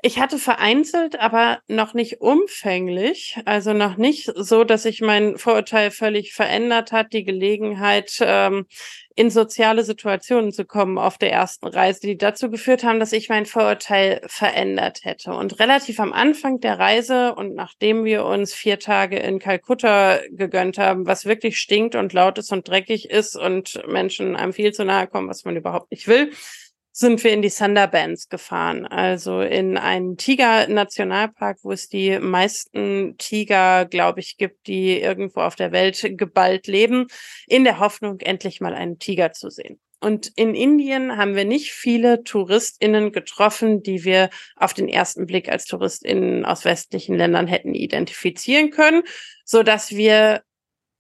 Ich 0.06 0.20
hatte 0.20 0.38
vereinzelt, 0.38 1.18
aber 1.18 1.60
noch 1.70 1.94
nicht 1.94 2.20
umfänglich, 2.20 3.38
also 3.46 3.72
noch 3.72 3.96
nicht 3.96 4.30
so, 4.36 4.66
dass 4.66 4.84
sich 4.84 5.00
mein 5.00 5.38
Vorurteil 5.38 5.92
völlig 5.92 6.34
verändert 6.34 6.92
hat, 6.92 7.14
die 7.14 7.24
Gelegenheit, 7.24 8.18
ähm, 8.20 8.66
in 9.16 9.30
soziale 9.30 9.86
Situationen 9.86 10.52
zu 10.52 10.66
kommen 10.66 10.98
auf 10.98 11.18
der 11.18 11.32
ersten 11.32 11.68
Reise, 11.68 12.02
die 12.02 12.18
dazu 12.18 12.50
geführt 12.50 12.84
haben, 12.84 13.00
dass 13.00 13.14
ich 13.14 13.30
mein 13.30 13.46
Vorurteil 13.46 14.22
verändert 14.26 15.06
hätte. 15.06 15.32
Und 15.34 15.60
relativ 15.60 16.02
am 16.02 16.12
Anfang 16.12 16.60
der 16.60 16.80
Reise 16.80 17.34
und 17.36 17.56
nachdem 17.56 18.04
wir 18.04 18.26
uns 18.26 18.54
vier 18.54 18.80
Tage 18.80 19.20
in 19.20 19.40
Kalkutta 19.40 20.20
gegönnt 20.32 20.80
haben, 20.80 21.06
was 21.06 21.26
wirklich 21.26 21.60
stinkt 21.60 21.96
und 21.96 22.12
laut 22.12 22.40
ist 22.40 22.52
und 22.52 22.68
dreckig 22.68 23.10
ist 23.10 23.38
und 23.38 23.82
Menschen 23.88 24.36
einem 24.36 24.52
viel 24.52 24.74
zu 24.74 24.84
nahe 24.84 25.08
kommen, 25.08 25.30
was 25.30 25.46
man 25.46 25.56
überhaupt 25.56 25.92
nicht 25.92 26.08
will, 26.08 26.32
sind 26.96 27.24
wir 27.24 27.34
in 27.34 27.42
die 27.42 27.50
Sundarbans 27.50 28.30
gefahren, 28.30 28.86
also 28.86 29.42
in 29.42 29.78
einen 29.78 30.16
Tiger-Nationalpark, 30.16 31.58
wo 31.64 31.72
es 31.72 31.90
die 31.90 32.20
meisten 32.20 33.18
Tiger, 33.18 33.86
glaube 33.86 34.20
ich, 34.20 34.38
gibt, 34.38 34.68
die 34.68 35.02
irgendwo 35.02 35.42
auf 35.42 35.56
der 35.56 35.72
Welt 35.72 36.06
geballt 36.18 36.68
leben, 36.68 37.08
in 37.48 37.64
der 37.64 37.80
Hoffnung, 37.80 38.20
endlich 38.20 38.62
mal 38.62 38.76
einen 38.76 39.00
Tiger 39.00 39.34
zu 39.34 39.50
sehen. 39.50 39.80
Und 40.02 40.32
in 40.36 40.54
Indien 40.54 41.18
haben 41.18 41.36
wir 41.36 41.46
nicht 41.46 41.72
viele 41.72 42.24
TouristInnen 42.24 43.12
getroffen, 43.12 43.82
die 43.82 44.04
wir 44.04 44.30
auf 44.56 44.76
den 44.76 44.88
ersten 44.88 45.26
Blick 45.26 45.50
als 45.50 45.66
TouristInnen 45.66 46.46
aus 46.46 46.64
westlichen 46.64 47.16
Ländern 47.16 47.48
hätten 47.48 47.74
identifizieren 47.74 48.70
können, 48.70 49.02
so 49.46 49.64
dass 49.64 49.92
wir 49.92 50.44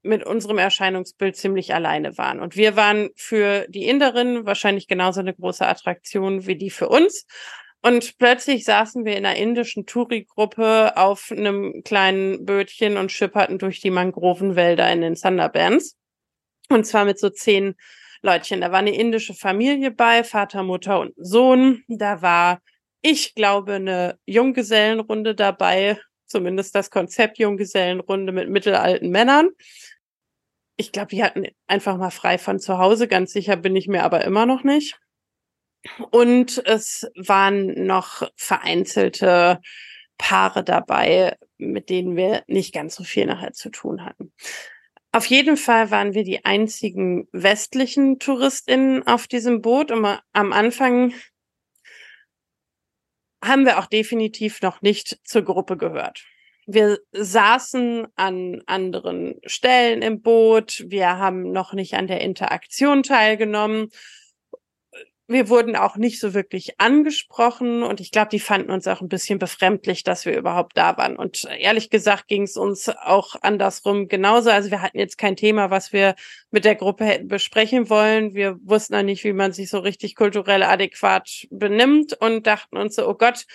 mit 0.03 0.25
unserem 0.25 0.57
Erscheinungsbild 0.57 1.35
ziemlich 1.35 1.73
alleine 1.73 2.17
waren. 2.17 2.39
Und 2.39 2.55
wir 2.55 2.75
waren 2.75 3.09
für 3.15 3.65
die 3.69 3.87
Inderinnen 3.87 4.45
wahrscheinlich 4.45 4.87
genauso 4.87 5.21
eine 5.21 5.33
große 5.33 5.65
Attraktion 5.65 6.45
wie 6.45 6.57
die 6.57 6.69
für 6.69 6.89
uns. 6.89 7.25
Und 7.81 8.17
plötzlich 8.17 8.63
saßen 8.63 9.03
wir 9.03 9.17
in 9.17 9.25
einer 9.25 9.35
indischen 9.35 9.85
Touri-Gruppe 9.85 10.95
auf 10.95 11.31
einem 11.31 11.83
kleinen 11.83 12.45
Bötchen 12.45 12.97
und 12.97 13.11
schipperten 13.11 13.59
durch 13.59 13.81
die 13.81 13.89
Mangrovenwälder 13.89 14.89
in 14.91 15.01
den 15.01 15.15
Sundarbans. 15.15 15.97
Und 16.69 16.85
zwar 16.85 17.03
mit 17.03 17.19
so 17.19 17.29
zehn 17.29 17.75
Leutchen. 18.21 18.61
Da 18.61 18.71
war 18.71 18.79
eine 18.79 18.95
indische 18.95 19.33
Familie 19.33 19.91
bei, 19.91 20.23
Vater, 20.23 20.63
Mutter 20.63 21.01
und 21.01 21.13
Sohn. 21.17 21.83
Da 21.89 22.21
war, 22.21 22.61
ich 23.01 23.35
glaube, 23.35 23.73
eine 23.73 24.17
Junggesellenrunde 24.25 25.35
dabei, 25.35 25.99
zumindest 26.25 26.73
das 26.75 26.89
Konzept 26.89 27.37
Junggesellenrunde 27.37 28.31
mit 28.31 28.49
mittelalten 28.49 29.09
Männern. 29.09 29.49
Ich 30.75 30.91
glaube, 30.91 31.09
die 31.09 31.23
hatten 31.23 31.45
einfach 31.67 31.97
mal 31.97 32.09
frei 32.09 32.37
von 32.37 32.59
zu 32.59 32.77
Hause. 32.77 33.07
Ganz 33.07 33.31
sicher 33.31 33.55
bin 33.55 33.75
ich 33.75 33.87
mir 33.87 34.03
aber 34.03 34.23
immer 34.25 34.45
noch 34.45 34.63
nicht. 34.63 34.99
Und 36.11 36.65
es 36.65 37.07
waren 37.15 37.85
noch 37.85 38.27
vereinzelte 38.35 39.59
Paare 40.17 40.63
dabei, 40.63 41.37
mit 41.57 41.89
denen 41.89 42.15
wir 42.15 42.43
nicht 42.47 42.73
ganz 42.73 42.95
so 42.95 43.03
viel 43.03 43.25
nachher 43.25 43.51
zu 43.51 43.69
tun 43.69 44.05
hatten. 44.05 44.33
Auf 45.11 45.27
jeden 45.27 45.57
Fall 45.57 45.91
waren 45.91 46.13
wir 46.15 46.23
die 46.23 46.43
einzigen 46.43 47.27
westlichen 47.31 48.17
TouristInnen 48.17 49.05
auf 49.05 49.27
diesem 49.27 49.61
Boot. 49.61 49.91
Und 49.91 50.19
am 50.33 50.53
Anfang 50.53 51.13
haben 53.43 53.65
wir 53.65 53.77
auch 53.77 53.85
definitiv 53.85 54.61
noch 54.61 54.81
nicht 54.81 55.19
zur 55.23 55.43
Gruppe 55.43 55.77
gehört. 55.77 56.25
Wir 56.65 56.99
saßen 57.11 58.07
an 58.15 58.61
anderen 58.65 59.35
Stellen 59.45 60.01
im 60.01 60.21
Boot. 60.21 60.83
Wir 60.87 61.17
haben 61.17 61.51
noch 61.51 61.73
nicht 61.73 61.95
an 61.95 62.07
der 62.07 62.21
Interaktion 62.21 63.03
teilgenommen 63.03 63.89
wir 65.27 65.47
wurden 65.47 65.75
auch 65.75 65.95
nicht 65.95 66.19
so 66.19 66.33
wirklich 66.33 66.79
angesprochen 66.79 67.81
und 67.81 68.01
ich 68.01 68.11
glaube, 68.11 68.29
die 68.29 68.41
fanden 68.41 68.71
uns 68.71 68.87
auch 68.87 68.99
ein 69.01 69.07
bisschen 69.07 69.39
befremdlich, 69.39 70.03
dass 70.03 70.25
wir 70.25 70.37
überhaupt 70.37 70.77
da 70.77 70.97
waren. 70.97 71.15
Und 71.15 71.45
ehrlich 71.59 71.89
gesagt 71.89 72.27
ging 72.27 72.43
es 72.43 72.57
uns 72.57 72.89
auch 72.89 73.35
andersrum 73.41 74.09
genauso. 74.09 74.49
Also 74.49 74.69
wir 74.69 74.81
hatten 74.81 74.99
jetzt 74.99 75.17
kein 75.17 75.37
Thema, 75.37 75.69
was 75.69 75.93
wir 75.93 76.15
mit 76.51 76.65
der 76.65 76.75
Gruppe 76.75 77.05
hätten 77.05 77.29
besprechen 77.29 77.89
wollen. 77.89 78.35
Wir 78.35 78.57
wussten 78.63 78.95
auch 78.95 79.03
nicht, 79.03 79.23
wie 79.23 79.33
man 79.33 79.53
sich 79.53 79.69
so 79.69 79.79
richtig 79.79 80.15
kulturell 80.15 80.61
adäquat 80.61 81.47
benimmt 81.49 82.13
und 82.19 82.45
dachten 82.45 82.75
uns 82.75 82.95
so, 82.95 83.07
oh 83.07 83.15
Gott, 83.15 83.45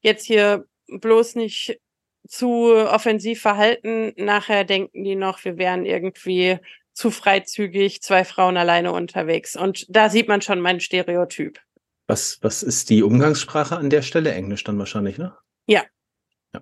jetzt 0.00 0.24
hier 0.24 0.64
bloß 0.88 1.34
nicht 1.34 1.78
zu 2.28 2.74
offensiv 2.74 3.40
verhalten. 3.40 4.12
Nachher 4.16 4.64
denken 4.64 5.02
die 5.02 5.16
noch, 5.16 5.44
wir 5.44 5.58
wären 5.58 5.84
irgendwie 5.84 6.58
zu 6.92 7.10
freizügig, 7.10 8.02
zwei 8.02 8.24
Frauen 8.24 8.56
alleine 8.56 8.92
unterwegs. 8.92 9.56
Und 9.56 9.86
da 9.88 10.10
sieht 10.10 10.28
man 10.28 10.42
schon 10.42 10.60
mein 10.60 10.80
Stereotyp. 10.80 11.60
Was, 12.06 12.38
was 12.42 12.62
ist 12.62 12.90
die 12.90 13.02
Umgangssprache 13.02 13.76
an 13.76 13.90
der 13.90 14.02
Stelle? 14.02 14.32
Englisch 14.32 14.64
dann 14.64 14.78
wahrscheinlich, 14.78 15.18
ne? 15.18 15.36
Ja. 15.66 15.84
ja. 16.54 16.60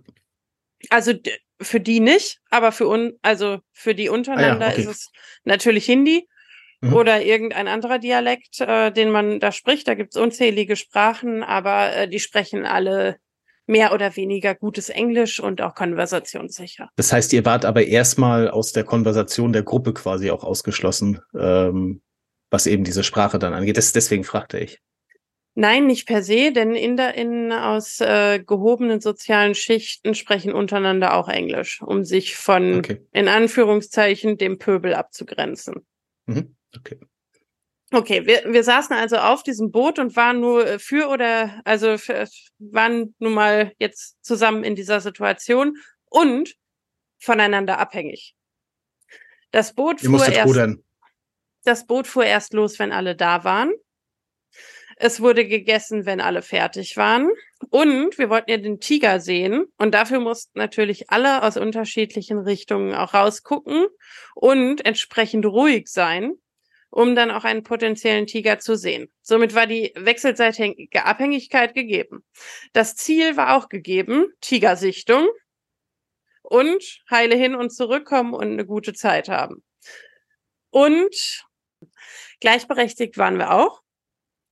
Also 0.90 1.14
für 1.60 1.80
die 1.80 2.00
nicht, 2.00 2.40
aber 2.50 2.72
für 2.72 2.88
un, 2.88 3.18
also 3.22 3.60
für 3.72 3.94
die 3.94 4.08
untereinander 4.08 4.66
ah, 4.66 4.68
ja, 4.70 4.74
okay. 4.74 4.82
ist 4.82 4.88
es 4.88 5.10
natürlich 5.44 5.86
Hindi 5.86 6.28
mhm. 6.80 6.92
oder 6.92 7.22
irgendein 7.22 7.68
anderer 7.68 7.98
Dialekt, 7.98 8.60
äh, 8.60 8.90
den 8.90 9.10
man 9.10 9.40
da 9.40 9.52
spricht. 9.52 9.88
Da 9.88 9.94
gibt 9.94 10.14
es 10.14 10.20
unzählige 10.20 10.76
Sprachen, 10.76 11.42
aber 11.42 11.94
äh, 11.94 12.08
die 12.08 12.20
sprechen 12.20 12.66
alle 12.66 13.16
mehr 13.66 13.92
oder 13.92 14.16
weniger 14.16 14.54
gutes 14.54 14.88
Englisch 14.88 15.40
und 15.40 15.60
auch 15.60 15.74
konversationssicher. 15.74 16.88
Das 16.96 17.12
heißt, 17.12 17.32
ihr 17.32 17.44
wart 17.44 17.64
aber 17.64 17.86
erstmal 17.86 18.48
aus 18.48 18.72
der 18.72 18.84
Konversation 18.84 19.52
der 19.52 19.62
Gruppe 19.62 19.92
quasi 19.92 20.30
auch 20.30 20.44
ausgeschlossen, 20.44 21.20
ähm, 21.38 22.00
was 22.50 22.66
eben 22.66 22.84
diese 22.84 23.02
Sprache 23.02 23.38
dann 23.38 23.54
angeht. 23.54 23.76
Das, 23.76 23.92
deswegen 23.92 24.24
fragte 24.24 24.58
ich. 24.58 24.80
Nein, 25.58 25.86
nicht 25.86 26.06
per 26.06 26.22
se, 26.22 26.52
denn 26.52 26.74
InderInnen 26.74 27.50
aus 27.50 28.00
äh, 28.02 28.40
gehobenen 28.46 29.00
sozialen 29.00 29.54
Schichten 29.54 30.14
sprechen 30.14 30.52
untereinander 30.52 31.14
auch 31.14 31.28
Englisch, 31.28 31.80
um 31.80 32.04
sich 32.04 32.36
von, 32.36 32.80
okay. 32.80 33.00
in 33.12 33.26
Anführungszeichen, 33.26 34.36
dem 34.36 34.58
Pöbel 34.58 34.92
abzugrenzen. 34.92 35.86
Mhm. 36.26 36.56
Okay. 36.76 36.98
Okay, 37.92 38.26
wir, 38.26 38.42
wir 38.52 38.64
saßen 38.64 38.96
also 38.96 39.16
auf 39.16 39.44
diesem 39.44 39.70
Boot 39.70 39.98
und 39.98 40.16
waren 40.16 40.40
nur 40.40 40.66
äh, 40.66 40.78
für 40.78 41.08
oder, 41.08 41.60
also 41.64 41.98
für, 41.98 42.26
waren 42.58 43.14
nun 43.18 43.34
mal 43.34 43.72
jetzt 43.78 44.16
zusammen 44.24 44.64
in 44.64 44.74
dieser 44.74 45.00
Situation 45.00 45.76
und 46.06 46.56
voneinander 47.18 47.78
abhängig. 47.78 48.34
Das 49.52 49.72
Boot 49.72 50.02
Ihr 50.02 50.10
fuhr 50.10 50.26
erst, 50.26 50.48
rudern. 50.48 50.82
das 51.64 51.86
Boot 51.86 52.08
fuhr 52.08 52.24
erst 52.24 52.52
los, 52.54 52.78
wenn 52.78 52.92
alle 52.92 53.14
da 53.14 53.44
waren. 53.44 53.72
Es 54.96 55.20
wurde 55.20 55.46
gegessen, 55.46 56.06
wenn 56.06 56.20
alle 56.20 56.42
fertig 56.42 56.96
waren. 56.96 57.30
Und 57.70 58.18
wir 58.18 58.30
wollten 58.30 58.50
ja 58.50 58.56
den 58.56 58.80
Tiger 58.80 59.20
sehen. 59.20 59.66
Und 59.76 59.92
dafür 59.92 60.20
mussten 60.20 60.58
natürlich 60.58 61.10
alle 61.10 61.42
aus 61.42 61.56
unterschiedlichen 61.56 62.38
Richtungen 62.38 62.94
auch 62.94 63.12
rausgucken 63.12 63.86
und 64.34 64.84
entsprechend 64.86 65.44
ruhig 65.44 65.88
sein, 65.88 66.32
um 66.90 67.14
dann 67.14 67.30
auch 67.30 67.44
einen 67.44 67.62
potenziellen 67.62 68.26
Tiger 68.26 68.58
zu 68.58 68.76
sehen. 68.76 69.10
Somit 69.22 69.54
war 69.54 69.66
die 69.66 69.92
wechselseitige 69.96 71.04
Abhängigkeit 71.04 71.74
gegeben. 71.74 72.24
Das 72.72 72.96
Ziel 72.96 73.36
war 73.36 73.56
auch 73.56 73.68
gegeben, 73.68 74.26
Tigersichtung 74.40 75.28
und 76.42 76.82
heile 77.10 77.36
hin 77.36 77.54
und 77.54 77.70
zurückkommen 77.70 78.32
und 78.32 78.52
eine 78.52 78.64
gute 78.64 78.94
Zeit 78.94 79.28
haben. 79.28 79.62
Und 80.70 81.44
gleichberechtigt 82.40 83.18
waren 83.18 83.38
wir 83.38 83.52
auch, 83.52 83.82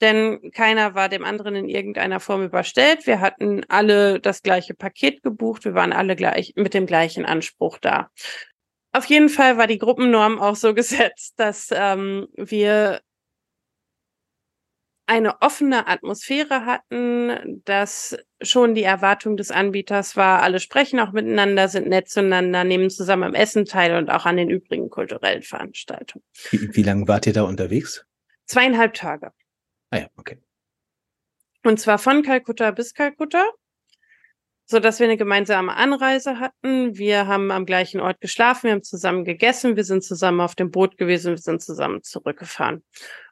denn 0.01 0.51
keiner 0.53 0.95
war 0.95 1.09
dem 1.09 1.24
anderen 1.24 1.55
in 1.55 1.68
irgendeiner 1.68 2.20
Form 2.20 2.43
überstellt. 2.43 3.07
Wir 3.07 3.20
hatten 3.20 3.64
alle 3.68 4.20
das 4.20 4.43
gleiche 4.43 4.74
Paket 4.74 5.22
gebucht, 5.22 5.64
wir 5.64 5.74
waren 5.74 5.93
alle 5.93 6.16
gleich 6.16 6.53
mit 6.57 6.74
dem 6.74 6.87
gleichen 6.87 7.24
Anspruch 7.24 7.78
da. 7.78 8.11
Auf 8.95 9.07
jeden 9.07 9.29
Fall 9.29 9.59
war 9.59 9.67
die 9.67 9.79
Gruppennorm 9.79 10.41
auch 10.41 10.55
so 10.55 10.73
gesetzt, 10.75 11.35
dass 11.37 11.71
ähm, 11.73 12.29
wir 12.37 13.01
eine 15.07 15.43
offene 15.43 15.87
Atmosphäre 15.87 16.65
hatten, 16.65 17.61
dass 17.65 18.17
schon 18.41 18.75
die 18.75 18.85
Erwartung 18.85 19.37
des 19.37 19.51
Anbieters 19.51 20.17
war, 20.17 20.43
alle 20.43 20.61
sprechen 20.61 20.99
auch 21.01 21.13
miteinander, 21.13 21.69
sind 21.69 21.89
nett 21.89 22.09
zueinander, 22.09 22.65
nehmen 22.65 22.89
zusammen 22.89 23.25
am 23.25 23.35
Essen 23.35 23.67
teil 23.67 23.97
und 23.97 24.09
auch 24.09 24.25
an 24.25 24.39
den 24.39 24.49
übrigen 24.49 24.89
kulturellen 24.89 25.43
Veranstaltungen. 25.43 26.25
Wie, 26.51 26.75
wie 26.75 26.83
lange 26.83 27.07
wart 27.07 27.27
ihr 27.27 27.35
da 27.35 27.43
unterwegs? 27.43 28.07
Zweieinhalb 28.47 28.95
Tage. 28.95 29.33
Ah 29.91 29.99
ja, 29.99 30.07
okay. 30.17 30.39
Und 31.65 31.81
zwar 31.81 31.99
von 31.99 32.23
Kalkutta 32.23 32.71
bis 32.71 32.95
Kalkutta 32.95 33.45
so 34.67 34.79
dass 34.81 34.99
wir 34.99 35.07
eine 35.07 35.17
gemeinsame 35.17 35.75
Anreise 35.77 36.41
hatten. 36.41 36.97
Wir 36.97 37.27
haben 37.27 37.51
am 37.51 37.67
gleichen 37.67 38.01
Ort 38.01 38.21
geschlafen, 38.21 38.65
wir 38.65 38.73
haben 38.73 38.83
zusammen 38.83 39.25
gegessen, 39.25 39.77
wir 39.77 39.85
sind 39.85 40.05
zusammen 40.05 40.41
auf 40.41 40.55
dem 40.55 40.71
Boot 40.71 40.97
gewesen, 40.97 41.31
wir 41.31 41.39
sind 41.39 41.62
zusammen 41.62 42.03
zurückgefahren. 42.03 42.83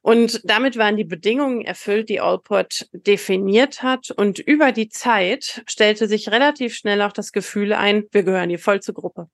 Und 0.02 0.40
damit 0.44 0.76
waren 0.76 0.96
die 0.96 1.04
Bedingungen 1.04 1.62
erfüllt, 1.62 2.08
die 2.08 2.20
Allport 2.20 2.88
definiert 2.92 3.82
hat. 3.82 4.10
Und 4.10 4.38
über 4.38 4.72
die 4.72 4.88
Zeit 4.88 5.62
stellte 5.66 6.08
sich 6.08 6.30
relativ 6.30 6.74
schnell 6.74 7.00
auch 7.02 7.12
das 7.12 7.32
Gefühl 7.32 7.72
ein, 7.72 8.04
wir 8.10 8.24
gehören 8.24 8.50
hier 8.50 8.58
voll 8.58 8.80
zur 8.80 8.94
Gruppe. 8.94 9.28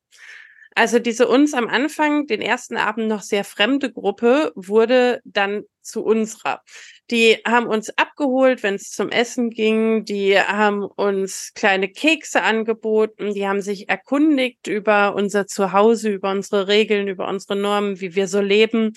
Also 0.74 0.98
diese 0.98 1.26
uns 1.28 1.54
am 1.54 1.68
Anfang, 1.68 2.26
den 2.26 2.40
ersten 2.40 2.76
Abend 2.76 3.08
noch 3.08 3.22
sehr 3.22 3.44
fremde 3.44 3.92
Gruppe, 3.92 4.52
wurde 4.54 5.20
dann 5.24 5.64
zu 5.82 6.04
unserer. 6.04 6.62
Die 7.10 7.38
haben 7.46 7.66
uns 7.66 7.90
abgeholt, 7.96 8.62
wenn 8.62 8.74
es 8.74 8.90
zum 8.90 9.08
Essen 9.08 9.50
ging. 9.50 10.04
Die 10.04 10.38
haben 10.38 10.84
uns 10.84 11.52
kleine 11.54 11.88
Kekse 11.88 12.42
angeboten. 12.42 13.32
Die 13.32 13.48
haben 13.48 13.62
sich 13.62 13.88
erkundigt 13.88 14.66
über 14.66 15.14
unser 15.14 15.46
Zuhause, 15.46 16.10
über 16.10 16.30
unsere 16.30 16.68
Regeln, 16.68 17.08
über 17.08 17.26
unsere 17.28 17.56
Normen, 17.56 18.00
wie 18.00 18.14
wir 18.14 18.28
so 18.28 18.40
leben 18.40 18.92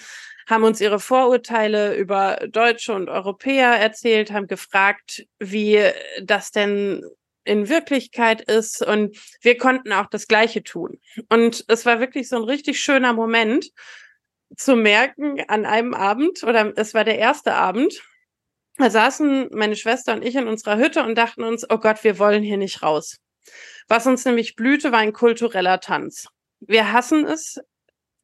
haben 0.47 0.63
uns 0.65 0.81
ihre 0.81 0.99
Vorurteile 0.99 1.95
über 1.95 2.39
Deutsche 2.49 2.93
und 2.93 3.09
Europäer 3.09 3.69
erzählt, 3.79 4.31
haben 4.31 4.47
gefragt, 4.47 5.25
wie 5.39 5.79
das 6.21 6.51
denn 6.51 7.05
in 7.43 7.69
Wirklichkeit 7.69 8.41
ist 8.41 8.85
und 8.85 9.17
wir 9.41 9.57
konnten 9.57 9.93
auch 9.93 10.07
das 10.07 10.27
Gleiche 10.27 10.63
tun. 10.63 10.99
Und 11.29 11.65
es 11.67 11.85
war 11.85 11.99
wirklich 11.99 12.29
so 12.29 12.35
ein 12.35 12.43
richtig 12.43 12.79
schöner 12.79 13.13
Moment, 13.13 13.71
zu 14.57 14.75
merken 14.75 15.41
an 15.47 15.65
einem 15.65 15.93
Abend, 15.93 16.43
oder 16.43 16.73
es 16.75 16.93
war 16.93 17.03
der 17.03 17.17
erste 17.17 17.53
Abend, 17.53 18.01
da 18.77 18.89
saßen 18.89 19.49
meine 19.53 19.75
Schwester 19.75 20.13
und 20.13 20.25
ich 20.25 20.35
in 20.35 20.47
unserer 20.47 20.77
Hütte 20.77 21.03
und 21.03 21.15
dachten 21.17 21.43
uns, 21.43 21.65
oh 21.69 21.77
Gott, 21.77 22.03
wir 22.03 22.19
wollen 22.19 22.43
hier 22.43 22.57
nicht 22.57 22.81
raus. 22.81 23.17
Was 23.87 24.07
uns 24.07 24.25
nämlich 24.25 24.55
blühte, 24.55 24.91
war 24.91 24.99
ein 24.99 25.13
kultureller 25.13 25.79
Tanz. 25.79 26.27
Wir 26.59 26.91
hassen 26.91 27.25
es, 27.25 27.59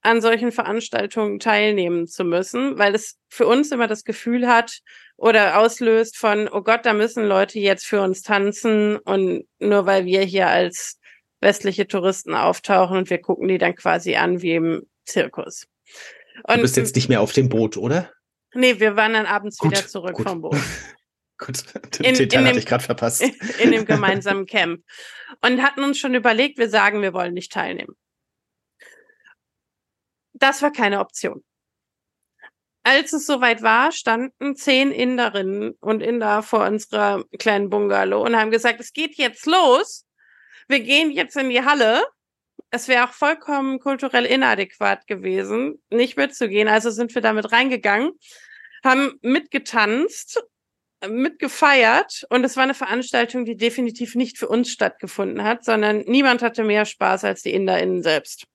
an 0.02 0.22
solchen 0.22 0.52
Veranstaltungen 0.52 1.40
teilnehmen 1.40 2.08
zu 2.08 2.24
müssen, 2.24 2.78
weil 2.78 2.96
es 2.96 3.18
für 3.30 3.48
uns 3.48 3.72
immer 3.72 3.88
das 3.88 4.04
Gefühl 4.04 4.48
hat 4.48 4.80
oder 5.18 5.60
auslöst 5.60 6.18
von, 6.18 6.48
oh 6.48 6.62
Gott, 6.62 6.86
da 6.86 6.94
müssen 6.94 7.26
Leute 7.26 7.60
jetzt 7.60 7.86
für 7.86 8.02
uns 8.02 8.22
tanzen 8.22 8.98
und 8.98 9.46
nur 9.60 9.86
weil 9.86 10.06
wir 10.06 10.22
hier 10.22 10.48
als 10.48 11.00
westliche 11.42 11.88
Touristen 11.88 12.34
auftauchen 12.34 12.98
und 12.98 13.10
wir 13.10 13.20
gucken 13.20 13.48
die 13.48 13.58
dann 13.58 13.76
quasi 13.76 14.16
an 14.16 14.42
wie 14.42 14.56
im 14.56 14.88
Zirkus. 15.06 15.68
Und, 16.44 16.58
du 16.58 16.62
bist 16.62 16.78
jetzt 16.78 16.96
nicht 16.96 17.10
mehr 17.10 17.22
auf 17.22 17.34
dem 17.34 17.50
Boot, 17.50 17.78
oder? 17.78 18.12
Nee, 18.54 18.80
wir 18.80 18.96
waren 18.96 19.14
dann 19.14 19.26
abends 19.26 19.58
gut, 19.58 19.72
wieder 19.72 19.88
zurück 19.88 20.14
gut. 20.14 20.28
vom 20.28 20.42
Boot. 20.42 20.58
gut, 21.38 21.64
den 22.00 22.16
in, 22.16 22.48
hatte 22.48 22.60
ich 22.60 22.66
gerade 22.66 22.84
verpasst. 22.84 23.22
In 23.60 23.72
dem 23.72 23.86
gemeinsamen 23.86 24.46
Camp. 24.46 24.84
Und 25.42 25.62
hatten 25.62 25.84
uns 25.84 25.98
schon 26.00 26.16
überlegt, 26.16 26.58
wir 26.58 26.70
sagen, 26.70 27.02
wir 27.02 27.14
wollen 27.14 27.34
nicht 27.34 27.52
teilnehmen. 27.52 27.96
Das 30.40 30.62
war 30.62 30.72
keine 30.72 31.00
Option. 31.00 31.44
Als 32.84 33.12
es 33.12 33.26
soweit 33.26 33.62
war, 33.62 33.92
standen 33.92 34.56
zehn 34.56 34.92
Inderinnen 34.92 35.72
und 35.82 36.02
Inder 36.02 36.42
vor 36.42 36.66
unserer 36.66 37.24
kleinen 37.38 37.70
Bungalow 37.70 38.24
und 38.24 38.38
haben 38.38 38.52
gesagt, 38.52 38.80
es 38.80 38.94
geht 38.94 39.16
jetzt 39.16 39.46
los. 39.46 40.06
Wir 40.70 40.80
gehen 40.80 41.12
jetzt 41.12 41.36
in 41.36 41.50
die 41.50 41.64
Halle 41.64 42.04
es 42.72 42.88
wäre 42.88 43.06
auch 43.06 43.14
vollkommen 43.14 43.80
kulturell 43.80 44.26
inadäquat 44.26 45.08
gewesen, 45.08 45.82
nicht 45.90 46.18
mitzugehen. 46.18 46.68
Also 46.68 46.90
sind 46.90 47.16
wir 47.16 47.22
damit 47.22 47.52
reingegangen, 47.52 48.12
haben 48.84 49.18
mitgetanzt, 49.22 50.44
mitgefeiert 51.08 52.26
und 52.30 52.44
es 52.44 52.58
war 52.58 52.64
eine 52.64 52.74
Veranstaltung, 52.74 53.46
die 53.46 53.56
definitiv 53.56 54.16
nicht 54.16 54.38
für 54.38 54.48
uns 54.48 54.72
stattgefunden 54.72 55.44
hat, 55.44 55.64
sondern 55.64 56.00
niemand 56.08 56.42
hatte 56.42 56.64
mehr 56.64 56.86
Spaß 56.86 57.24
als 57.24 57.44
die 57.44 57.54
InderInnen 57.54 58.04
selbst. 58.04 58.46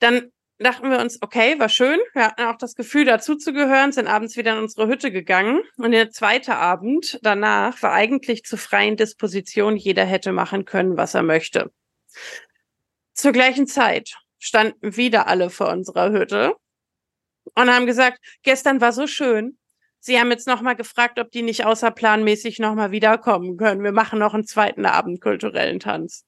Dann 0.00 0.32
dachten 0.58 0.90
wir 0.90 0.98
uns, 0.98 1.18
okay, 1.22 1.58
war 1.58 1.68
schön. 1.68 1.98
Wir 2.12 2.26
hatten 2.26 2.42
auch 2.42 2.56
das 2.56 2.74
Gefühl, 2.74 3.04
dazuzugehören, 3.04 3.92
sind 3.92 4.08
abends 4.08 4.36
wieder 4.36 4.52
in 4.52 4.58
unsere 4.58 4.88
Hütte 4.88 5.10
gegangen. 5.10 5.62
Und 5.76 5.92
der 5.92 6.10
zweite 6.10 6.56
Abend 6.56 7.18
danach 7.22 7.80
war 7.82 7.92
eigentlich 7.92 8.44
zur 8.44 8.58
freien 8.58 8.96
Disposition. 8.96 9.76
Jeder 9.76 10.04
hätte 10.04 10.32
machen 10.32 10.64
können, 10.64 10.96
was 10.96 11.14
er 11.14 11.22
möchte. 11.22 11.72
Zur 13.14 13.32
gleichen 13.32 13.66
Zeit 13.66 14.16
standen 14.38 14.96
wieder 14.96 15.26
alle 15.26 15.50
vor 15.50 15.68
unserer 15.70 16.10
Hütte 16.10 16.54
und 17.54 17.70
haben 17.70 17.86
gesagt, 17.86 18.18
gestern 18.42 18.80
war 18.80 18.92
so 18.92 19.06
schön. 19.06 19.58
Sie 19.98 20.18
haben 20.18 20.30
jetzt 20.30 20.46
nochmal 20.46 20.76
gefragt, 20.76 21.18
ob 21.18 21.30
die 21.30 21.42
nicht 21.42 21.66
außerplanmäßig 21.66 22.58
nochmal 22.58 22.90
wiederkommen 22.90 23.58
können. 23.58 23.84
Wir 23.84 23.92
machen 23.92 24.18
noch 24.18 24.32
einen 24.32 24.46
zweiten 24.46 24.86
Abend 24.86 25.20
kulturellen 25.20 25.78
Tanz. 25.78 26.24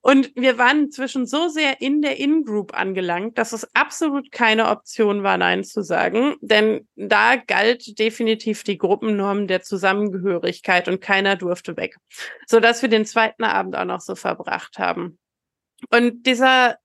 Und 0.00 0.32
wir 0.34 0.58
waren 0.58 0.84
inzwischen 0.84 1.26
so 1.26 1.48
sehr 1.48 1.80
in 1.80 2.02
der 2.02 2.18
In-Group 2.18 2.74
angelangt, 2.74 3.38
dass 3.38 3.52
es 3.52 3.74
absolut 3.74 4.30
keine 4.32 4.68
Option 4.68 5.22
war, 5.22 5.38
Nein 5.38 5.64
zu 5.64 5.82
sagen. 5.82 6.36
Denn 6.40 6.86
da 6.96 7.36
galt 7.36 7.98
definitiv 7.98 8.64
die 8.64 8.76
Gruppennorm 8.76 9.46
der 9.46 9.62
Zusammengehörigkeit 9.62 10.88
und 10.88 11.00
keiner 11.00 11.36
durfte 11.36 11.76
weg. 11.76 11.96
Sodass 12.46 12.82
wir 12.82 12.88
den 12.88 13.06
zweiten 13.06 13.44
Abend 13.44 13.76
auch 13.76 13.86
noch 13.86 14.00
so 14.00 14.14
verbracht 14.14 14.78
haben. 14.78 15.18
Und 15.90 16.24
dieser 16.26 16.78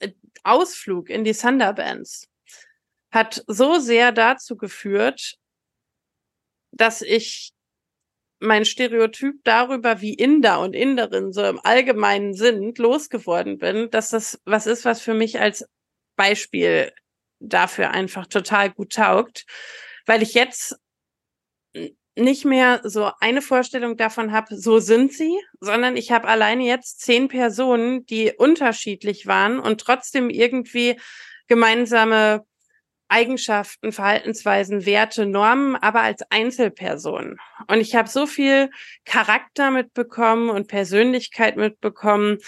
äh, 0.00 0.10
Ausflug 0.42 1.08
in 1.08 1.24
die 1.24 1.34
Thunderbands 1.34 2.28
hat 3.10 3.44
so 3.46 3.78
sehr 3.78 4.12
dazu 4.12 4.56
geführt, 4.56 5.36
dass 6.72 7.02
ich 7.02 7.52
mein 8.38 8.64
Stereotyp 8.64 9.36
darüber, 9.44 10.00
wie 10.00 10.14
Inder 10.14 10.60
und 10.60 10.74
Inderin 10.74 11.32
so 11.32 11.44
im 11.44 11.60
Allgemeinen 11.62 12.34
sind, 12.34 12.78
losgeworden 12.78 13.58
bin, 13.58 13.90
dass 13.90 14.10
das 14.10 14.40
was 14.44 14.66
ist, 14.66 14.84
was 14.84 15.00
für 15.00 15.14
mich 15.14 15.40
als 15.40 15.66
Beispiel 16.16 16.92
dafür 17.38 17.90
einfach 17.90 18.26
total 18.26 18.70
gut 18.70 18.94
taugt, 18.94 19.46
weil 20.06 20.22
ich 20.22 20.34
jetzt 20.34 20.76
nicht 22.18 22.46
mehr 22.46 22.80
so 22.82 23.10
eine 23.20 23.42
Vorstellung 23.42 23.96
davon 23.96 24.32
habe, 24.32 24.56
so 24.56 24.78
sind 24.78 25.12
sie, 25.12 25.38
sondern 25.60 25.96
ich 25.96 26.12
habe 26.12 26.28
alleine 26.28 26.64
jetzt 26.64 27.00
zehn 27.00 27.28
Personen, 27.28 28.06
die 28.06 28.32
unterschiedlich 28.36 29.26
waren 29.26 29.58
und 29.58 29.82
trotzdem 29.82 30.30
irgendwie 30.30 30.98
gemeinsame 31.46 32.44
Eigenschaften, 33.08 33.92
Verhaltensweisen, 33.92 34.86
Werte, 34.86 35.26
Normen, 35.26 35.76
aber 35.76 36.02
als 36.02 36.22
Einzelperson. 36.30 37.38
Und 37.68 37.80
ich 37.80 37.94
habe 37.94 38.08
so 38.08 38.26
viel 38.26 38.70
Charakter 39.04 39.70
mitbekommen 39.70 40.50
und 40.50 40.68
Persönlichkeit 40.68 41.56
mitbekommen, 41.56 42.38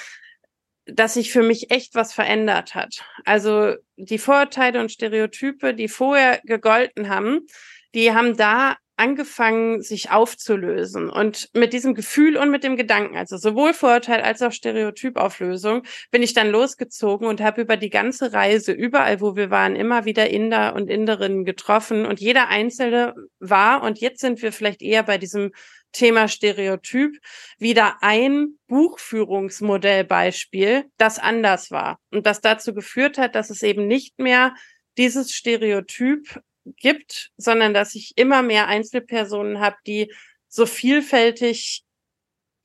dass 0.87 1.15
sich 1.15 1.31
für 1.31 1.43
mich 1.43 1.71
echt 1.71 1.95
was 1.95 2.13
verändert 2.13 2.75
hat. 2.75 3.05
Also 3.25 3.75
die 3.97 4.19
Vorurteile 4.19 4.81
und 4.81 4.91
Stereotype, 4.91 5.75
die 5.75 5.89
vorher 5.89 6.41
gegolten 6.45 7.09
haben, 7.09 7.47
die 7.95 8.13
haben 8.13 8.37
da 8.37 8.77
angefangen, 8.99 9.80
sich 9.80 10.11
aufzulösen. 10.11 11.09
Und 11.09 11.49
mit 11.55 11.72
diesem 11.72 11.94
Gefühl 11.94 12.36
und 12.36 12.51
mit 12.51 12.64
dem 12.64 12.76
Gedanken, 12.76 13.16
also 13.16 13.36
sowohl 13.36 13.72
Vorurteil 13.72 14.20
als 14.20 14.42
auch 14.42 14.53
Stereotypauflösung, 14.53 15.82
bin 16.11 16.22
ich 16.22 16.34
dann 16.34 16.51
losgezogen 16.51 17.26
und 17.26 17.40
habe 17.40 17.62
über 17.62 17.76
die 17.76 17.90
ganze 17.90 18.32
Reise, 18.32 18.72
überall, 18.72 19.20
wo 19.20 19.36
wir 19.36 19.51
waren, 19.51 19.76
immer 19.76 20.05
wieder 20.05 20.30
Inder 20.30 20.74
und 20.74 20.90
Inderinnen 20.90 21.44
getroffen. 21.44 22.07
Und 22.07 22.20
jeder 22.20 22.49
Einzelne 22.49 23.14
war, 23.38 23.82
und 23.82 24.01
jetzt 24.01 24.20
sind 24.20 24.42
wir 24.42 24.53
vielleicht 24.53 24.82
eher 24.82 25.05
bei 25.05 25.18
diesem 25.18 25.53
Thema 25.92 26.28
Stereotyp, 26.28 27.18
wieder 27.59 27.96
ein 28.03 28.59
Buchführungsmodellbeispiel, 28.66 30.84
das 30.99 31.18
anders 31.18 31.70
war 31.70 31.99
und 32.11 32.26
das 32.26 32.40
dazu 32.40 32.74
geführt 32.74 33.18
hat, 33.18 33.34
dass 33.34 33.51
es 33.51 33.62
eben 33.62 33.86
nicht 33.86 34.18
mehr 34.18 34.55
dieses 34.99 35.32
Stereotyp 35.32 36.40
gibt, 36.77 37.31
sondern 37.37 37.75
dass 37.75 37.95
ich 37.95 38.12
immer 38.16 38.43
mehr 38.43 38.66
Einzelpersonen 38.66 39.61
habe, 39.61 39.77
die 39.87 40.12
so 40.49 40.66
vielfältig 40.66 41.85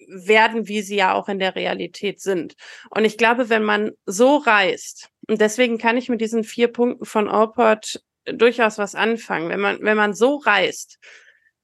werden, 0.08 0.68
wie 0.68 0.82
sie 0.82 0.97
ja 0.97 1.14
auch 1.14 1.30
in 1.30 1.39
der 1.39 1.56
Realität 1.56 2.20
sind. 2.20 2.56
Und 2.89 3.06
ich 3.06 3.18
glaube, 3.18 3.49
wenn 3.49 3.64
man 3.64 3.91
so 4.06 4.38
reist, 4.38 5.10
und 5.28 5.39
deswegen 5.39 5.78
kann 5.78 5.97
ich 5.97 6.10
mit 6.10 6.22
diesen 6.22 6.43
vier 6.43 6.68
Punkten 6.68 7.06
von 7.06 7.30
Allport 7.30 8.01
durchaus 8.26 8.78
was 8.78 8.95
anfangen, 8.95 9.49
wenn 9.49 9.60
man, 9.60 9.82
wenn 9.82 9.97
man 9.97 10.14
so 10.14 10.38
reist, 10.38 10.99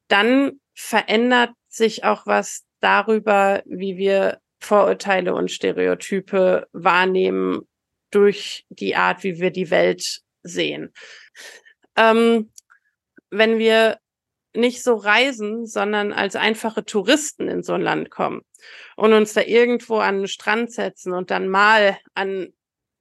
dann 0.07 0.59
verändert 0.73 1.51
sich 1.67 2.03
auch 2.03 2.25
was 2.25 2.63
darüber, 2.79 3.61
wie 3.65 3.97
wir 3.97 4.39
Vorurteile 4.61 5.33
und 5.35 5.51
Stereotype 5.51 6.67
wahrnehmen 6.73 7.67
durch 8.11 8.65
die 8.69 8.95
Art, 8.95 9.23
wie 9.23 9.39
wir 9.39 9.51
die 9.51 9.69
Welt 9.69 10.21
sehen 10.43 10.91
ähm, 11.99 12.51
wenn 13.29 13.59
wir 13.59 13.99
nicht 14.55 14.83
so 14.83 14.95
reisen, 14.95 15.67
sondern 15.67 16.11
als 16.11 16.35
einfache 16.35 16.83
Touristen 16.83 17.47
in 17.47 17.61
so 17.61 17.73
ein 17.73 17.81
Land 17.81 18.09
kommen 18.09 18.41
und 18.95 19.13
uns 19.13 19.33
da 19.33 19.41
irgendwo 19.41 19.97
an 19.97 20.19
den 20.19 20.27
Strand 20.27 20.71
setzen 20.71 21.13
und 21.13 21.29
dann 21.29 21.47
mal 21.47 21.97
an 22.15 22.47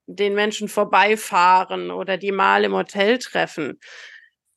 den 0.07 0.35
Menschen 0.35 0.69
vorbeifahren 0.69 1.91
oder 1.91 2.17
die 2.17 2.33
mal 2.33 2.65
im 2.65 2.75
Hotel 2.75 3.19
treffen, 3.19 3.79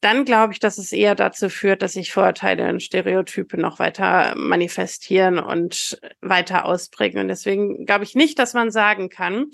dann 0.01 0.25
glaube 0.25 0.53
ich, 0.53 0.59
dass 0.59 0.77
es 0.77 0.91
eher 0.91 1.13
dazu 1.13 1.47
führt, 1.47 1.81
dass 1.81 1.93
sich 1.93 2.11
Vorurteile 2.11 2.67
und 2.69 2.81
Stereotype 2.81 3.57
noch 3.57 3.77
weiter 3.77 4.33
manifestieren 4.35 5.37
und 5.37 5.99
weiter 6.21 6.65
ausprägen. 6.65 7.21
Und 7.21 7.27
deswegen 7.27 7.85
glaube 7.85 8.03
ich 8.03 8.15
nicht, 8.15 8.39
dass 8.39 8.53
man 8.53 8.71
sagen 8.71 9.09
kann, 9.09 9.51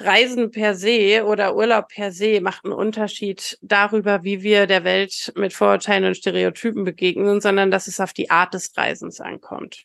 Reisen 0.00 0.50
per 0.50 0.74
se 0.74 1.24
oder 1.24 1.54
Urlaub 1.54 1.88
per 1.88 2.12
se 2.12 2.40
macht 2.40 2.64
einen 2.64 2.72
Unterschied 2.72 3.58
darüber, 3.60 4.24
wie 4.24 4.42
wir 4.42 4.66
der 4.66 4.84
Welt 4.84 5.32
mit 5.36 5.52
Vorurteilen 5.52 6.04
und 6.04 6.16
Stereotypen 6.16 6.84
begegnen, 6.84 7.40
sondern 7.40 7.70
dass 7.70 7.86
es 7.86 8.00
auf 8.00 8.12
die 8.12 8.30
Art 8.30 8.54
des 8.54 8.76
Reisens 8.76 9.20
ankommt. 9.20 9.84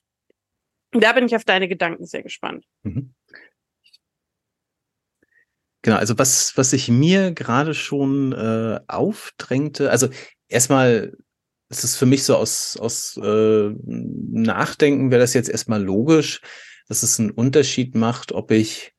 Da 0.92 1.12
bin 1.14 1.26
ich 1.26 1.36
auf 1.36 1.44
deine 1.44 1.68
Gedanken 1.68 2.06
sehr 2.06 2.24
gespannt. 2.24 2.66
Mhm. 2.84 3.14
Genau, 5.82 5.98
also 5.98 6.18
was, 6.18 6.58
was 6.58 6.72
sich 6.72 6.90
mir 6.90 7.32
gerade 7.32 7.76
schon 7.76 8.32
äh, 8.32 8.80
aufdrängte, 8.88 9.92
also 9.92 10.08
erstmal 10.48 11.16
ist 11.70 11.84
es 11.84 11.96
für 11.96 12.06
mich 12.06 12.24
so 12.24 12.36
aus, 12.36 12.78
aus 12.78 13.18
äh, 13.18 13.70
Nachdenken 13.84 15.12
wäre 15.12 15.22
das 15.22 15.34
jetzt 15.34 15.50
erstmal 15.50 15.84
logisch, 15.84 16.42
dass 16.88 17.04
es 17.04 17.20
einen 17.20 17.32
Unterschied 17.32 17.94
macht, 17.94 18.32
ob 18.32 18.52
ich 18.52 18.95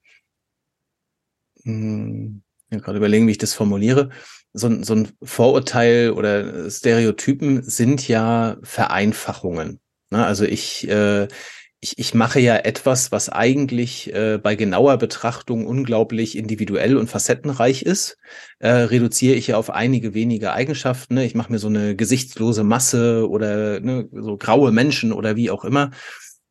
hm, 1.67 2.43
ja, 2.71 2.79
gerade 2.79 2.99
überlegen, 2.99 3.27
wie 3.27 3.33
ich 3.33 3.39
das 3.39 3.55
formuliere. 3.55 4.11
So, 4.53 4.83
so 4.83 4.95
ein 4.95 5.09
Vorurteil 5.23 6.13
oder 6.13 6.71
Stereotypen 6.71 7.63
sind 7.63 8.09
ja 8.09 8.57
Vereinfachungen. 8.63 9.81
Ne? 10.11 10.25
Also 10.25 10.45
ich, 10.45 10.89
äh, 10.89 11.29
ich, 11.81 11.99
ich 11.99 12.15
mache 12.15 12.41
ja 12.41 12.57
etwas, 12.57 13.13
was 13.13 13.29
eigentlich 13.29 14.13
äh, 14.15 14.39
bei 14.43 14.55
genauer 14.55 14.97
Betrachtung 14.97 15.67
unglaublich 15.67 16.37
individuell 16.37 16.97
und 16.97 17.11
facettenreich 17.11 17.83
ist, 17.83 18.17
äh, 18.61 18.71
reduziere 18.71 19.35
ich 19.35 19.49
ja 19.49 19.57
auf 19.57 19.71
einige 19.71 20.15
wenige 20.15 20.53
Eigenschaften. 20.53 21.15
Ne? 21.15 21.27
Ich 21.27 21.35
mache 21.35 21.53
mir 21.53 21.59
so 21.59 21.69
eine 21.69 21.95
gesichtslose 21.97 22.65
Masse 22.65 23.29
oder 23.29 23.81
ne, 23.81 24.09
so 24.13 24.37
graue 24.39 24.73
Menschen 24.73 25.13
oder 25.13 25.37
wie 25.37 25.51
auch 25.51 25.65
immer, 25.65 25.91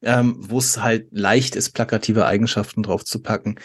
ähm, 0.03 0.36
wo 0.38 0.59
es 0.59 0.82
halt 0.82 1.07
leicht 1.11 1.55
ist, 1.55 1.72
plakative 1.72 2.26
Eigenschaften 2.26 2.84
drauf 2.84 3.03
zu 3.03 3.22
packen. 3.22 3.55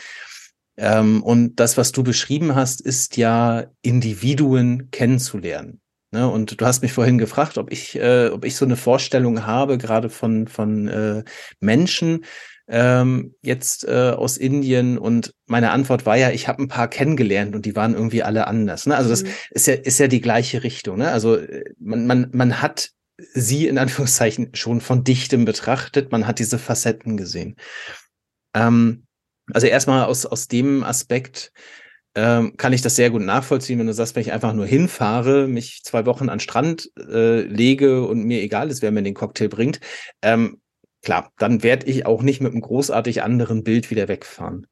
Ähm, 0.77 1.23
und 1.23 1.57
das, 1.57 1.77
was 1.77 1.93
du 1.93 2.03
beschrieben 2.03 2.55
hast, 2.55 2.81
ist 2.81 3.17
ja 3.17 3.67
Individuen 3.83 4.91
kennenzulernen. 4.91 5.81
Ne? 6.13 6.29
Und 6.29 6.61
du 6.61 6.67
hast 6.67 6.83
mich 6.83 6.93
vorhin 6.93 7.19
gefragt, 7.19 7.59
ob 7.59 7.71
ich, 7.71 7.97
äh, 7.97 8.29
ob 8.29 8.45
ich 8.45 8.57
so 8.57 8.65
eine 8.65 8.77
Vorstellung 8.77 9.47
habe, 9.47 9.79
gerade 9.79 10.11
von, 10.11 10.49
von 10.49 10.89
äh, 10.89 11.25
Menschen 11.61 12.25
ähm, 12.69 13.35
jetzt 13.43 13.87
äh, 13.87 14.11
aus 14.11 14.37
Indien. 14.37 14.99
Und 14.99 15.35
meine 15.47 15.71
Antwort 15.71 16.07
war 16.07 16.17
ja, 16.17 16.31
ich 16.31 16.49
habe 16.49 16.63
ein 16.63 16.69
paar 16.69 16.89
kennengelernt 16.89 17.55
und 17.55 17.67
die 17.67 17.77
waren 17.77 17.95
irgendwie 17.95 18.23
alle 18.23 18.47
anders. 18.47 18.87
Ne? 18.87 18.97
Also 18.97 19.11
das 19.11 19.23
mhm. 19.23 19.29
ist 19.51 19.67
ja, 19.67 19.75
ist 19.75 19.99
ja 19.99 20.09
die 20.09 20.21
gleiche 20.21 20.63
Richtung. 20.63 20.99
Ne? 20.99 21.11
Also 21.11 21.37
äh, 21.37 21.65
man, 21.79 22.07
man, 22.07 22.31
man 22.33 22.63
hat 22.63 22.91
sie 23.35 23.69
in 23.69 23.79
Anführungszeichen 23.79 24.51
schon 24.55 24.81
von 24.81 25.05
dichtem 25.05 25.45
betrachtet, 25.45 26.11
man 26.11 26.27
hat 26.27 26.39
diese 26.39 26.59
Facetten 26.59 27.17
gesehen. 27.17 27.57
Ähm, 28.55 29.05
also 29.53 29.67
erstmal 29.67 30.05
aus, 30.05 30.27
aus 30.27 30.49
dem 30.49 30.85
Aspekt 30.85 31.53
ähm, 32.15 32.57
kann 32.57 32.73
ich 32.73 32.83
das 32.83 32.97
sehr 32.97 33.11
gut 33.11 33.23
nachvollziehen, 33.23 33.79
wenn 33.79 33.87
du 33.87 33.95
sagst, 33.95 34.17
wenn 34.17 34.23
ich 34.23 34.33
einfach 34.33 34.53
nur 34.53 34.67
hinfahre, 34.67 35.47
mich 35.47 35.83
zwei 35.85 36.07
Wochen 36.07 36.29
an 36.29 36.41
Strand 36.41 36.91
äh, 36.99 37.43
lege 37.43 38.05
und 38.05 38.25
mir 38.25 38.43
egal 38.43 38.71
ist, 38.71 38.83
wer 38.83 38.91
mir 38.91 39.03
den 39.03 39.15
Cocktail 39.15 39.49
bringt, 39.49 39.81
ähm, 40.23 40.61
klar, 41.03 41.33
dann 41.39 41.63
werde 41.63 41.87
ich 41.87 42.07
auch 42.07 42.23
nicht 42.23 42.41
mit 42.41 42.53
einem 42.53 42.63
großartig 42.63 43.23
anderen 43.23 43.63
Bild 43.63 43.91
wieder 43.91 44.09
wegfahren. 44.09 44.67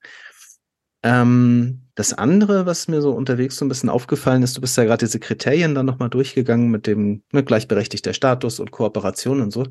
Ähm, 1.05 1.83
das 1.95 2.13
andere, 2.13 2.67
was 2.67 2.89
mir 2.89 3.01
so 3.01 3.13
unterwegs 3.13 3.57
so 3.57 3.65
ein 3.65 3.69
bisschen 3.69 3.89
aufgefallen 3.89 4.43
ist, 4.43 4.57
du 4.57 4.61
bist 4.61 4.77
ja 4.77 4.85
gerade 4.85 5.05
diese 5.05 5.21
Kriterien 5.21 5.75
dann 5.75 5.87
nochmal 5.87 6.11
durchgegangen 6.11 6.71
mit 6.71 6.87
dem 6.89 7.23
ne, 7.33 7.45
gleichberechtigter 7.45 8.15
Status 8.15 8.59
und 8.59 8.73
Kooperation 8.73 9.41
und 9.41 9.53
so. 9.53 9.67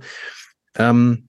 Ähm, 0.77 1.27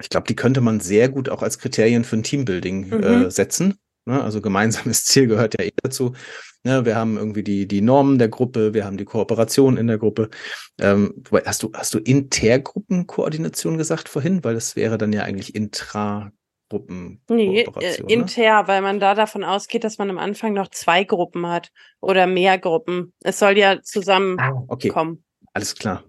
ich 0.00 0.08
glaube, 0.08 0.26
die 0.26 0.36
könnte 0.36 0.60
man 0.60 0.80
sehr 0.80 1.08
gut 1.08 1.28
auch 1.28 1.42
als 1.42 1.58
Kriterien 1.58 2.04
für 2.04 2.16
ein 2.16 2.22
Teambuilding 2.22 2.88
mhm. 2.88 3.02
äh, 3.02 3.30
setzen. 3.30 3.78
Ne? 4.06 4.22
Also 4.22 4.40
gemeinsames 4.40 5.04
Ziel 5.04 5.26
gehört 5.26 5.58
ja 5.58 5.64
eh 5.64 5.72
dazu. 5.82 6.14
Ne? 6.64 6.84
Wir 6.84 6.96
haben 6.96 7.16
irgendwie 7.16 7.42
die, 7.42 7.66
die 7.66 7.80
Normen 7.80 8.18
der 8.18 8.28
Gruppe, 8.28 8.74
wir 8.74 8.84
haben 8.84 8.96
die 8.96 9.04
Kooperation 9.04 9.76
in 9.76 9.86
der 9.86 9.98
Gruppe. 9.98 10.30
Ähm, 10.80 11.22
hast 11.44 11.62
du, 11.62 11.70
hast 11.74 11.94
du 11.94 11.98
Intergruppenkoordination 11.98 13.78
gesagt 13.78 14.08
vorhin? 14.08 14.42
Weil 14.44 14.54
das 14.54 14.76
wäre 14.76 14.98
dann 14.98 15.12
ja 15.12 15.22
eigentlich 15.22 15.54
intra 15.54 16.32
Gruppen. 16.70 17.20
Nee, 17.28 17.62
äh, 17.62 18.00
ne? 18.00 18.12
inter, 18.12 18.68
weil 18.68 18.80
man 18.80 19.00
da 19.00 19.14
davon 19.14 19.44
ausgeht, 19.44 19.84
dass 19.84 19.98
man 19.98 20.08
am 20.08 20.18
Anfang 20.18 20.52
noch 20.52 20.68
zwei 20.68 21.04
Gruppen 21.04 21.46
hat 21.46 21.70
oder 22.00 22.26
mehr 22.26 22.58
Gruppen. 22.58 23.12
Es 23.22 23.38
soll 23.38 23.58
ja 23.58 23.82
zusammenkommen. 23.82 24.66
Ah, 24.68 24.72
okay. 24.72 24.92
Alles 25.52 25.74
klar. 25.74 26.04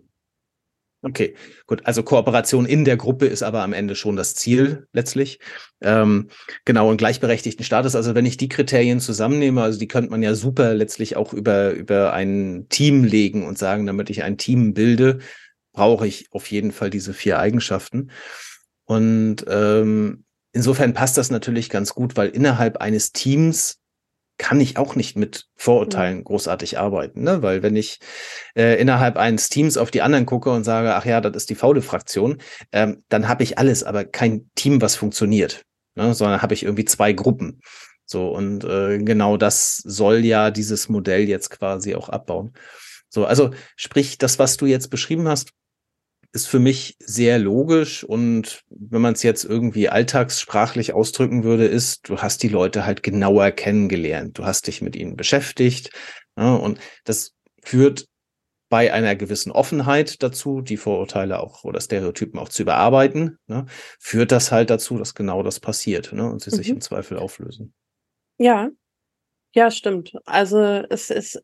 Okay, 1.03 1.35
gut. 1.65 1.81
Also 1.85 2.03
Kooperation 2.03 2.67
in 2.67 2.85
der 2.85 2.95
Gruppe 2.95 3.25
ist 3.25 3.41
aber 3.41 3.63
am 3.63 3.73
Ende 3.73 3.95
schon 3.95 4.15
das 4.15 4.35
Ziel 4.35 4.87
letztlich. 4.93 5.39
Ähm, 5.81 6.29
genau, 6.63 6.89
und 6.89 6.97
gleichberechtigten 6.97 7.65
Status. 7.65 7.95
Also 7.95 8.13
wenn 8.13 8.27
ich 8.27 8.37
die 8.37 8.49
Kriterien 8.49 8.99
zusammennehme, 8.99 9.63
also 9.63 9.79
die 9.79 9.87
könnte 9.87 10.11
man 10.11 10.21
ja 10.21 10.35
super 10.35 10.75
letztlich 10.75 11.15
auch 11.15 11.33
über, 11.33 11.71
über 11.71 12.13
ein 12.13 12.67
Team 12.69 13.03
legen 13.03 13.47
und 13.47 13.57
sagen, 13.57 13.87
damit 13.87 14.11
ich 14.11 14.21
ein 14.21 14.37
Team 14.37 14.75
bilde, 14.75 15.19
brauche 15.73 16.05
ich 16.07 16.27
auf 16.31 16.51
jeden 16.51 16.71
Fall 16.71 16.91
diese 16.91 17.13
vier 17.13 17.39
Eigenschaften. 17.39 18.11
Und 18.85 19.43
ähm, 19.47 20.25
insofern 20.53 20.93
passt 20.93 21.17
das 21.17 21.31
natürlich 21.31 21.69
ganz 21.71 21.95
gut, 21.95 22.15
weil 22.15 22.29
innerhalb 22.29 22.77
eines 22.77 23.11
Teams 23.11 23.80
kann 24.41 24.59
ich 24.59 24.77
auch 24.77 24.95
nicht 24.95 25.15
mit 25.15 25.45
Vorurteilen 25.55 26.23
großartig 26.23 26.79
arbeiten, 26.79 27.21
ne? 27.21 27.43
Weil 27.43 27.61
wenn 27.61 27.75
ich 27.75 27.99
äh, 28.55 28.81
innerhalb 28.81 29.15
eines 29.15 29.49
Teams 29.49 29.77
auf 29.77 29.91
die 29.91 30.01
anderen 30.01 30.25
gucke 30.25 30.49
und 30.49 30.63
sage, 30.63 30.95
ach 30.95 31.05
ja, 31.05 31.21
das 31.21 31.35
ist 31.35 31.51
die 31.51 31.55
faule 31.55 31.83
Fraktion, 31.83 32.41
ähm, 32.71 33.03
dann 33.07 33.27
habe 33.27 33.43
ich 33.43 33.59
alles, 33.59 33.83
aber 33.83 34.03
kein 34.03 34.49
Team, 34.55 34.81
was 34.81 34.95
funktioniert, 34.95 35.63
ne? 35.93 36.15
sondern 36.15 36.41
habe 36.41 36.55
ich 36.55 36.63
irgendwie 36.63 36.85
zwei 36.85 37.13
Gruppen. 37.13 37.61
So 38.03 38.29
und 38.29 38.63
äh, 38.63 38.97
genau 38.97 39.37
das 39.37 39.77
soll 39.77 40.25
ja 40.25 40.49
dieses 40.49 40.89
Modell 40.89 41.29
jetzt 41.29 41.51
quasi 41.51 41.93
auch 41.93 42.09
abbauen. 42.09 42.53
So, 43.09 43.25
also 43.25 43.51
sprich, 43.75 44.17
das, 44.17 44.39
was 44.39 44.57
du 44.57 44.65
jetzt 44.65 44.89
beschrieben 44.89 45.27
hast, 45.27 45.51
ist 46.33 46.47
für 46.47 46.59
mich 46.59 46.95
sehr 46.99 47.39
logisch 47.39 48.03
und 48.03 48.63
wenn 48.69 49.01
man 49.01 49.13
es 49.13 49.23
jetzt 49.23 49.43
irgendwie 49.43 49.89
alltagssprachlich 49.89 50.93
ausdrücken 50.93 51.43
würde, 51.43 51.65
ist, 51.65 52.07
du 52.07 52.17
hast 52.19 52.43
die 52.43 52.47
Leute 52.47 52.85
halt 52.85 53.03
genauer 53.03 53.51
kennengelernt, 53.51 54.37
du 54.37 54.45
hast 54.45 54.67
dich 54.67 54.81
mit 54.81 54.95
ihnen 54.95 55.17
beschäftigt 55.17 55.91
ja, 56.37 56.55
und 56.55 56.79
das 57.03 57.33
führt 57.61 58.07
bei 58.69 58.93
einer 58.93 59.17
gewissen 59.17 59.51
Offenheit 59.51 60.23
dazu, 60.23 60.61
die 60.61 60.77
Vorurteile 60.77 61.41
auch 61.41 61.65
oder 61.65 61.81
Stereotypen 61.81 62.39
auch 62.39 62.47
zu 62.47 62.61
überarbeiten, 62.61 63.37
ne, 63.47 63.65
führt 63.99 64.31
das 64.31 64.53
halt 64.53 64.69
dazu, 64.69 64.97
dass 64.97 65.13
genau 65.13 65.43
das 65.43 65.59
passiert 65.59 66.13
ne, 66.13 66.31
und 66.31 66.41
sie 66.41 66.51
mhm. 66.51 66.55
sich 66.55 66.69
im 66.69 66.81
Zweifel 66.81 67.17
auflösen. 67.17 67.73
Ja, 68.37 68.69
ja, 69.53 69.69
stimmt. 69.69 70.13
Also 70.25 70.59
es 70.89 71.09
ist 71.09 71.43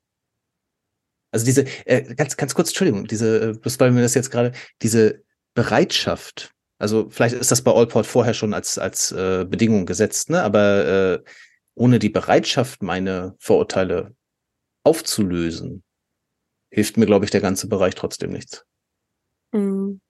also 1.31 1.45
diese, 1.45 1.65
äh, 1.85 2.13
ganz, 2.15 2.37
ganz 2.37 2.55
kurz, 2.55 2.69
Entschuldigung, 2.69 3.07
diese, 3.07 3.49
äh, 3.49 3.53
bloß 3.53 3.79
weil 3.79 3.91
mir 3.91 4.01
das 4.01 4.13
jetzt 4.13 4.31
gerade, 4.31 4.53
diese 4.81 5.23
Bereitschaft, 5.53 6.53
also 6.79 7.09
vielleicht 7.09 7.35
ist 7.35 7.51
das 7.51 7.63
bei 7.63 7.73
Allport 7.73 8.05
vorher 8.05 8.33
schon 8.33 8.53
als, 8.53 8.77
als 8.77 9.11
äh, 9.11 9.45
Bedingung 9.45 9.85
gesetzt, 9.85 10.29
ne? 10.29 10.43
aber 10.43 10.85
äh, 10.85 11.29
ohne 11.75 11.99
die 11.99 12.09
Bereitschaft, 12.09 12.81
meine 12.81 13.35
Vorurteile 13.39 14.15
aufzulösen, 14.83 15.83
hilft 16.71 16.97
mir, 16.97 17.05
glaube 17.05 17.25
ich, 17.25 17.31
der 17.31 17.41
ganze 17.41 17.67
Bereich 17.67 17.95
trotzdem 17.95 18.31
nichts. 18.31 18.65
Mhm. 19.51 20.01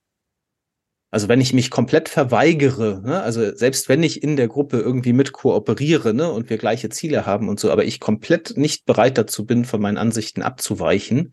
Also 1.10 1.28
wenn 1.28 1.40
ich 1.40 1.54
mich 1.54 1.70
komplett 1.70 2.10
verweigere, 2.10 3.00
ne, 3.02 3.22
also 3.22 3.54
selbst 3.54 3.88
wenn 3.88 4.02
ich 4.02 4.22
in 4.22 4.36
der 4.36 4.48
Gruppe 4.48 4.78
irgendwie 4.78 5.14
mit 5.14 5.32
kooperiere 5.32 6.12
ne, 6.12 6.30
und 6.30 6.50
wir 6.50 6.58
gleiche 6.58 6.90
Ziele 6.90 7.24
haben 7.24 7.48
und 7.48 7.58
so, 7.58 7.70
aber 7.70 7.84
ich 7.84 7.98
komplett 7.98 8.56
nicht 8.56 8.84
bereit 8.84 9.16
dazu 9.16 9.46
bin, 9.46 9.64
von 9.64 9.80
meinen 9.80 9.96
Ansichten 9.96 10.42
abzuweichen, 10.42 11.32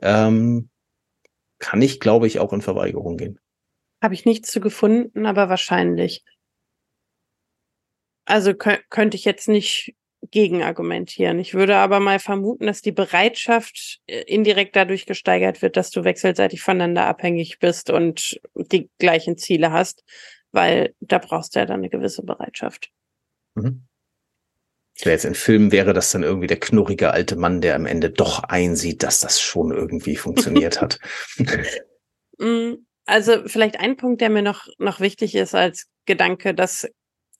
ähm, 0.00 0.70
kann 1.58 1.82
ich, 1.82 1.98
glaube 1.98 2.26
ich, 2.28 2.38
auch 2.38 2.52
in 2.52 2.62
Verweigerung 2.62 3.16
gehen. 3.16 3.40
Habe 4.00 4.14
ich 4.14 4.26
nichts 4.26 4.52
zu 4.52 4.60
gefunden, 4.60 5.26
aber 5.26 5.48
wahrscheinlich. 5.48 6.22
Also 8.26 8.54
könnte 8.54 9.16
ich 9.16 9.24
jetzt 9.24 9.48
nicht 9.48 9.94
gegenargumentieren. 10.30 11.38
Ich 11.38 11.54
würde 11.54 11.76
aber 11.76 12.00
mal 12.00 12.18
vermuten, 12.18 12.66
dass 12.66 12.82
die 12.82 12.92
Bereitschaft 12.92 14.00
äh, 14.06 14.22
indirekt 14.22 14.76
dadurch 14.76 15.06
gesteigert 15.06 15.62
wird, 15.62 15.76
dass 15.76 15.90
du 15.90 16.04
wechselseitig 16.04 16.62
voneinander 16.62 17.06
abhängig 17.06 17.58
bist 17.58 17.90
und 17.90 18.40
die 18.54 18.90
gleichen 18.98 19.38
Ziele 19.38 19.72
hast, 19.72 20.04
weil 20.52 20.94
da 21.00 21.18
brauchst 21.18 21.54
du 21.54 21.60
ja 21.60 21.66
dann 21.66 21.80
eine 21.80 21.90
gewisse 21.90 22.22
Bereitschaft. 22.22 22.90
Mhm. 23.54 23.86
jetzt 25.02 25.24
in 25.24 25.34
Filmen 25.34 25.72
wäre 25.72 25.94
das 25.94 26.10
dann 26.10 26.22
irgendwie 26.22 26.46
der 26.46 26.60
knurrige 26.60 27.10
alte 27.10 27.36
Mann, 27.36 27.62
der 27.62 27.74
am 27.74 27.86
Ende 27.86 28.10
doch 28.10 28.44
einsieht, 28.44 29.02
dass 29.02 29.20
das 29.20 29.40
schon 29.40 29.70
irgendwie 29.70 30.16
funktioniert 30.16 30.80
hat. 30.80 30.98
Mm, 32.38 32.84
also 33.06 33.48
vielleicht 33.48 33.80
ein 33.80 33.96
Punkt, 33.96 34.20
der 34.20 34.28
mir 34.28 34.42
noch, 34.42 34.66
noch 34.76 35.00
wichtig 35.00 35.34
ist 35.36 35.54
als 35.54 35.86
Gedanke, 36.04 36.52
dass 36.52 36.86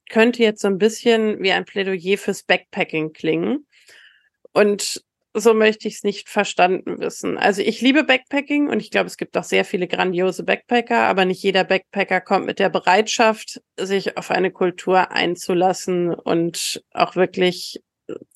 könnte 0.09 0.43
jetzt 0.43 0.63
so 0.63 0.69
ein 0.69 0.79
bisschen 0.79 1.43
wie 1.43 1.53
ein 1.53 1.65
Plädoyer 1.65 2.19
fürs 2.19 2.43
Backpacking 2.43 3.13
klingen. 3.13 3.67
Und 4.53 5.03
so 5.39 5.53
möchte 5.53 5.87
ich 5.87 5.97
es 5.97 6.03
nicht 6.03 6.31
verstanden 6.31 6.99
wissen. 6.99 7.37
Also 7.37 7.61
ich 7.61 7.83
liebe 7.83 8.05
Backpacking 8.05 8.71
und 8.71 8.81
ich 8.81 8.91
glaube, 8.91 9.07
es 9.07 9.19
gibt 9.19 9.37
auch 9.37 9.45
sehr 9.45 9.67
viele 9.67 9.87
grandiose 9.87 10.45
Backpacker, 10.45 11.01
aber 11.01 11.27
nicht 11.27 11.43
jeder 11.43 11.63
Backpacker 11.65 12.23
kommt 12.23 12.47
mit 12.47 12.59
der 12.59 12.71
Bereitschaft, 12.71 13.61
sich 13.79 14.17
auf 14.17 14.31
eine 14.31 14.51
Kultur 14.51 15.11
einzulassen 15.11 16.15
und 16.15 16.83
auch 16.93 17.17
wirklich 17.17 17.83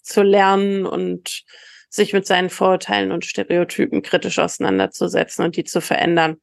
zu 0.03 0.23
lernen 0.23 0.85
und 0.85 1.45
sich 1.89 2.13
mit 2.13 2.27
seinen 2.27 2.51
Vorurteilen 2.51 3.13
und 3.13 3.25
Stereotypen 3.25 4.03
kritisch 4.03 4.39
auseinanderzusetzen 4.39 5.45
und 5.45 5.57
die 5.57 5.65
zu 5.65 5.81
verändern. 5.81 6.37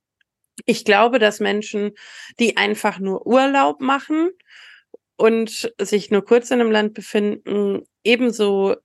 Ich 0.66 0.86
glaube, 0.86 1.20
dass 1.20 1.40
Menschen, 1.40 1.92
die 2.40 2.58
einfach 2.58 2.98
nur 2.98 3.28
Urlaub 3.28 3.80
machen 3.80 4.32
und 5.18 5.74
sich 5.80 6.12
nur 6.12 6.24
kurz 6.24 6.52
in 6.52 6.62
einem 6.62 6.72
Land 6.72 6.94
befinden, 6.94 7.84
ebenso 8.04 8.76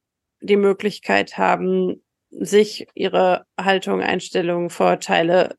die 0.41 0.57
Möglichkeit 0.57 1.39
haben, 1.39 2.03
sich 2.31 2.87
ihre 2.95 3.45
Haltung, 3.61 4.01
Einstellungen, 4.01 4.71
Vorurteile 4.71 5.57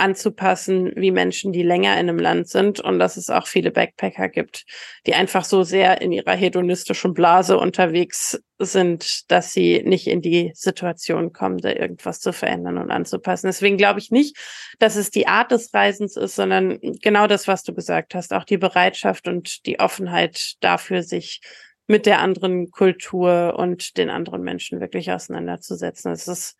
anzupassen, 0.00 0.92
wie 0.96 1.10
Menschen, 1.10 1.52
die 1.52 1.62
länger 1.62 1.92
in 1.94 2.08
einem 2.08 2.18
Land 2.18 2.48
sind 2.48 2.80
und 2.80 2.98
dass 2.98 3.16
es 3.16 3.30
auch 3.30 3.46
viele 3.46 3.70
Backpacker 3.70 4.28
gibt, 4.28 4.64
die 5.06 5.14
einfach 5.14 5.44
so 5.44 5.62
sehr 5.62 6.00
in 6.00 6.12
ihrer 6.12 6.32
hedonistischen 6.32 7.14
Blase 7.14 7.58
unterwegs 7.58 8.42
sind, 8.58 9.30
dass 9.30 9.52
sie 9.52 9.82
nicht 9.84 10.06
in 10.06 10.20
die 10.22 10.52
Situation 10.54 11.32
kommen, 11.32 11.58
da 11.58 11.70
irgendwas 11.70 12.20
zu 12.20 12.32
verändern 12.32 12.78
und 12.78 12.90
anzupassen. 12.90 13.46
Deswegen 13.46 13.76
glaube 13.76 14.00
ich 14.00 14.10
nicht, 14.10 14.36
dass 14.78 14.96
es 14.96 15.10
die 15.10 15.28
Art 15.28 15.50
des 15.50 15.72
Reisens 15.72 16.16
ist, 16.16 16.34
sondern 16.34 16.78
genau 16.80 17.26
das, 17.26 17.46
was 17.48 17.62
du 17.62 17.74
gesagt 17.74 18.14
hast, 18.14 18.32
auch 18.32 18.44
die 18.44 18.58
Bereitschaft 18.58 19.28
und 19.28 19.66
die 19.66 19.80
Offenheit 19.80 20.54
dafür, 20.60 21.02
sich 21.02 21.40
mit 21.86 22.06
der 22.06 22.20
anderen 22.20 22.70
Kultur 22.70 23.56
und 23.58 23.96
den 23.96 24.10
anderen 24.10 24.42
Menschen 24.42 24.80
wirklich 24.80 25.10
auseinanderzusetzen. 25.10 26.12
Es 26.12 26.28
ist 26.28 26.56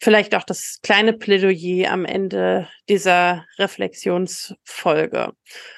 vielleicht 0.00 0.34
auch 0.34 0.44
das 0.44 0.78
kleine 0.82 1.12
Plädoyer 1.12 1.90
am 1.90 2.04
Ende 2.04 2.68
dieser 2.88 3.44
Reflexionsfolge. 3.58 5.32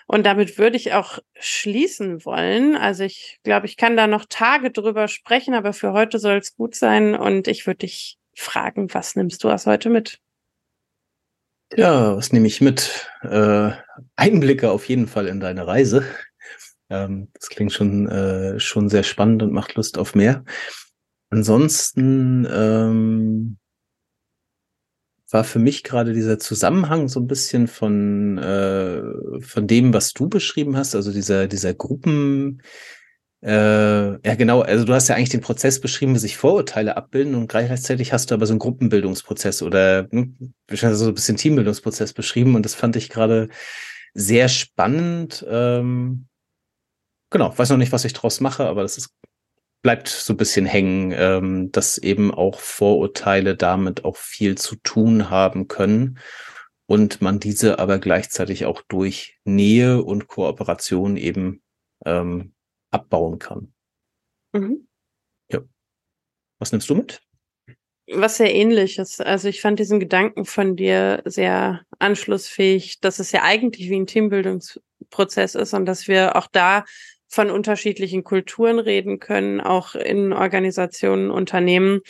Und 0.07 0.25
damit 0.25 0.59
würde 0.59 0.77
ich 0.77 0.95
auch 0.95 1.19
schließen 1.39 2.25
wollen. 2.25 2.77
Also 2.77 3.03
ich 3.03 3.41
glaube, 3.43 3.67
ich 3.67 3.77
kann 3.77 3.97
da 3.97 4.07
noch 4.07 4.25
Tage 4.29 4.71
drüber 4.71 5.09
sprechen, 5.09 5.55
aber 5.55 5.73
für 5.73 5.93
heute 5.93 6.21
soll 6.21 6.37
es 6.39 6.55
gut 6.55 6.77
sein. 6.77 7.17
Und 7.17 7.49
ich 7.49 7.67
würde 7.67 7.79
dich 7.79 8.19
fragen, 8.35 8.95
was 8.95 9.17
nimmst 9.17 9.43
du 9.43 9.51
aus 9.51 9.67
heute 9.67 9.91
mit? 9.91 10.21
Ja, 11.75 12.17
was 12.17 12.33
nehme 12.33 12.47
ich 12.47 12.61
mit? 12.61 13.11
Äh, 13.23 13.73
Einblicke 14.15 14.71
auf 14.71 14.89
jeden 14.89 15.09
Fall 15.09 15.27
in 15.27 15.41
deine 15.41 15.67
Reise. 15.67 16.05
Ähm, 16.91 17.29
das 17.35 17.49
klingt 17.49 17.73
schon, 17.73 18.07
äh, 18.09 18.61
schon 18.61 18.89
sehr 18.89 19.03
spannend 19.03 19.43
und 19.43 19.53
macht 19.53 19.75
Lust 19.75 19.99
auf 19.99 20.15
mehr. 20.15 20.45
Ansonsten 21.31 22.47
ähm, 22.53 23.57
war 25.33 25.45
für 25.45 25.59
mich 25.59 25.83
gerade 25.83 26.13
dieser 26.13 26.39
Zusammenhang 26.39 27.09
so 27.09 27.21
ein 27.21 27.27
bisschen 27.27 27.69
von, 27.69 28.39
äh, 28.39 29.41
von 29.41 29.67
dem, 29.67 29.95
was 29.95 30.13
du 30.13 30.29
beschrieben 30.29 30.77
hast, 30.77 30.95
also 30.95 31.13
dieser, 31.13 31.49
dieser 31.49 31.75
Gruppen, 31.75 32.63
äh, 33.43 34.13
ja 34.25 34.35
genau, 34.37 34.61
also 34.61 34.85
du 34.85 34.95
hast 34.95 35.09
ja 35.09 35.17
eigentlich 35.17 35.31
den 35.31 35.41
Prozess 35.41 35.81
beschrieben, 35.81 36.15
wie 36.15 36.21
sich 36.21 36.37
Vorurteile 36.37 36.97
abbilden 36.97 37.35
und 37.35 37.49
gleichzeitig 37.49 38.13
hast 38.13 38.31
du 38.31 38.35
aber 38.35 38.47
so 38.47 38.53
einen 38.53 38.61
Gruppenbildungsprozess 38.61 39.63
oder 39.63 40.09
hm, 40.11 40.55
so 40.71 41.07
ein 41.09 41.15
bisschen 41.15 41.37
Teambildungsprozess 41.37 42.13
beschrieben 42.13 42.55
und 42.55 42.65
das 42.65 42.75
fand 42.75 42.95
ich 42.95 43.09
gerade 43.09 43.49
sehr 44.15 44.49
spannend. 44.49 45.45
Ähm, 45.49 46.27
genau, 47.31 47.57
weiß 47.57 47.71
noch 47.71 47.79
nicht, 47.79 47.93
was 47.93 48.05
ich 48.05 48.13
draus 48.13 48.41
mache, 48.41 48.65
aber 48.65 48.83
das 48.83 48.97
ist, 48.97 49.11
bleibt 49.83 50.09
so 50.09 50.33
ein 50.33 50.37
bisschen 50.37 50.65
hängen, 50.65 51.13
ähm, 51.15 51.73
dass 51.73 51.99
eben 51.99 52.33
auch 52.33 52.61
Vorurteile 52.61 53.57
damit 53.57 54.05
auch 54.05 54.17
viel 54.17 54.57
zu 54.57 54.77
tun 54.77 55.29
haben 55.29 55.69
können 55.69 56.19
und 56.87 57.21
man 57.21 57.41
diese 57.41 57.79
aber 57.79 57.99
gleichzeitig 57.99 58.65
auch 58.65 58.83
durch 58.83 59.39
Nähe 59.45 60.03
und 60.03 60.29
Kooperation 60.29 61.17
eben 61.17 61.63
ähm, 62.07 62.55
abbauen 62.91 63.39
kann. 63.39 63.73
Mhm. 64.53 64.87
Ja. 65.51 65.61
Was 66.59 66.73
nimmst 66.73 66.89
du 66.89 66.95
mit? 66.95 67.21
Was 68.09 68.37
sehr 68.37 68.55
ähnliches. 68.55 69.21
Also 69.21 69.49
ich 69.49 69.61
fand 69.61 69.79
diesen 69.79 70.01
Gedanken 70.01 70.45
von 70.45 70.77
dir 70.77 71.23
sehr 71.25 71.83
anschlussfähig, 71.99 73.01
dass 73.01 73.19
es 73.19 73.33
ja 73.33 73.43
eigentlich 73.43 73.89
wie 73.89 73.97
ein 73.97 74.07
Teambildungsprozess 74.07 75.55
ist 75.55 75.73
und 75.73 75.87
dass 75.87 76.09
wir 76.09 76.37
auch 76.37 76.49
da 76.49 76.85
von 77.33 77.51
unterschiedlichen 77.51 78.25
Kulturen 78.25 78.79
reden 78.79 79.19
können, 79.19 79.63
auch 79.63 79.95
in 79.95 80.35
Organisationen, 80.35 81.31
Unternehmen. 81.31 82.03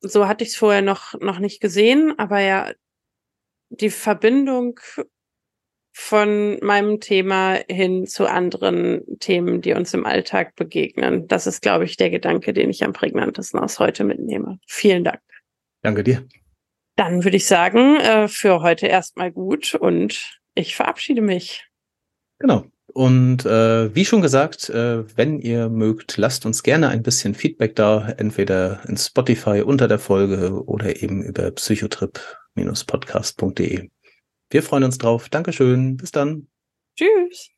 So 0.00 0.28
hatte 0.28 0.44
ich 0.44 0.50
es 0.50 0.56
vorher 0.56 0.80
noch, 0.80 1.14
noch 1.20 1.40
nicht 1.40 1.60
gesehen, 1.60 2.16
aber 2.16 2.38
ja, 2.38 2.72
die 3.70 3.90
Verbindung 3.90 4.78
von 5.92 6.58
meinem 6.60 7.00
Thema 7.00 7.58
hin 7.68 8.06
zu 8.06 8.26
anderen 8.26 9.18
Themen, 9.18 9.60
die 9.60 9.72
uns 9.72 9.92
im 9.92 10.06
Alltag 10.06 10.54
begegnen. 10.54 11.26
Das 11.26 11.48
ist, 11.48 11.60
glaube 11.60 11.84
ich, 11.84 11.96
der 11.96 12.10
Gedanke, 12.10 12.52
den 12.52 12.70
ich 12.70 12.84
am 12.84 12.92
prägnantesten 12.92 13.58
aus 13.58 13.80
heute 13.80 14.04
mitnehme. 14.04 14.60
Vielen 14.68 15.02
Dank. 15.02 15.20
Danke 15.82 16.04
dir. 16.04 16.28
Dann 16.94 17.24
würde 17.24 17.38
ich 17.38 17.46
sagen, 17.46 17.96
äh, 17.96 18.28
für 18.28 18.62
heute 18.62 18.86
erstmal 18.86 19.32
gut 19.32 19.74
und 19.74 20.38
ich 20.54 20.76
verabschiede 20.76 21.22
mich. 21.22 21.66
Genau. 22.38 22.66
Und 22.96 23.44
äh, 23.44 23.94
wie 23.94 24.06
schon 24.06 24.22
gesagt, 24.22 24.70
äh, 24.70 25.04
wenn 25.18 25.38
ihr 25.38 25.68
mögt, 25.68 26.16
lasst 26.16 26.46
uns 26.46 26.62
gerne 26.62 26.88
ein 26.88 27.02
bisschen 27.02 27.34
Feedback 27.34 27.76
da, 27.76 28.08
entweder 28.16 28.80
in 28.88 28.96
Spotify 28.96 29.60
unter 29.60 29.86
der 29.86 29.98
Folge 29.98 30.64
oder 30.64 31.02
eben 31.02 31.22
über 31.22 31.50
psychotrip-podcast.de. 31.50 33.90
Wir 34.48 34.62
freuen 34.62 34.84
uns 34.84 34.96
drauf. 34.96 35.28
Dankeschön. 35.28 35.98
Bis 35.98 36.10
dann. 36.10 36.48
Tschüss. 36.98 37.55